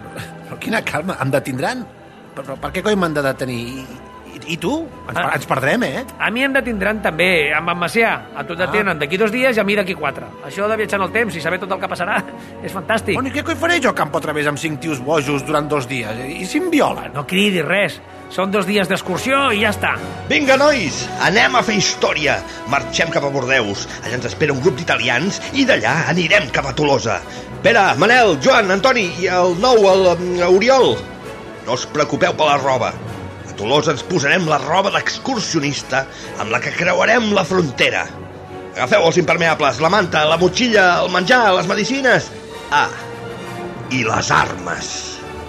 Però 0.47 0.57
quina 0.63 0.81
calma? 0.81 1.19
Em 1.21 1.33
detindran? 1.37 1.85
Però, 2.33 2.47
però 2.47 2.57
per 2.65 2.73
què 2.73 2.85
coi 2.85 2.97
m'han 2.97 3.13
de 3.13 3.25
detenir? 3.29 3.61
I, 3.77 3.85
i, 4.37 4.53
i 4.53 4.57
tu? 4.61 4.73
Ens, 5.07 5.17
ah. 5.17 5.31
ens 5.35 5.47
perdrem, 5.49 5.83
eh? 5.87 6.03
A 6.19 6.29
mi 6.33 6.45
em 6.45 6.53
detindran 6.55 7.01
també, 7.03 7.51
amb 7.55 7.73
en 7.73 7.79
Macià. 7.81 8.11
A 8.37 8.45
tu 8.47 8.55
et 8.55 8.61
detenen 8.61 8.93
ah. 8.95 8.99
d'aquí 9.01 9.19
dos 9.19 9.33
dies 9.33 9.57
i 9.57 9.63
a 9.63 9.65
mi 9.67 9.77
d'aquí 9.77 9.95
quatre. 9.97 10.29
Això 10.47 10.69
de 10.69 10.77
viatjar 10.79 11.01
en 11.01 11.07
el 11.07 11.15
temps 11.15 11.37
i 11.37 11.43
saber 11.43 11.61
tot 11.63 11.73
el 11.73 11.81
que 11.81 11.89
passarà 11.91 12.19
és 12.65 12.75
fantàstic. 12.75 13.17
Bueno, 13.17 13.31
i 13.31 13.35
què 13.35 13.45
coi 13.47 13.57
faré 13.59 13.81
jo 13.83 13.93
a 13.93 13.97
Campo 13.97 14.21
Través 14.23 14.49
amb 14.49 14.61
cinc 14.61 14.81
tios 14.83 15.01
bojos 15.03 15.45
durant 15.47 15.69
dos 15.71 15.89
dies? 15.89 16.21
I 16.27 16.45
si 16.45 16.61
em 16.61 16.69
violen? 16.73 17.11
No 17.15 17.25
cridis 17.29 17.65
res. 17.65 17.99
Són 18.33 18.51
dos 18.51 18.65
dies 18.67 18.89
d'excursió 18.91 19.53
i 19.55 19.61
ja 19.63 19.71
està. 19.71 19.93
Vinga, 20.27 20.57
nois, 20.59 21.05
anem 21.23 21.55
a 21.55 21.63
fer 21.63 21.77
història. 21.79 22.35
Marxem 22.71 23.11
cap 23.13 23.23
a 23.23 23.31
Bordeus. 23.31 23.85
Allà 24.03 24.17
ens 24.19 24.27
espera 24.27 24.55
un 24.55 24.59
grup 24.63 24.75
d'italians 24.79 25.39
i 25.55 25.63
d'allà 25.69 25.95
anirem 26.11 26.49
cap 26.51 26.67
a 26.67 26.75
Tolosa. 26.75 27.21
Pere, 27.63 27.85
Manel, 27.97 28.35
Joan, 28.43 28.73
Antoni 28.75 29.07
i 29.23 29.31
el 29.31 29.55
nou, 29.63 29.87
el, 29.93 30.09
el 30.35 30.43
Oriol. 30.49 30.97
No 31.67 31.79
us 31.79 31.87
preocupeu 31.91 32.35
per 32.35 32.51
la 32.51 32.59
roba. 32.59 32.91
Tolosa 33.57 33.95
ens 33.95 34.05
posarem 34.05 34.45
la 34.49 34.59
roba 34.61 34.91
d'excursionista 34.93 36.05
amb 36.37 36.53
la 36.53 36.61
que 36.61 36.73
creuarem 36.75 37.31
la 37.33 37.45
frontera. 37.47 38.05
Agafeu 38.75 39.07
els 39.09 39.17
impermeables, 39.17 39.79
la 39.81 39.89
manta, 39.89 40.21
la 40.29 40.37
motxilla, 40.37 40.87
el 41.01 41.09
menjar, 41.13 41.47
les 41.57 41.69
medicines. 41.69 42.29
Ah, 42.69 42.89
i 43.89 44.03
les 44.05 44.29
armes. 44.31 44.91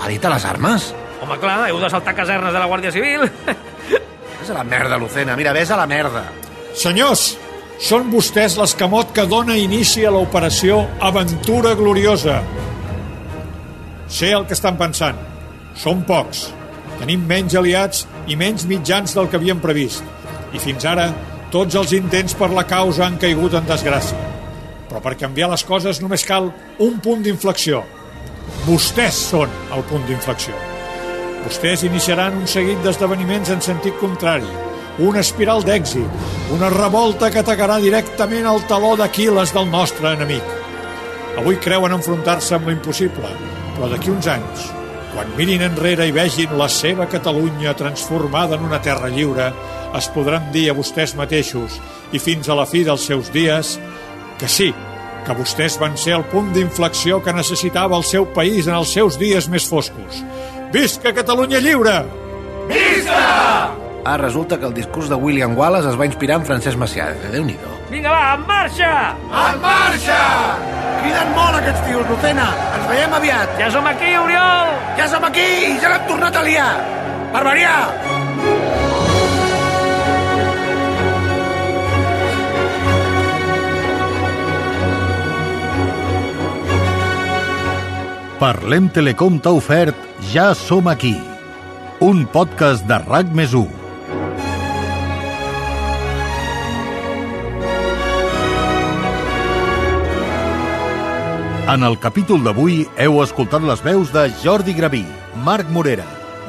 Ha 0.01 0.09
dit 0.09 0.25
a 0.25 0.33
les 0.33 0.47
armes? 0.49 0.93
Home, 1.21 1.37
clar, 1.43 1.59
heu 1.69 1.81
de 1.83 1.91
saltar 1.93 2.15
casernes 2.17 2.55
de 2.55 2.63
la 2.63 2.69
Guàrdia 2.71 2.95
Civil. 2.95 3.27
Ves 4.39 4.51
a 4.51 4.57
la 4.57 4.65
merda, 4.65 4.97
Lucena, 4.97 5.37
mira, 5.37 5.53
ves 5.53 5.73
a 5.75 5.77
la 5.77 5.87
merda. 5.91 6.23
Senyors, 6.79 7.33
són 7.83 8.07
vostès 8.13 8.55
l'escamot 8.59 9.11
que 9.15 9.27
dona 9.27 9.57
inici 9.59 10.05
a 10.07 10.13
l'operació 10.15 10.85
Aventura 11.05 11.75
Gloriosa. 11.79 12.39
Sé 14.09 14.31
el 14.33 14.47
que 14.47 14.57
estan 14.57 14.79
pensant. 14.79 15.19
Som 15.77 16.01
pocs. 16.07 16.49
Tenim 16.99 17.27
menys 17.31 17.55
aliats 17.59 18.07
i 18.27 18.37
menys 18.37 18.67
mitjans 18.67 19.15
del 19.15 19.29
que 19.31 19.39
havíem 19.39 19.61
previst. 19.63 20.03
I 20.53 20.61
fins 20.63 20.87
ara, 20.89 21.11
tots 21.53 21.77
els 21.79 21.95
intents 21.97 22.35
per 22.37 22.51
la 22.53 22.67
causa 22.69 23.07
han 23.07 23.19
caigut 23.23 23.55
en 23.55 23.69
desgràcia. 23.69 24.19
Però 24.89 25.03
per 25.05 25.15
canviar 25.21 25.51
les 25.53 25.65
coses 25.69 26.01
només 26.03 26.27
cal 26.27 26.51
un 26.85 26.99
punt 27.05 27.23
d'inflexió. 27.25 27.85
Vostès 28.67 29.17
són 29.31 29.53
el 29.77 29.85
punt 29.89 30.05
d'inflexió. 30.09 30.57
Vostès 31.45 31.85
iniciaran 31.87 32.41
un 32.41 32.49
seguit 32.51 32.81
d'esdeveniments 32.85 33.53
en 33.55 33.63
sentit 33.65 33.95
contrari, 34.01 34.49
una 34.99 35.23
espiral 35.23 35.63
d'èxit, 35.63 36.25
una 36.57 36.73
revolta 36.73 37.31
que 37.31 37.45
atacarà 37.45 37.79
directament 37.81 38.49
el 38.51 38.65
taló 38.69 38.97
d'Aquiles 38.99 39.55
del 39.55 39.71
nostre 39.71 40.17
enemic. 40.17 40.57
Avui 41.39 41.61
creuen 41.63 41.95
enfrontar-se 41.95 42.57
amb 42.57 42.67
l'impossible, 42.69 43.31
però 43.77 43.93
d'aquí 43.93 44.11
uns 44.11 44.27
anys, 44.33 44.67
quan 45.13 45.31
mirin 45.37 45.65
enrere 45.67 46.07
i 46.09 46.15
vegin 46.15 46.57
la 46.59 46.69
seva 46.73 47.09
Catalunya 47.11 47.75
transformada 47.77 48.59
en 48.59 48.67
una 48.69 48.81
terra 48.83 49.11
lliure, 49.13 49.49
es 49.97 50.11
podran 50.15 50.51
dir 50.53 50.69
a 50.71 50.77
vostès 50.77 51.15
mateixos 51.19 51.79
i 52.13 52.21
fins 52.21 52.49
a 52.49 52.57
la 52.59 52.67
fi 52.69 52.85
dels 52.87 53.07
seus 53.09 53.33
dies 53.33 53.77
que 54.39 54.49
sí, 54.49 54.69
que 55.27 55.37
vostès 55.37 55.79
van 55.81 55.97
ser 56.01 56.15
el 56.19 56.27
punt 56.33 56.53
d'inflexió 56.55 57.23
que 57.25 57.35
necessitava 57.37 57.97
el 57.99 58.07
seu 58.07 58.29
país 58.37 58.69
en 58.69 58.77
els 58.79 58.93
seus 58.95 59.19
dies 59.21 59.49
més 59.49 59.67
foscos 59.69 60.23
Visca 60.73 61.15
Catalunya 61.17 61.61
Lliure! 61.65 61.99
Visca! 62.69 63.25
Ah, 64.05 64.17
resulta 64.17 64.59
que 64.59 64.67
el 64.69 64.75
discurs 64.75 65.09
de 65.09 65.17
William 65.17 65.57
Wallace 65.57 65.91
es 65.91 66.01
va 66.01 66.09
inspirar 66.09 66.41
en 66.41 66.49
Francesc 66.49 66.81
Macià. 66.81 67.13
déu 67.33 67.45
nhi 67.45 67.59
Vinga, 67.91 68.11
va, 68.13 68.35
en 68.35 68.43
marxa! 68.47 68.93
En 69.33 69.61
marxa! 69.63 70.19
Criden 71.01 71.31
molt 71.33 71.57
aquests 71.57 71.87
tios, 71.87 72.05
Lucena. 72.11 72.49
Ens 72.77 72.85
veiem 72.91 73.15
aviat. 73.17 73.55
Ja 73.63 73.71
som 73.73 73.89
aquí, 73.89 74.11
Oriol! 74.21 74.75
Ja 74.99 75.07
som 75.09 75.25
aquí 75.25 75.47
i 75.71 75.73
ja 75.81 75.95
l'hem 75.95 76.05
tornat 76.11 76.37
a 76.37 76.45
liar. 76.45 76.69
Per 77.33 77.43
variar! 77.49 77.81
Parlem 88.39 88.93
Telecom 88.95 89.41
t'ha 89.43 89.57
ofert 89.57 90.07
Ja 90.31 90.53
som 90.55 90.87
aquí, 90.93 91.17
un 92.05 92.23
podcast 92.37 92.87
de 92.87 93.01
RAC 93.09 93.33
més 93.35 93.57
1. 93.57 93.78
En 101.69 101.83
el 101.85 101.99
capítol 102.01 102.41
d'avui 102.47 102.79
heu 102.97 103.19
escoltat 103.21 103.61
les 103.69 103.83
veus 103.85 104.09
de 104.09 104.23
Jordi 104.41 104.73
Graví, 104.73 105.03
Marc 105.45 105.69
Morera, 105.69 106.07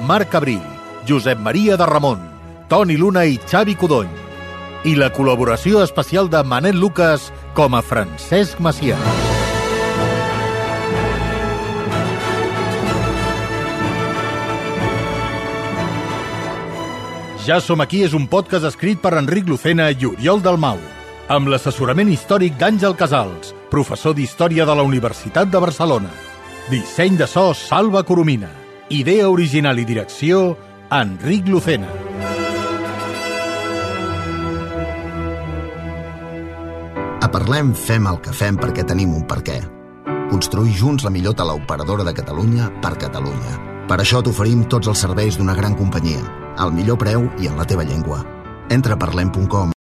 Marc 0.08 0.36
Abril, 0.40 0.62
Josep 1.10 1.42
Maria 1.44 1.76
de 1.76 1.84
Ramon, 1.90 2.22
Toni 2.72 2.96
Luna 2.96 3.26
i 3.28 3.36
Xavi 3.36 3.76
Codony. 3.76 4.14
I 4.88 4.94
la 4.96 5.10
col·laboració 5.12 5.82
especial 5.84 6.30
de 6.32 6.40
Manel 6.48 6.80
Lucas 6.80 7.34
com 7.58 7.76
a 7.76 7.82
Francesc 7.84 8.62
Macià. 8.64 8.96
Ja 17.44 17.60
som 17.60 17.84
aquí 17.84 18.06
és 18.08 18.16
un 18.16 18.30
podcast 18.32 18.72
escrit 18.72 19.04
per 19.04 19.18
Enric 19.20 19.52
Lucena 19.52 19.90
i 19.92 20.08
Oriol 20.08 20.40
Dalmau, 20.40 20.80
amb 21.30 21.50
l'assessorament 21.52 22.10
històric 22.10 22.58
d'Àngel 22.58 22.96
Casals, 22.98 23.54
professor 23.70 24.16
d'Història 24.18 24.66
de 24.66 24.76
la 24.76 24.84
Universitat 24.84 25.52
de 25.54 25.62
Barcelona. 25.62 26.10
Disseny 26.70 27.18
de 27.18 27.28
so 27.30 27.54
Salva 27.54 28.04
Coromina. 28.04 28.50
Idea 28.90 29.30
original 29.30 29.78
i 29.78 29.86
direcció 29.86 30.58
Enric 30.90 31.48
Lucena. 31.48 31.90
A 37.22 37.30
Parlem 37.30 37.76
fem 37.78 38.10
el 38.10 38.18
que 38.26 38.34
fem 38.34 38.58
perquè 38.58 38.88
tenim 38.90 39.14
un 39.14 39.26
per 39.30 39.44
què. 39.46 39.62
Construir 40.34 40.74
junts 40.82 41.06
la 41.06 41.14
millor 41.14 41.38
teleoperadora 41.38 42.06
de 42.06 42.14
Catalunya 42.18 42.72
per 42.82 42.96
Catalunya. 42.98 43.58
Per 43.90 44.02
això 44.02 44.22
t'oferim 44.26 44.66
tots 44.70 44.90
els 44.90 45.06
serveis 45.06 45.38
d'una 45.38 45.58
gran 45.58 45.78
companyia, 45.78 46.22
al 46.58 46.74
millor 46.74 46.98
preu 47.02 47.30
i 47.38 47.50
en 47.50 47.58
la 47.58 47.70
teva 47.70 47.86
llengua. 47.86 48.24
Entra 48.70 48.98
a 48.98 49.02
parlem.com 49.02 49.74